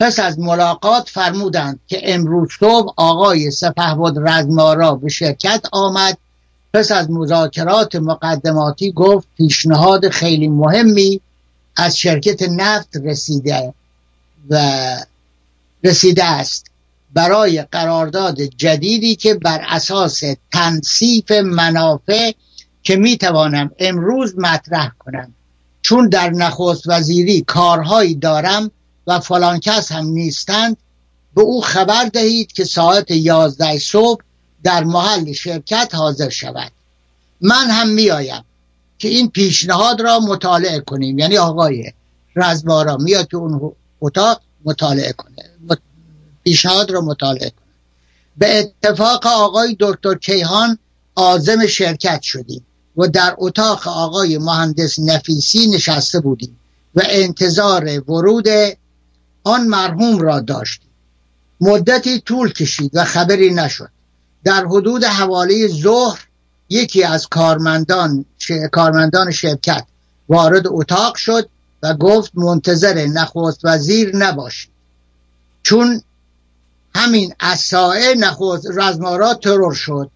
[0.00, 6.18] پس از ملاقات فرمودند که امروز صبح آقای سپهبد رزمارا به شرکت آمد.
[6.74, 11.20] پس از مذاکرات مقدماتی گفت پیشنهاد خیلی مهمی
[11.76, 13.74] از شرکت نفت رسیده
[14.50, 14.60] و
[15.84, 16.66] رسیده است.
[17.14, 20.22] برای قرارداد جدیدی که بر اساس
[20.52, 22.32] تنصیف منافع
[22.82, 25.34] که می توانم امروز مطرح کنم.
[25.82, 28.70] چون در نخست وزیری کارهایی دارم
[29.06, 30.76] و فلان کس هم نیستند
[31.34, 34.22] به او خبر دهید که ساعت یازده صبح
[34.62, 36.72] در محل شرکت حاضر شود.
[37.40, 38.44] من هم میآیم
[38.98, 41.18] که این پیشنهاد را مطالعه کنیم.
[41.18, 41.92] یعنی آقای
[42.36, 45.50] رزمارا میاد که اون اتاق مطالعه کنه.
[46.44, 47.68] پیشنهاد را مطالعه کنه.
[48.36, 50.78] به اتفاق آقای دکتر کیهان
[51.14, 52.66] آزم شرکت شدیم.
[52.98, 56.58] و در اتاق آقای مهندس نفیسی نشسته بودیم
[56.94, 58.48] و انتظار ورود
[59.44, 60.90] آن مرحوم را داشتیم.
[61.60, 63.90] مدتی طول کشید و خبری نشد.
[64.44, 66.26] در حدود حواله ظهر
[66.68, 68.24] یکی از کارمندان
[68.72, 69.84] کارمندان شرکت
[70.28, 71.48] وارد اتاق شد
[71.82, 74.70] و گفت منتظر نخست وزیر نباشید.
[75.62, 76.02] چون
[76.94, 80.10] همین اسائه نخست رزمارا ترور شد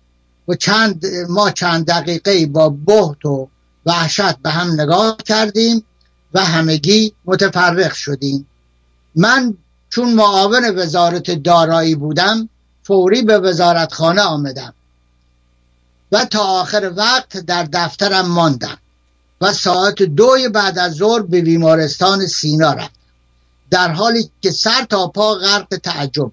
[0.53, 3.49] و چند ما چند دقیقه با بهت و
[3.87, 5.85] وحشت به هم نگاه کردیم
[6.35, 8.47] و همگی متفرق شدیم.
[9.15, 9.55] من
[9.91, 12.49] چون معاون وزارت دارایی بودم
[12.83, 14.75] فوری به وزارتخانه آمدم
[16.13, 18.79] و تا آخر وقت در دفترم ماندم
[19.41, 23.01] و ساعت دوی بعد از ظهر به بیمارستان سینا رفتم.
[23.71, 26.33] در حالی که سر تا پا غرق تعجب بودم.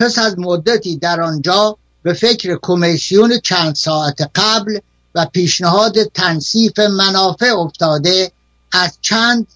[0.00, 1.78] پس از مدتی در آنجا
[2.08, 4.78] به فکر کمیسیون چند ساعت قبل
[5.14, 8.32] و پیشنهاد تنصیف منافع افتاده
[8.72, 9.46] از چند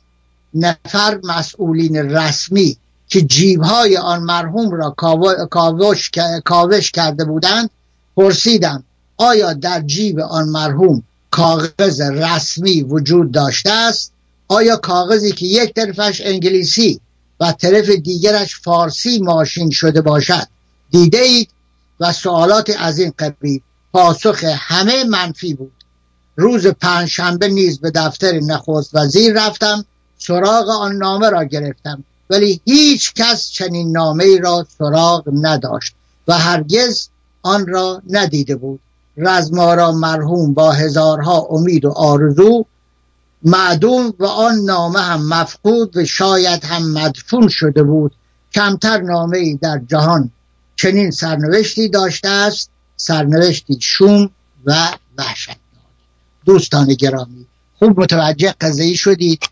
[0.55, 2.77] نفر مسئولین رسمی
[3.09, 4.91] که جیبهای آن مرحوم را
[5.51, 6.11] کاوش,
[6.45, 7.71] کاوش کرده بودند
[8.17, 8.85] پرسیدم
[9.17, 14.13] آیا در جیب آن مرحوم کاغذ رسمی وجود داشته است؟
[14.49, 17.01] آیا کاغذی که یک طرفش انگلیسی
[17.41, 20.47] و طرف دیگرش فارسی ماشین شده باشد
[20.91, 21.49] دیده اید؟
[22.03, 23.61] و سوالات از این قبیل
[23.93, 25.73] پاسخ همه منفی بود.
[26.37, 29.85] روز پنجشنبه نیز به دفتر نخست وزیر رفتم
[30.19, 35.95] سراغ آن نامه را گرفتم ولی هیچ کس چنین نامه را سراغ نداشت
[36.29, 37.09] و هرگز
[37.43, 38.81] آن را ندیده بود.
[39.17, 42.65] رزمارا مرحوم با هزارها امید و آرزو
[43.43, 48.13] معدوم و آن نامه هم مفقود و شاید هم مدفون شده بود
[48.55, 50.31] کمتر نامه ای در جهان
[50.83, 54.31] چنین سرنوشتی داشته است سرنوشتی شوم
[54.65, 55.59] و وحشتناک.
[56.45, 57.47] دوستان گرامی
[57.79, 59.43] خوب متوجه قضیه شدید.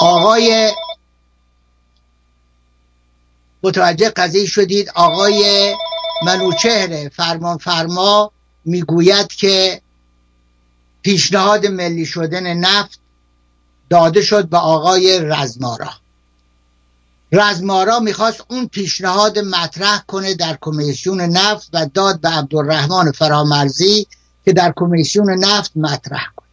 [0.00, 0.72] آقای
[3.62, 4.90] متوجه قضیه شدید.
[4.94, 5.74] آقای
[6.24, 8.32] منوچهر فرمان فرما
[8.64, 9.82] می‌گوید که
[11.02, 13.00] پیشنهاد ملی شدن نفت
[13.90, 15.90] داده شد به آقای رزمارا.
[17.32, 24.06] رزمارا می‌خواست اون پیشنهاد مطرح کنه در کمیسیون نفت و داد به عبدالرحمن فرامرزی
[24.44, 26.48] که در کمیسیون نفت مطرح کنه.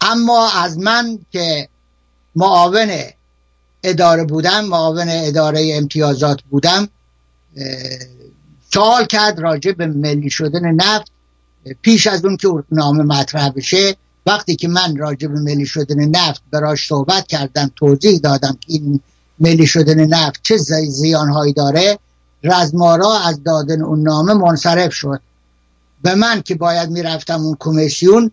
[0.00, 1.68] اما از من که
[2.36, 2.90] معاون
[3.82, 6.88] اداره بودم معاون اداره امتیازات بودم
[8.72, 11.12] سوال کرد راجع به ملی شدن نفت.
[11.82, 13.96] پیش از اون که نامه مطرح بشه
[14.26, 19.00] وقتی که من راجع به ملی شدن نفت براش صحبت کردم توضیح دادم که این
[19.40, 20.56] ملی شدن نفت چه
[20.88, 21.98] زیانهایی داره؟
[22.42, 25.20] رزمارا از دادن اون نامه منصرف شد.
[26.02, 28.30] به من که باید می‌رفتم اون کمیسیون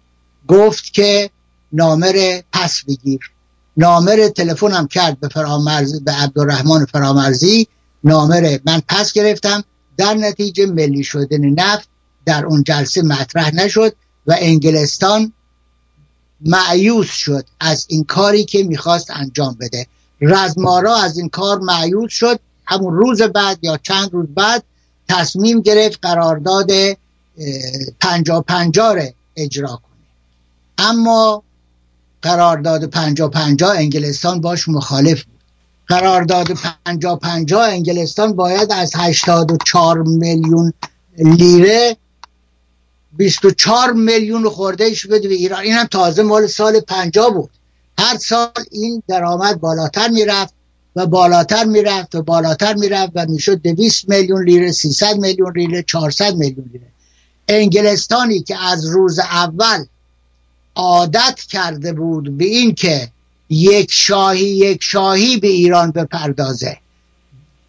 [0.47, 1.29] گفت که
[1.73, 3.31] نامه پس بگیر.
[3.77, 7.67] نامر تلفنم کرد به فرامرز به عبدالرحمن فرامرزی.
[8.03, 9.63] نامر من پس گرفتم.
[9.97, 11.89] در نتیجه ملی شدن نفت
[12.25, 13.95] در اون جلسه مطرح نشد
[14.27, 15.33] و انگلستان
[16.41, 19.87] معیوس شد از این کاری که می‌خواست انجام بده.
[20.21, 22.39] رزمارا از این کار معیوس شد.
[22.65, 24.63] همون روز بعد یا چند روز بعد
[25.09, 26.71] تصمیم گرفت قرارداد
[27.99, 28.95] پنجا پنجا
[29.35, 30.07] اجرا کنه.
[30.77, 31.43] اما
[32.21, 35.37] قرارداد پنجا پنجا انگلستان باش مخالف بود.
[35.87, 36.47] قرارداد
[36.85, 40.73] پنجا پنجا انگلستان باید از هشتاد و چار میلیون
[41.17, 41.97] لیره
[43.13, 45.61] 24 میلیون خوردهش بده به ایران.
[45.61, 47.49] این هم تازه مال سال 50 بود.
[47.99, 50.53] هر سال این درآمد بالاتر می‌رفت
[50.95, 56.35] و بالاتر می‌رفت و بالاتر می‌رفت و می‌شد 200 میلیون لیره 300 میلیون لیره 400
[56.35, 56.87] میلیون لیره.
[57.47, 59.85] انگلستانی که از روز اول
[60.75, 63.11] عادت کرده بود به این که
[63.49, 66.77] یک شاهی یک شاهی به ایران بپردازه.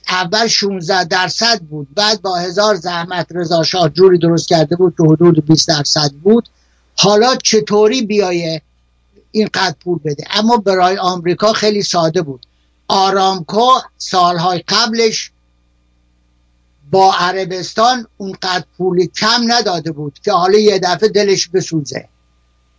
[0.09, 5.03] اول 16 درصد بود بعد با هزار زحمت رضا شاه جوری درست کرده بود که
[5.03, 6.49] حدود 20 درصد بود.
[6.97, 8.63] حالا چطوری بیایه؟
[9.39, 10.25] اینقدر پول بده.
[10.31, 12.47] اما برای آمریکا خیلی ساده بود.
[12.89, 15.31] آرامکو سالهای قبلش
[16.91, 22.09] با عربستان اونقدر پول کم نداده بود که حالا یه دفعه دلش بسوزه.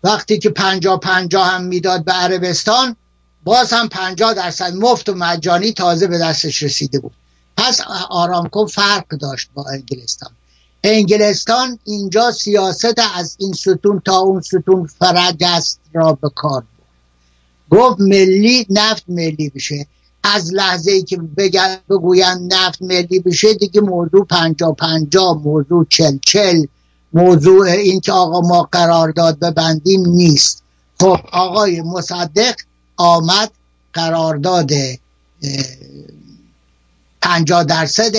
[0.03, 2.95] وقتی که پنجا پنجا هم می‌داد به عربستان
[3.44, 7.14] باز هم پنجا درصد مفت و مجانی تازه به دستش رسیده بود.
[7.57, 10.31] پس آرامکو فرق داشت با انگلستان.
[10.84, 16.64] انگلستان اینجا سیاست از این ستون تا اون ستون فرج است را به کار
[17.69, 19.88] گفت ملی نفت ملی بشه.
[20.23, 26.18] از لحظه ای که بگن بگوین نفت ملی بشه دیگه موضوع پنجا پنجا موضوع چل
[26.26, 26.65] چل
[27.14, 30.64] موضوع این که آقا ما قرارداد ببندیم نیست.
[30.99, 32.56] خب آقای مصدق
[32.97, 33.51] آمد
[33.93, 34.72] قرارداد
[37.22, 38.15] پنجا درصد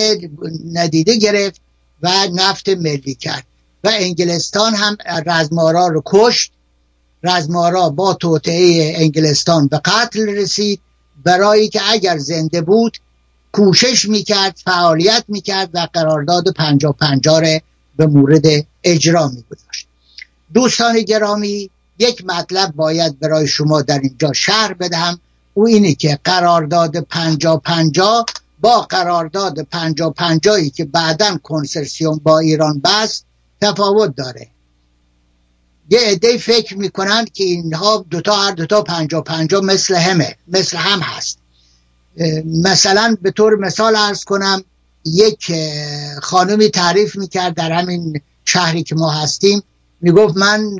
[0.73, 1.61] ندیده گرفت.
[2.01, 3.45] و نفت ملی کرد.
[3.83, 6.51] و انگلستان هم رزمارا رو کشت.
[7.23, 10.79] رزمارا با توطعه انگلستان به قتل رسید.
[11.23, 12.97] برای که اگر زنده بود
[13.51, 17.61] کوشش می‌کرد فعالیت می‌کرد و قرارداد پنجا پنجاره
[17.97, 18.45] به مورد
[18.83, 19.87] اجرا میگذاشت.
[20.53, 21.69] دوستان گرامی
[21.99, 25.19] یک مطلب باید برای شما در اینجا شهر بدهم.
[25.53, 28.25] او اینه که قرارداد پنجا پنجا
[28.61, 33.25] با قرارداد پنجا پنجایی که بعدا کنسرسیون با ایران بست
[33.61, 34.47] تفاوت داره.
[35.89, 40.99] یه عده فکر می‌کنن که اینها دوتا هر دوتا پنجا پنجا مثل همه مثل هم
[40.99, 41.37] هست.
[42.45, 44.63] مثلا به طور مثال ارز کنم
[45.05, 45.51] یک
[46.21, 49.63] خانمی تعریف می‌کرد در همین شهری که ما هستیم.
[50.01, 50.75] می‌گفت من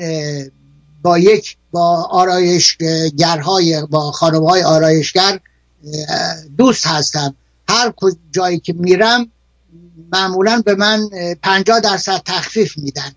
[1.01, 5.39] با یک با آرایشگرهای با خانمهای آرایشگر
[6.57, 7.35] دوست هستم.
[7.71, 7.93] هر
[8.31, 9.27] جایی که میرم
[10.13, 11.09] معمولا به من
[11.43, 13.11] پنجاه درصد تخفیف میدن.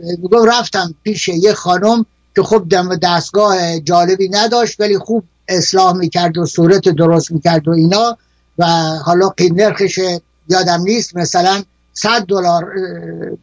[0.00, 2.06] میگم رفتم پیش یه خانم
[2.36, 2.64] که خب
[3.02, 8.18] دستگاه جالبی نداشت ولی خوب اصلاح می‌کرد و صورت درست می‌کرد و اینا.
[8.58, 8.64] و
[9.04, 10.00] حالا نرخش
[10.48, 11.62] یادم نیست مثلا
[11.92, 12.72] 100 دلار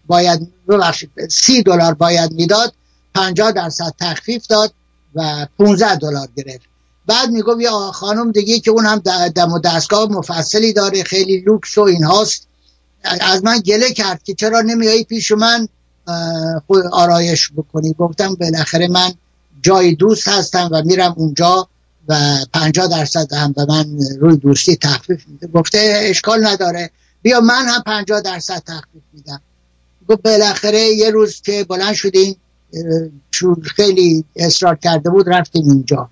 [0.08, 2.74] باید ببخشید 30 دلار باید می‌داد
[3.16, 4.74] 50 درصد تخفیف داد
[5.16, 6.71] و 15 دلار گرفت.
[7.12, 9.00] بعد میگم یه خانم دیگه که اون هم
[9.36, 12.48] دم و دستگاه مفصلی داره خیلی لوکس و این هاست
[13.04, 15.68] از من گله کرد که چرا نمیایی پیش من
[16.68, 17.94] خود آرایش بکنی.
[17.94, 19.14] گفتم بالاخره من
[19.62, 21.68] جای دوست هستم و میرم اونجا
[22.08, 23.86] و پنجاه درصد هم به من
[24.20, 25.48] روی دوستی تخفیف میده.
[25.48, 26.90] گفته اشکال نداره.
[27.22, 29.42] بیا من هم پنجاه درصد تخفیف میدم.
[30.10, 32.36] گفت بالاخره یه روز که بلند شدیم
[33.64, 36.10] خیلی اصرار کرده بود رفتیم اینجا.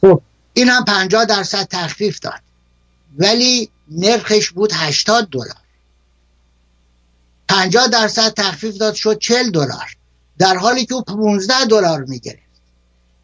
[0.00, 0.20] خب
[0.54, 2.40] این هم پنجاه درصد تخفیف داد.
[3.18, 5.64] ولی نرخش بود هشتاد دلار.
[7.48, 9.96] پنجاه درصد تخفیف داد شد چل دلار.
[10.38, 12.38] در حالی که او 15 دلار می‌گرفت.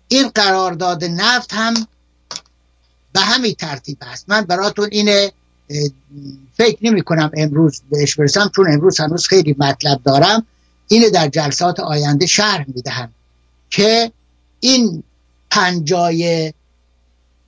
[0.09, 1.86] این قرارداد نفت هم
[3.12, 4.24] به همین ترتیب است.
[4.28, 5.32] من براتون اینه
[6.57, 10.47] فکر نمی کنم امروز بهش برسم چون امروز هنوز خیلی مطلب دارم.
[10.89, 13.12] اینه در جلسات آینده شرح می‌دهم
[13.70, 14.12] که
[14.61, 15.02] این
[15.51, 16.52] پنجای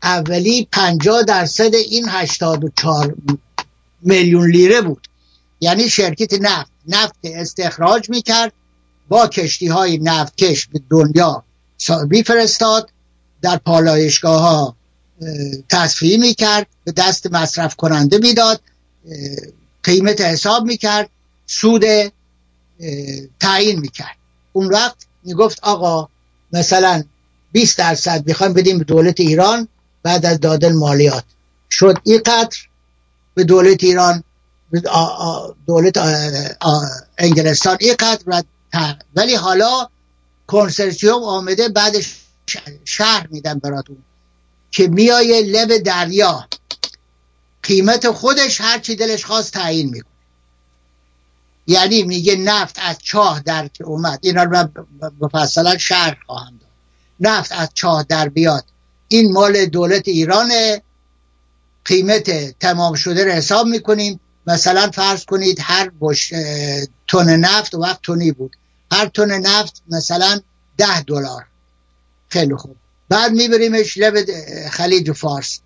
[0.03, 3.15] اولی پنجا درصد این هشتاد و چار
[4.03, 5.09] میلیون لیره بود.
[5.61, 6.73] یعنی شرکت نفت.
[6.89, 8.53] نفت استخراج می‌کرد
[9.09, 11.45] با کشتی های نفتکش به دنیا
[12.27, 12.91] فرستاد
[13.43, 14.77] در پالایشگاه ها
[15.69, 18.61] تصفیه می‌کرد به دست مصرف کننده می‌داد
[19.83, 21.09] قیمت حساب می‌کرد
[21.47, 21.85] سود
[23.41, 24.17] تعیین می‌کرد.
[24.53, 26.09] اون وقت می‌گفت آقا
[26.53, 27.05] مثلا
[27.53, 29.69] 20 درصد می‌خوایم بدیم به دولت ایران
[30.03, 31.25] بعد از دادن مالیات.
[31.71, 32.57] شد اینقدر
[33.35, 34.25] به دولت ایران
[35.67, 35.99] دولت
[37.19, 38.45] انگلستان اینقدر
[39.17, 39.89] ولی حالا
[40.47, 42.17] کنسرسیوم آمده بعدش
[42.85, 43.97] شهر میدن براتون.
[44.71, 46.49] که میایه لب دریا
[47.63, 50.13] قیمت خودش هرچی دلش خواست تعیین می‌کنه.
[51.67, 54.19] یعنی میگه نفت از چاه در که اومد.
[54.23, 54.73] اینا رو من
[55.21, 56.71] مفصلا شهر خواهم داد.
[57.21, 58.65] نفت از چاه در بیاد.
[59.13, 60.83] این مال دولت ایرانه
[61.85, 62.31] قیمت
[62.61, 64.21] تمام شده رو حساب می‌کنیم.
[64.47, 66.29] مثلا فرض کنید هر بش...
[67.09, 68.57] تن نفت وقت تونی بود.
[68.93, 70.41] هر تن نفت مثلا
[70.77, 71.47] ده دلار.
[72.29, 72.77] خیلی خوب.
[73.09, 74.15] بعد میبریمش لب
[74.71, 75.61] خلیج فارس.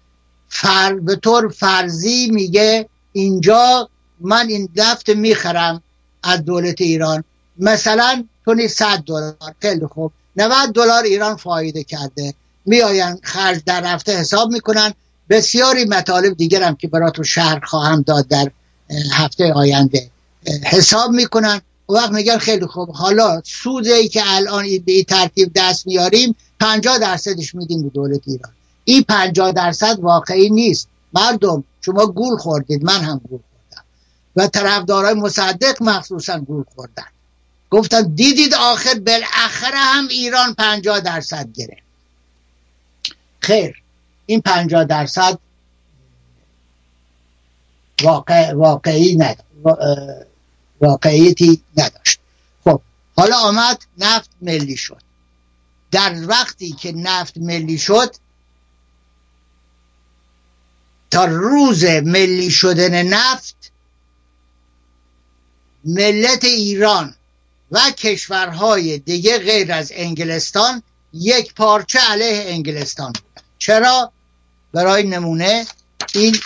[0.49, 0.95] فر...
[0.95, 3.89] به طور فرضی میگه اینجا
[4.21, 5.83] من این نفت می‌خرم
[6.23, 7.25] از دولت ایران.
[7.59, 9.37] مثلا تونی 100 دلار.
[9.61, 10.13] خیلی خوب.
[10.37, 12.35] 90 دلار ایران فایده کرده.
[12.67, 14.95] میآین خرج در رفته حساب می‌کنن
[15.31, 18.51] بسیاری مطالب دیگر هم که براتون شهر خواهم داد در
[19.13, 20.11] هفته آینده
[20.65, 22.91] حساب می‌کنن و وقت میگن خیلی خوب.
[22.91, 28.53] حالا سودی که الان به این ترتیب دست میاریم 50 درصدش میدیم به دولت ایران.
[28.85, 30.89] این پنجاه درصد واقعی نیست.
[31.13, 32.85] مردم شما گول خوردید.
[32.85, 33.85] من هم گول خوردم.
[34.37, 37.07] و طرفدارای مصدق مخصوصا گول خوردن.
[37.71, 41.86] گفتن دیدید آخر بالاخره هم ایران پنجاه درصد گرفت.
[43.47, 43.83] خیر.
[44.27, 45.39] این پنجاه درصد
[48.03, 49.43] واقع واقعی ند...
[50.81, 52.21] واقعیتی نداشت.
[52.65, 52.81] خب
[53.17, 55.03] حالا آمد نفت ملی شد.
[55.91, 58.17] در وقتی که نفت ملی شد
[61.11, 63.73] تا روز ملی شدن نفت
[65.85, 67.15] ملت ایران
[67.71, 70.83] و کشورهای دیگه غیر از انگلستان
[71.13, 73.13] یک پارچه علیه انگلستان
[73.59, 74.13] چرا؟
[74.73, 75.67] برای نمونه
[76.15, 76.37] این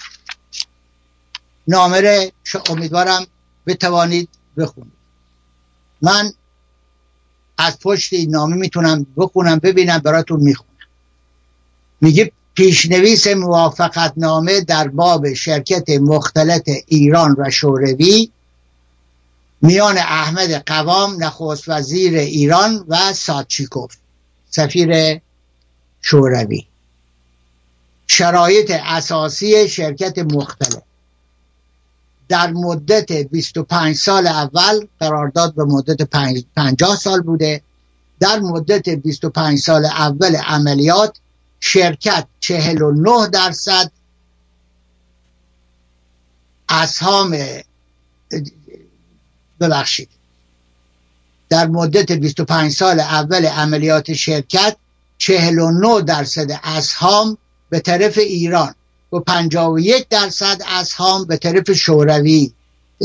[1.69, 2.33] نامه
[2.71, 3.27] امیدوارم
[3.67, 4.93] بتوانید بخونید.
[6.03, 6.33] من
[7.59, 10.71] از پشت این نامه می‌تونم بخونم ببینم براتون می‌خونم.
[12.01, 18.31] میگه پیشنویس موافقت نامه در باب شرکت مختلط ایران و شوروی
[19.63, 23.97] میان احمد قوام نخست وزیر ایران و ساتچیکوف
[24.51, 25.21] سفیر
[26.01, 26.70] شوروی.
[28.13, 30.83] شرایط اساسی شرکت مختلف.
[32.29, 36.03] در مدت 25 سال اول قرارداد به مدت
[36.57, 37.63] 50 سال بوده.
[38.21, 41.17] در مدت 25 سال اول عملیات
[41.61, 43.93] شرکت 49 درصد.
[46.69, 47.37] اسهام
[49.61, 50.09] ببخشید.
[51.49, 54.77] در مدت 25 سال اول عملیات شرکت
[55.19, 57.39] 49 درصد اسهام
[57.71, 58.75] به طرف ایران
[59.13, 62.53] و 51 درصد اسهام به طرف شوروی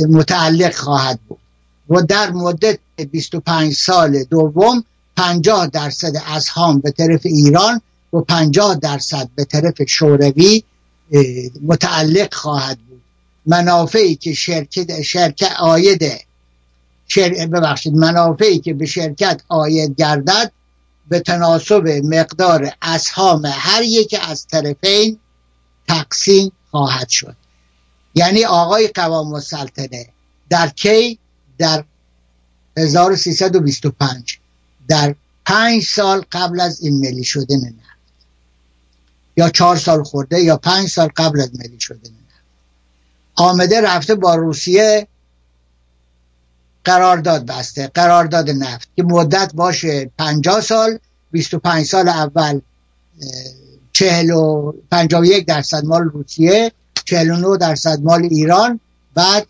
[0.09, 1.39] متعلق خواهد بود
[1.89, 2.79] و در مدت
[3.11, 4.83] 25 سال دوم
[5.15, 7.81] 50 درصد اسهام به طرف ایران
[8.13, 10.63] و 50 درصد به طرف شوروی
[11.61, 13.01] متعلق خواهد بود.
[13.45, 16.03] منافعی که شرکت شرکت آید
[17.07, 17.29] شر...
[17.29, 20.51] ببخشید منافعی که به شرکت آید گردد
[21.07, 25.19] به تناسب مقدار اسهام هر یک از طرفین
[25.87, 27.35] تقسیم خواهد شد.
[28.15, 30.09] یعنی آقای قوام السلطنه
[30.49, 31.19] در کی؟
[31.57, 31.83] در
[32.77, 34.37] 1325
[34.87, 35.15] در
[35.45, 37.85] پنج سال قبل از این ملی شدن نفت.
[39.37, 42.43] یا چهار سال خورده یا پنج سال قبل از ملی شدن نفت.
[43.35, 45.07] آمده رفته با روسیه
[46.85, 50.99] قرارداد بسته قرارداد نفت که مدت باشه پنجاه سال
[51.31, 52.59] 25 سال اول
[53.93, 56.71] چهل و پنجاه و یک درصد مال روسیه
[57.05, 58.79] چهل و نو درصد مال ایران
[59.13, 59.47] بعد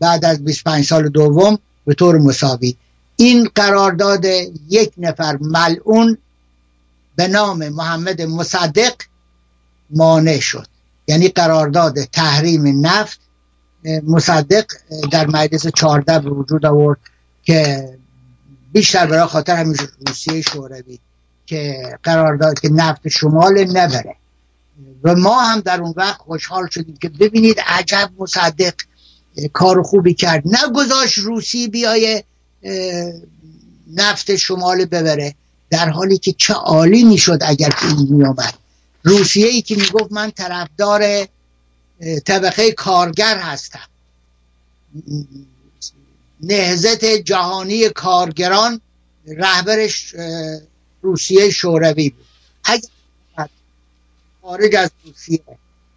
[0.00, 2.76] بعد از 25 سال دوم به طور مساوی.
[3.16, 4.24] این قرارداد
[4.68, 6.18] یک نفر ملعون
[7.16, 8.94] به نام محمد مصدق
[9.90, 10.66] مانع شد.
[11.06, 13.20] یعنی قرارداد تحریم نفت
[13.84, 14.64] مصدق
[15.10, 16.98] در مجلس 14 به وجود آورد
[17.42, 17.88] که
[18.72, 20.98] بیشتر برای خاطر همین روسیه شوروی
[21.46, 24.16] که قرار داد که نفت شمال نبره.
[25.04, 28.74] و ما هم در اون وقت خوشحال شدیم که ببینید عجب مصدق
[29.52, 30.42] کار خوبی کرد.
[30.46, 32.22] نگذاش روسی بیای
[33.94, 35.34] نفت شمال ببره.
[35.70, 38.54] در حالی که چه عالی می‌شد اگر این میامد
[39.02, 41.26] روسیه ای که می‌گفت من طرفدار
[42.24, 43.88] طبقه کارگر هستم.
[46.40, 48.80] نهزت جهانی کارگران
[49.26, 50.14] رهبرش
[51.02, 52.24] روسیه شوروی بود.
[52.64, 52.88] اگر
[54.42, 55.40] خارج از روسیه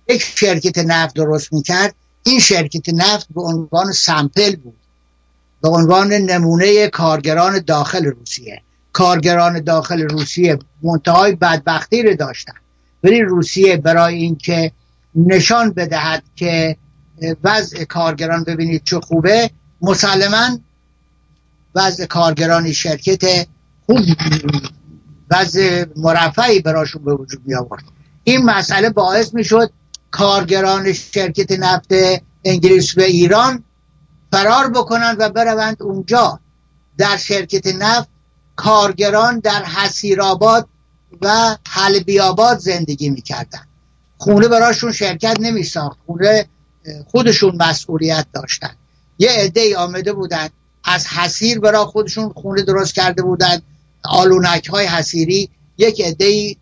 [0.09, 4.77] یک شرکت نفت درست می‌کرد این شرکت نفت به عنوان سمپل بود.
[5.61, 8.61] به عنوان نمونه کارگران داخل روسیه.
[8.93, 12.53] کارگران داخل روسیه منتهای بدبختی رو داشتن.
[13.03, 14.71] ولی روسیه برای اینکه
[15.18, 16.77] نشان بدهد که
[17.44, 20.60] وضع کارگران ببینید چه خوبه مسلما
[21.76, 23.48] وضع کارگران شرکت
[23.85, 23.99] خوب
[25.31, 27.84] وضع مرفعی براشون به وجود می آورد
[28.23, 29.72] این مسئله باعث می شد
[30.11, 31.91] کارگران شرکت نفت
[32.45, 33.64] انگلیس و ایران
[34.31, 36.39] فرار بکنند و بروند اونجا.
[36.98, 38.10] در شرکت نفت
[38.56, 40.68] کارگران در حسیرآباد
[41.22, 43.66] و حلبی آباد زندگی می‌کردن
[44.18, 46.45] خونه براشون شرکت نمی ساخت خونه
[47.07, 48.76] خودشون مسئولیت داشتن.
[49.19, 50.49] یه عده آمده بودن.
[50.84, 53.61] از حسیر برای خودشون خونه درست کرده بودن.
[54.03, 56.56] آلونک های حسیری یک عده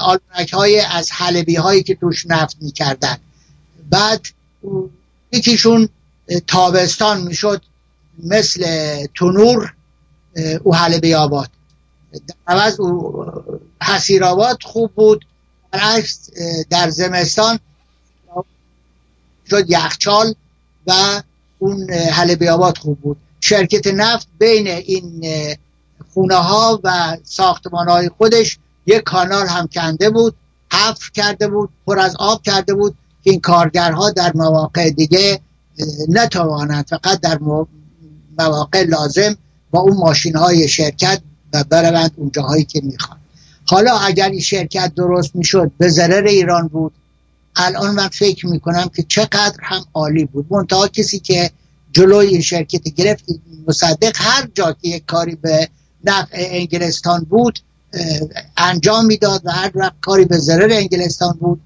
[0.00, 3.16] آلونک های از حلبی هایی که توش نفت می‌کردن.
[3.90, 4.20] بعد
[5.32, 5.88] یکیشون
[6.46, 7.62] تابستان می‌شد.
[8.24, 8.66] مثل
[9.14, 9.74] تنور
[10.62, 11.50] او حلبی آباد.
[12.12, 13.24] در عوض او
[13.82, 15.24] حسیر آباد خوب بود.
[15.70, 16.30] برعکس
[16.70, 17.58] در زمستان
[19.50, 20.34] شد یخچال
[20.86, 21.22] و
[21.58, 23.16] اون حل بیابات خوب بود.
[23.40, 25.24] شرکت نفت بین این
[26.14, 30.34] خونه ها و ساختمان های خودش یک کانال هم کنده بود
[30.72, 32.94] حفر کرده بود پر از آب کرده بود
[33.24, 35.40] که این کارگرها در مواقع دیگه
[36.08, 37.38] نتوانند فقط در
[38.38, 39.36] مواقع لازم
[39.70, 41.20] با اون ماشین های شرکت
[41.52, 43.19] و بروند اون جاهایی که می‌خوان.
[43.70, 46.92] حالا اگر این شرکت درست می‌شد به ضرر ایران بود.
[47.56, 50.46] الان من فکر می‌کنم که چقدر هم عالی بود.
[50.50, 51.50] منتها کسی که
[51.92, 53.24] جلوی این شرکت گرفت
[53.68, 55.68] مصدق هر جا که یک کاری به
[56.04, 57.58] نفع انگلستان بود
[58.56, 61.60] انجام می‌داد و هر وقت کاری به ضرر انگلستان بود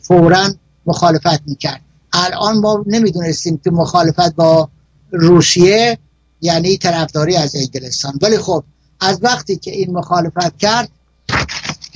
[0.00, 0.54] فورا
[0.86, 1.80] مخالفت می‌کرد.
[2.12, 4.68] الان ما نمی‌دونستیم که مخالفت با
[5.10, 5.98] روسیه
[6.40, 8.18] یعنی طرفداری از انگلستان.
[8.22, 8.64] ولی خب
[9.00, 10.88] از وقتی که این مخالفت کرد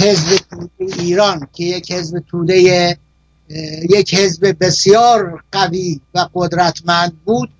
[0.03, 2.99] حزب توده ایران که یک حزب توده
[3.91, 7.51] یک حزب بسیار قوی و قدرتمند بود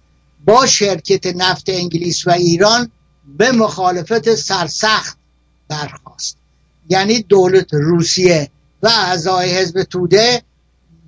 [0.45, 2.91] با شرکت نفت انگلیس و ایران
[3.39, 5.17] به مخالفت سرسخت
[5.69, 6.37] برخواست
[6.89, 8.51] یعنی دولت روسیه
[8.83, 10.43] و اعضای حزب توده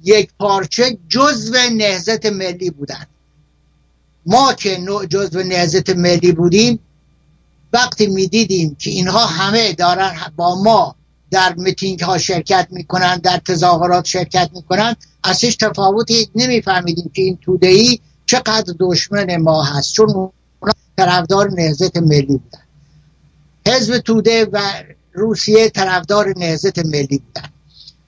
[0.04, 3.08] یک پارچه جزو نهزت ملی بودند.
[4.26, 6.78] ما که جزو نهزت ملی بودیم
[7.72, 10.96] وقتی می‌دیدیم که اینها همه دارن با ما
[11.30, 14.96] در میتینگ ها شرکت می‌کنن در تظاهرات شرکت می‌کنن.
[15.22, 21.50] از هیچ تفاوتی نمیفهمیدیم که این توده ای چقدر دشمن ما هست چون اونا طرفدار
[21.50, 22.62] نهزت ملی بودن.
[23.66, 24.60] حزب توده و
[25.12, 27.48] روسیه طرفدار نهزت ملی بودن.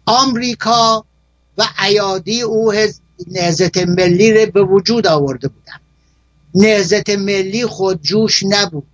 [0.07, 1.05] آمریکا
[1.59, 2.73] و ایادی او
[3.27, 5.81] نهزت ملی رو به وجود آورده بودن.
[6.55, 8.87] نهزت ملی خود جوش نبود.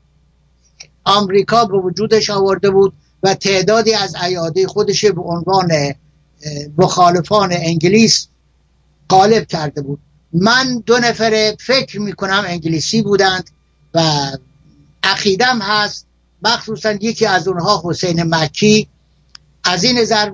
[1.05, 2.93] آمریکا به وجودش آورده بود.
[3.23, 5.95] و تعدادی از ایاده خودش به عنوان
[6.79, 8.27] مخالفان انگلیس
[9.09, 9.99] غالب کرده بود.
[10.33, 13.51] من دو نفره فکر می‌کنم انگلیسی بودند
[13.95, 14.31] و
[15.03, 16.07] عقیدم هست.
[16.43, 18.89] مخصوصا یکی از اونها حسین مکی.
[19.65, 20.33] از این نظر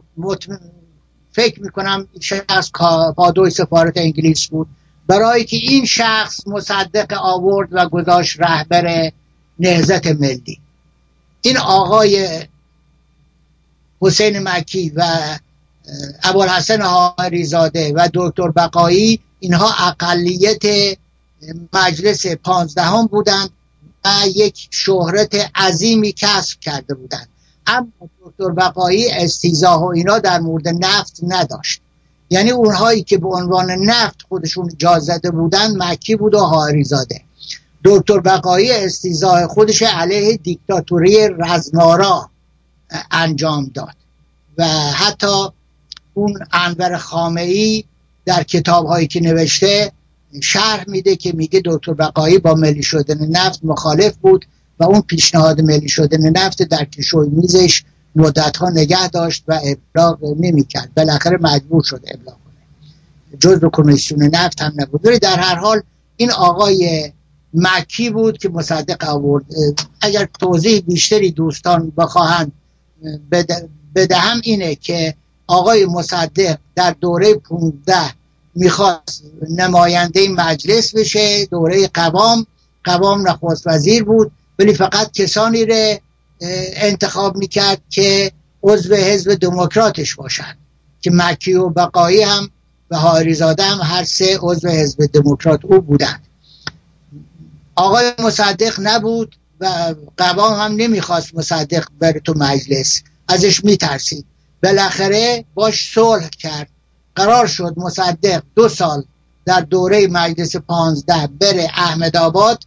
[1.33, 2.71] فکر می‌کنم شخص
[3.17, 4.69] پادوی سفارت انگلیس بود.
[5.07, 9.13] برای که این شخص مصدق آورد و گذاشت رهبر
[9.59, 10.61] نهزت ملی.
[11.43, 12.41] این آقای
[14.01, 15.05] حسین مکی و
[16.23, 20.63] ابوالحسن حاری زاده و دکتر بقایی اینها اقلیت
[21.73, 23.51] مجلس پانزدهم بودند
[24.05, 27.29] و یک شهرت عظیمی کسب کرده بودند.
[27.67, 27.89] اما
[28.27, 31.81] دکتر بقایی استیزاه و اینا در مورد نفت نداشت.
[32.31, 37.21] یعنی اونهایی که به عنوان نفت خودشون جا زده بودن مکی بود و حاری زاده
[37.85, 42.31] دکتر بقایی استیزاه خودش علیه دیکتاتوری رزمارا.
[43.11, 43.95] انجام داد.
[44.59, 45.47] و حتی
[46.15, 47.85] اون انور خامعی
[48.25, 49.93] در کتاب هایی که نوشته
[50.43, 54.45] شرح میده که میگه دکتر بقایی با ملی شدن نفت مخالف بود
[54.79, 57.83] و اون پیشنهاد ملی شدن نفت در کشوی میزش
[58.17, 60.95] مدت ها نگه داشت و ابلاغ نمی‌کرد.
[60.95, 63.39] بالاخره مجبور شد ابلاغ کنه.
[63.41, 65.03] جزء کمیسیون نفت هم نبود.
[65.03, 65.83] در هر حال
[66.17, 67.13] این آقای
[67.55, 69.45] مکی بود که مصدق آورد.
[70.01, 72.53] اگر توضیح بیشتری دوستان بخواهند
[73.95, 75.15] بدهم اینه که
[75.47, 77.97] آقای مصدق در دوره 15
[78.55, 82.47] می‌خواست نماینده مجلس بشه دوره قوام
[82.85, 85.99] قوام نخواست وزیر بود ولی فقط کسانی رو
[86.77, 90.59] انتخاب می‌کرد که عضو حزب دموکراتش باشند
[91.01, 92.51] که مکی و بقایی هم
[92.91, 96.27] و هاریزاده هم هر سه عضو حزب دموکرات او بودند
[97.77, 103.03] آقای مصدق نبود و قوام هم نمی‌خواست مصدق بره تو مجلس.
[103.29, 104.25] ازش میترسید.
[104.63, 106.69] بالاخره باش صلح کرد.
[107.15, 109.05] قرار شد مصدق دو سال
[109.45, 112.63] در دوره مجلس پانزده بره احمد آباد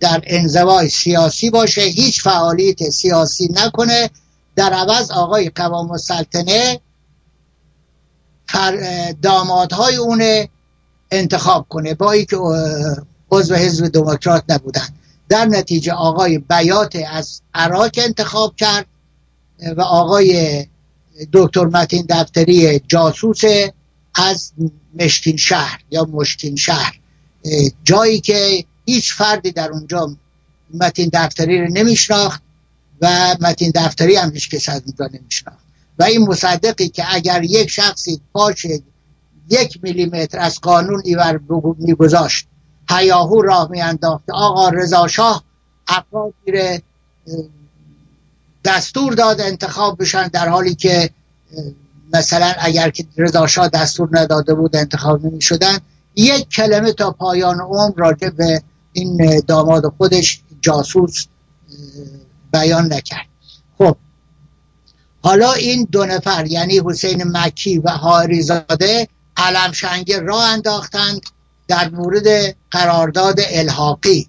[0.00, 1.80] در انزوای سیاسی باشه.
[1.80, 4.10] هیچ فعالیت سیاسی نکنه.
[4.56, 6.80] در عوض آقای قوام السلطنه
[9.22, 10.48] دامادهای اونه
[11.10, 11.94] انتخاب کنه.
[11.94, 12.36] با که
[13.30, 14.88] عضو حزب دموکرات نبودن.
[15.28, 18.86] در نتیجه آقای بیات از عراق انتخاب کرد
[19.76, 20.66] و آقای
[21.32, 23.42] دکتر متین دفتری جاسوس
[24.14, 24.52] از
[24.98, 27.00] مشکین شهر یا مشکین شهر.
[27.84, 30.16] جایی که هیچ فردی در اونجا
[30.74, 32.42] متین دفتری رو نمیشناخت
[33.02, 35.58] و متین دفتری هم هیچ کس از اونجا نمیشناخت.
[35.98, 38.66] و این مصدقی که اگر یک شخصی پاش
[39.50, 41.40] یک میلیمتر از قانون ایور
[41.78, 42.47] میگذاشت
[42.90, 44.30] هیاهو راه میانداخت.
[44.30, 45.44] آقا رضا شاه
[48.64, 51.10] دستور داد انتخاب بشن در حالی که
[52.12, 55.78] مثلا اگر که رضا دستور نداده بود انتخاب نمی شدن
[56.16, 58.62] یک کلمه تا پایان عمر راجع به
[58.92, 61.26] این داماد خودش جاسوس
[62.52, 63.26] بیان نکرد.
[63.78, 63.96] خب
[65.22, 71.20] حالا این دو نفر یعنی حسین مکی و هاریزاده علمشنگ را انداختند.
[71.68, 74.28] در مورد قرارداد الحاقی.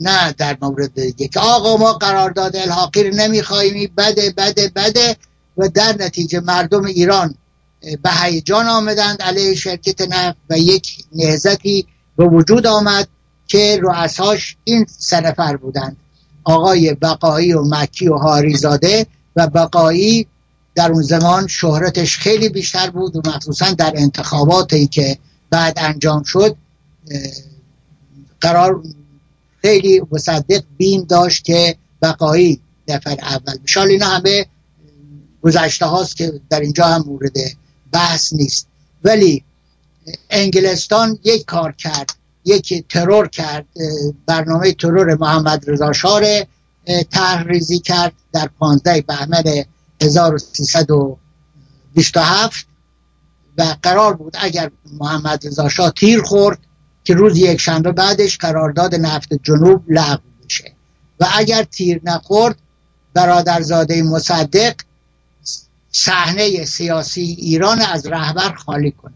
[0.00, 3.92] نه در مورد دیگه که آقا ما قرارداد الحاقی رو نمی‌خواهیم.
[3.96, 5.16] بده بده بده.
[5.56, 7.34] و در نتیجه مردم ایران
[8.02, 9.22] به هیجان آمدند.
[9.22, 11.86] علیه شرکت نفت و یک نهزتی
[12.16, 13.08] به وجود آمد
[13.46, 15.96] که رؤساش این سه نفر بودند.
[16.44, 20.26] آقای بقایی و مکی و هاریزاده و بقایی
[20.74, 25.18] در اون زمان شهرتش خیلی بیشتر بود و مخصوصا در انتخاباتی که
[25.50, 26.56] بعد انجام شد
[28.40, 28.82] قرار
[29.62, 34.46] خیلی مصدق بیم داشت که بقایی نفر اول بشال اینا همه
[35.42, 37.36] گذشته هاست که در اینجا هم مورد
[37.92, 38.68] بحث نیست.
[39.04, 39.44] ولی
[40.30, 42.10] انگلستان یک کار کرد
[42.44, 43.66] یک ترور کرد
[44.26, 46.22] برنامه ترور محمد رضا شاه
[47.10, 49.64] تحریزی کرد در 15 بهمن
[50.02, 52.67] 1327
[53.58, 54.70] و قرار بود اگر
[55.00, 56.58] محمد رضا شاه تیر خورد
[57.04, 60.72] که روز یک شنبه بعدش قرارداد نفت جنوب لغو بشه.
[61.20, 62.56] و اگر تیر نخورد
[63.14, 64.74] برادرزاده مصدق
[65.90, 69.14] صحنه سیاسی ایران از رهبر خالی کنه.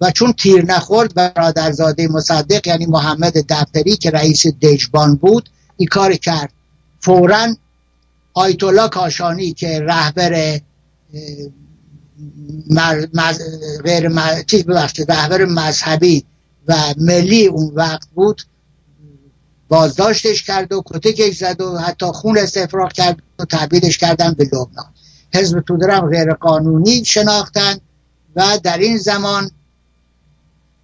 [0.00, 6.14] و چون تیر نخورد برادرزاده مصدق یعنی محمد دفتری که رئیس دجبان بود این کار
[6.14, 6.52] کرد.
[7.00, 7.56] فورا
[8.34, 10.60] آیت الله کاشانی که رهبر
[13.84, 14.10] غیر
[14.46, 14.64] چیز
[15.08, 16.24] رهبر مذهبی
[16.68, 18.42] و ملی اون وقت بود
[19.68, 24.92] بازداشتش کرد و کتکش زد و حتی خون استفراغ کرد و تبدیلش کردن به لبنان.
[25.34, 27.78] حزب توده غیر قانونی شناختن
[28.36, 29.50] و در این زمان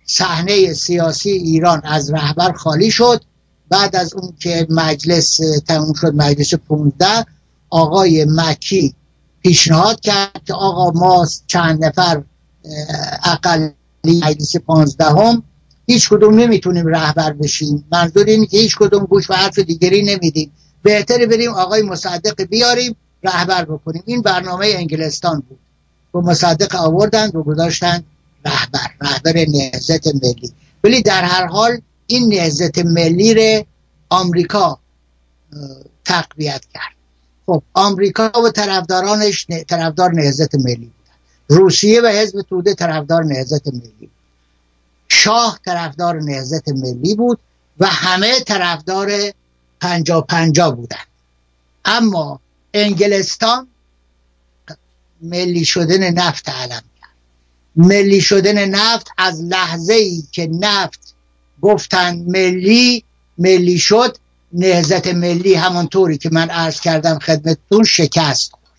[0.06, 3.24] صحنه سیاسی ایران از رهبر خالی شد.
[3.68, 7.06] بعد از اون که مجلس تموم شد مجلس 15
[7.70, 8.94] آقای مکی
[9.42, 12.22] پیشنهاد کرد که آقا ما چند نفر
[13.24, 13.72] اقلی
[14.04, 15.42] مجلس 15 هم
[15.86, 17.84] هیچ کدوم نمی‌تونیم رهبر بشیم.
[17.92, 20.52] منظور اینه که هیچ کدوم گوش و حرف دیگری نمیدیم.
[20.82, 24.02] بهتره بریم آقای مصدق بیاریم رهبر بکنیم.
[24.06, 25.58] این برنامه انگلستان بود.
[26.14, 28.04] و مصدق آوردن و گذاشتن
[28.44, 30.52] رهبر رهبر نهزت ملی.
[30.84, 33.64] ولی در هر حال این نهزت ملی رو
[34.10, 34.78] آمریکا
[36.04, 37.01] تقویت کرد.
[37.46, 41.16] خب آمریکا و طرفدارانش طرفدار نهزت ملی بودن.
[41.48, 44.10] روسیه و حزب توده طرفدار نهزت ملی
[45.08, 47.38] شاه طرفدار نهزت ملی بود
[47.78, 49.10] و همه طرفدار
[49.80, 50.96] پنجا پنجا بودن.
[51.84, 52.40] اما
[52.74, 53.68] انگلستان
[55.22, 57.16] ملی شدن نفت علم کرد.
[57.76, 61.14] ملی شدن نفت از لحظه ای که نفت
[61.62, 63.04] گفتن ملی
[63.38, 64.18] ملی شد
[64.52, 68.72] نهزت ملی همانطوری که من عرض کردم خدمتتون شکست خورد.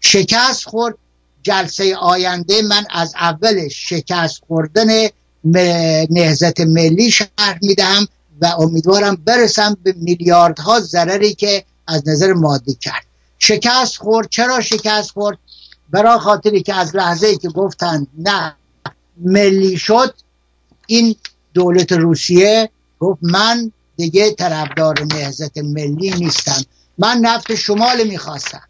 [0.00, 0.94] شکست خورد.
[1.42, 4.86] جلسه آینده من از اولش شکست خوردن
[6.10, 8.06] نهزت ملی شرح میدم
[8.40, 13.04] و امیدوارم برسم به میلیاردها ضرری که از نظر مادی کرد.
[13.38, 14.28] شکست خورد.
[14.30, 15.38] چرا شکست خورد؟
[15.90, 18.54] برای خاطری که از لحظه ای که گفتن نه
[19.20, 20.14] ملی شد
[20.86, 21.16] این
[21.54, 26.62] دولت روسیه گفت من دیگه طرفدار نهزت ملی نیستم
[26.98, 28.62] من نفت شمال می‌خواستم.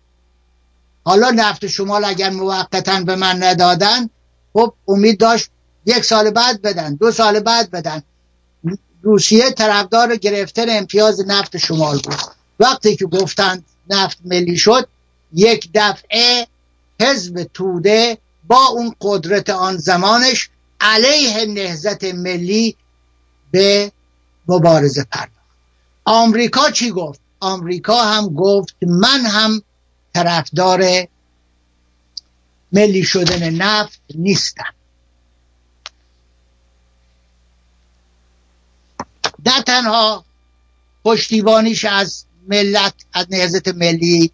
[1.05, 4.11] حالا نفت شمال اگر موقتا به من ندادن
[4.53, 5.51] خب امید داشت
[5.87, 8.03] یک سال بعد بدن دو سال بعد بدن.
[9.03, 12.21] روسیه طرفدار گرفتن امتیاز نفت شمال بود.
[12.61, 14.89] وقتی که گفتند نفت ملی شد
[15.33, 16.47] یک دفعه
[17.01, 20.51] حزب توده با اون قدرت آن زمانش
[20.81, 22.77] علیه نهزت ملی
[23.51, 23.93] به
[24.49, 25.31] مبارزه پرداخت.
[26.05, 29.63] آمریکا چی گفت؟ آمریکا هم گفت من هم
[30.15, 31.07] طرفدار
[32.73, 34.75] ملی شدن نفت نیستم.
[39.47, 40.25] نه تنها
[41.05, 44.31] پشتیبانیش از ملت از نهزت ملی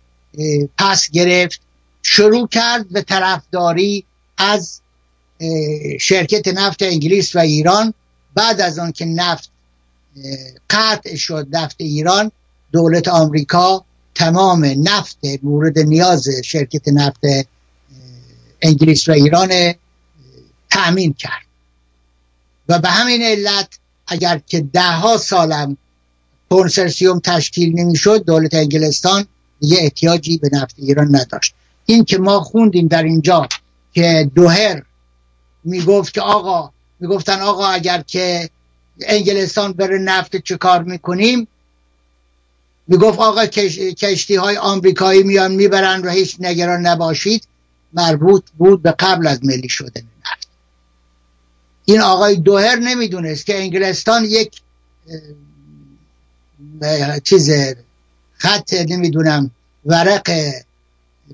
[0.78, 1.60] پس گرفت
[2.02, 4.04] شروع کرد به طرفداری
[4.38, 4.80] از
[6.00, 7.94] شرکت نفت انگلیس و ایران.
[8.34, 9.50] بعد از آن که نفت
[10.70, 12.32] قطع شد نفت ایران
[12.72, 13.84] دولت آمریکا
[14.14, 17.20] تمام نفت مورد نیاز شرکت نفت
[18.62, 19.74] انگلیس و ایران
[20.70, 21.46] تأمین کرد.
[22.68, 23.68] و به همین علت
[24.06, 25.76] اگر که ده ها سالم
[26.50, 29.26] کنسرسیوم تشکیل نمی‌شد دولت انگلستان
[29.60, 31.54] دیگه احتیاجی به نفت ایران نداشت.
[31.86, 33.48] این که ما خوندیم در اینجا
[33.94, 34.82] که دوهر
[35.64, 36.70] می‌گفت که آقا
[37.00, 38.50] می‌گفتن آقا اگر که
[39.00, 41.48] انگلستان بره نفت چه کار می‌کنیم؟
[42.88, 47.48] می‌گفت آقا کشتی های آمریکایی میان می‌برن و هیچ نگران نباشید.
[47.92, 50.48] مربوط بود به قبل از ملی شدن نفت.
[51.84, 54.60] این آقای دوهر نمی‌دونست که انگلستان یک
[57.24, 57.50] چیز
[58.38, 59.50] خط نمی‌دونم
[59.84, 60.52] ورق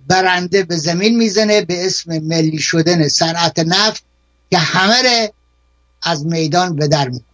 [0.07, 4.05] برنده به زمین می‌زنه به اسم ملی شدن صنعت نفت
[4.51, 5.33] که همه
[6.03, 7.32] از میدان به در می‌کنه.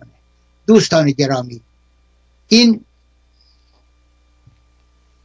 [0.68, 1.60] دوستان گرامی.
[2.48, 2.84] این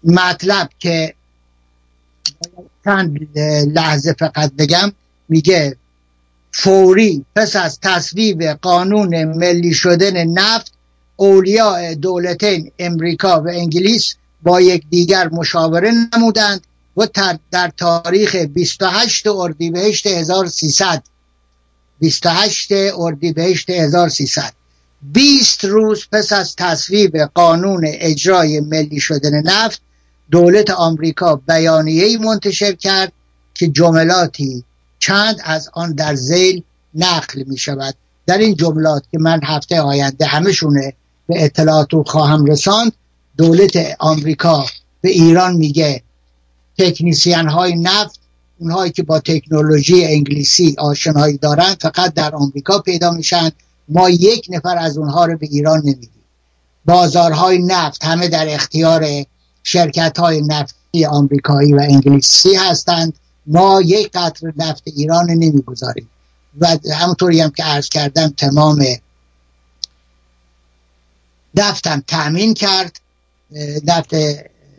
[0.03, 1.13] مطلب که
[2.85, 3.37] چند
[3.67, 4.91] لحظه فقط بگم
[5.29, 5.77] میگه
[6.51, 10.73] فوری پس از تصویب قانون ملی شدن نفت
[11.15, 16.67] اولیاء دولتین امریکا و انگلیس با یکدیگر مشاوره نمودند
[16.97, 17.07] و
[17.51, 21.03] در تاریخ 28 اردیبهشت 1300
[21.99, 24.53] 28 اردیبهشت 1300
[25.11, 29.81] 20 روز پس از تصویب قانون اجرای ملی شدن نفت
[30.31, 33.11] دولت آمریکا بیانیه‌ای منتشر کرد
[33.53, 34.63] که جملاتی
[34.99, 36.63] چند از آن در زیل
[36.95, 40.93] نقل می شود در این جملات که من هفته آینده همشونه
[41.27, 42.91] به اطلاعات خواهم رساند
[43.37, 44.65] دولت آمریکا
[45.01, 46.03] به ایران میگه
[46.77, 48.19] تکنیسیان های نفت
[48.59, 53.51] اونهایی که با تکنولوژی انگلیسی آشنایی دارند فقط در آمریکا پیدا میشن
[53.89, 56.09] ما یک نفر از اونها رو به ایران نمیدیم.
[56.85, 59.05] بازارهای نفت همه در اختیار
[59.63, 63.13] شرکت های نفتی آمریکایی و انگلیسی هستند.
[63.47, 66.09] ما یک قطر نفت ایران نمی‌گذاریم.
[66.59, 68.85] و همونطوری هم که عرض کردم تمام
[71.55, 72.99] نفتم تأمین کرد
[73.87, 74.09] نفت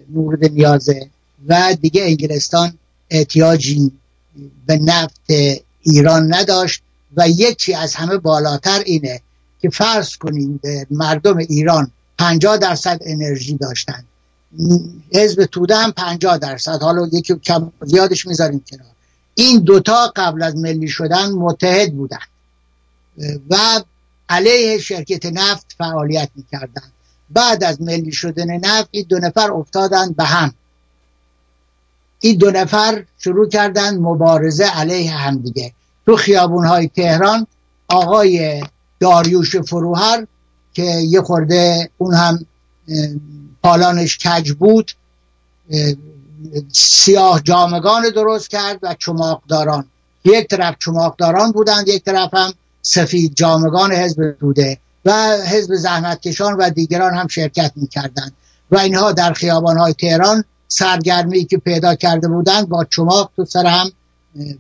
[0.09, 1.11] مورد نیازه
[1.49, 2.79] و دیگه انگلستان
[3.11, 3.93] احتیاجی
[4.67, 5.21] به نفت
[5.83, 6.83] ایران نداشت.
[7.17, 9.21] و یکی از همه بالاتر اینه
[9.61, 14.05] که فرض کنیم به مردم ایران 50 درصد انرژی داشتن.
[15.15, 16.83] حزب توده هم 50 درصد.
[16.83, 18.87] حالا یکی کم زیادش می‌ذاریم کنار.
[19.35, 22.19] این دوتا قبل از ملی شدن متحد بودن.
[23.51, 23.57] و
[24.29, 26.83] علیه شرکت نفت فعالیت می‌کردن.
[27.31, 30.55] بعد از ملی شدن نفت این دو نفر افتادن به هم.
[32.21, 35.73] این دو نفر شروع کردن مبارزه علیه همدیگه
[36.07, 37.47] تو خیابون های تهران
[37.89, 38.63] آقای
[39.01, 40.27] داریوش فروهر
[40.73, 42.47] که یه خورده اون هم
[43.63, 44.93] پالانش کج بود
[46.73, 49.87] سیاه جامگان درست کرد و چماقداران.
[50.25, 52.53] یک طرف چماقداران بودند یک طرف هم
[52.83, 58.33] سفید جامگان حزب بوده و حزب زحمتکشان و دیگران هم شرکت می‌کردند.
[58.71, 63.67] و اینها در خیابان های تهران سرگرمی که پیدا کرده بودند با چماق تو سر
[63.67, 63.93] هم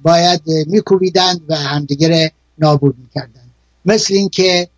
[0.02, 3.50] باید میکوبیدند و همدیگه نابود می‌کردند
[3.84, 4.68] مثل اینکه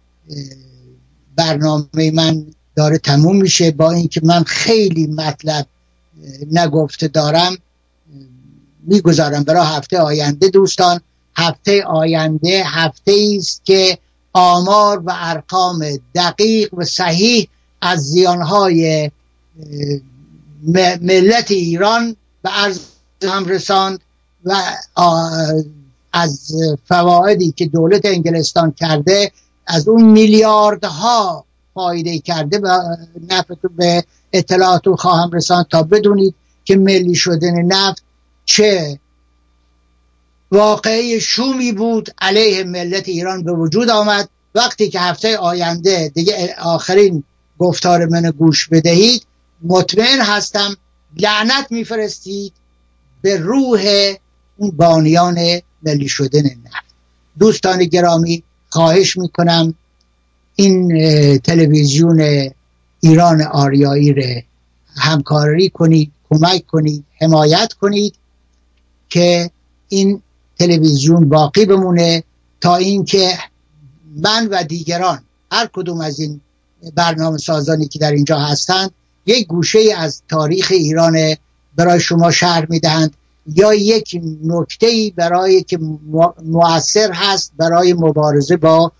[1.36, 2.46] برنامه من
[2.76, 3.70] داره تموم میشه.
[3.70, 5.66] با اینکه من خیلی مطلب
[6.52, 7.56] نگفته دارم
[8.82, 11.00] می‌گذارم برای هفته آینده دوستان.
[11.36, 13.98] هفته آینده هفته است که
[14.32, 17.48] آمار و ارقام دقیق و صحیح
[17.80, 19.10] از زیانهای
[21.00, 22.80] ملت ایران به عرض
[23.22, 24.00] هم رساند.
[24.46, 24.62] و
[26.12, 26.52] از
[26.88, 29.32] فوایدی که دولت انگلستان کرده
[29.66, 31.44] از اون میلیاردها
[31.74, 32.96] فایده کرده و
[33.30, 38.02] نفت به اطلاعات خواهم رساند تا بدونید که ملی شدن نفت
[38.44, 38.98] چه
[40.52, 44.28] واقعی شومی بود علیه ملت ایران به وجود آمد.
[44.54, 47.24] وقتی که هفته آینده دیگه آخرین
[47.58, 49.26] گفتار من گوش بدهید
[49.62, 50.76] مطمئن هستم
[51.16, 52.52] لعنت میفرستید
[53.22, 54.14] به روح
[54.56, 55.38] اون بانیان
[55.82, 56.86] ملی شدن نفت
[57.38, 59.74] دوستان گرامی خواهش می‌کنم
[60.56, 60.88] این
[61.38, 62.50] تلویزیون
[63.00, 64.40] ایران آریایی رو
[64.96, 68.14] همکاری کنید کمک کنید حمایت کنید
[69.08, 69.50] که
[69.88, 70.22] این
[70.58, 72.24] تلویزیون باقی بمونه
[72.60, 73.38] تا اینکه
[74.16, 75.22] من و دیگران
[75.52, 76.40] هر کدوم از این
[76.94, 78.90] برنامه سازانی که در اینجا هستند
[79.26, 81.36] یک گوشه از تاریخ ایران
[81.76, 83.14] برای شما شهر می‌دهند.
[83.54, 85.78] یا یک نکته برای که
[86.44, 88.92] مؤثر هست برای مبارزه با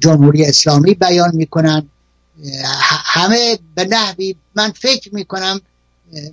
[0.00, 1.88] جمهوری اسلامی بیان می‌کنن
[3.04, 5.60] همه به نحوی من فکر می‌کنم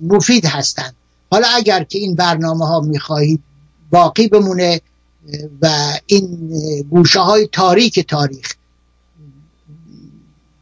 [0.02, 0.94] مفید هستند.
[1.30, 3.42] حالا اگر که این برنامه ها می‌خواهید
[3.90, 4.80] باقی بمونه
[5.62, 6.52] و این
[6.90, 8.54] گوشه های تاریک تاریخ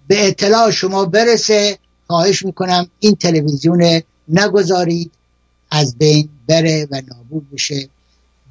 [0.09, 5.13] به اطلاع شما برسه خواهش می‌کنم این تلویزیون نگذارید.
[5.77, 7.89] از بین بره و نابود بشه.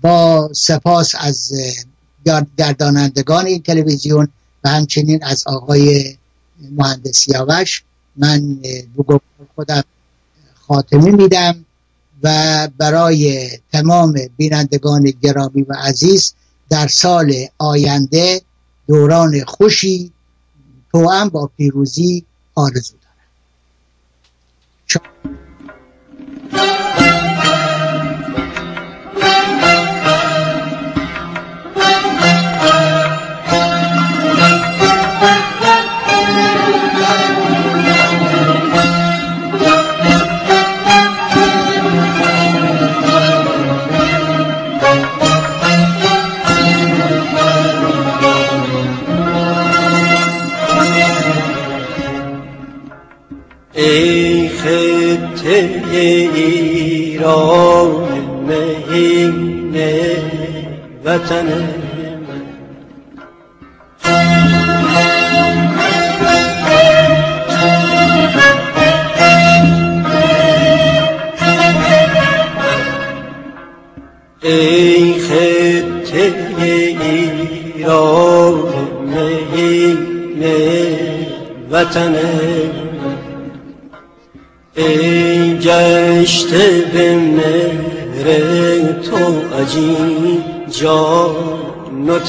[0.01, 1.53] با سپاس از
[2.57, 4.27] گردانندگان این تلویزیون
[4.63, 6.15] و همچنین از آقای
[6.71, 7.83] مهندس سیاوش
[8.15, 8.55] من
[8.97, 9.19] بگو
[9.55, 9.83] خودم
[10.67, 11.65] خاتمه میدم
[12.23, 16.33] و برای تمام بینندگان گرامی و عزیز
[16.69, 18.41] در سال آینده
[18.87, 20.11] دوران خوشی
[20.91, 22.25] توأم با پیروزی
[22.55, 23.15] آرزو دارم.
[56.35, 57.91] ایران
[58.47, 59.75] مهین
[61.05, 62.45] وطن من.
[74.43, 76.33] ای خطه
[77.81, 78.55] ایران
[79.05, 80.41] مهین
[81.71, 82.15] وطن
[84.75, 85.34] ای
[85.65, 88.27] گشته به مهر
[89.01, 92.19] تو عجیب جان و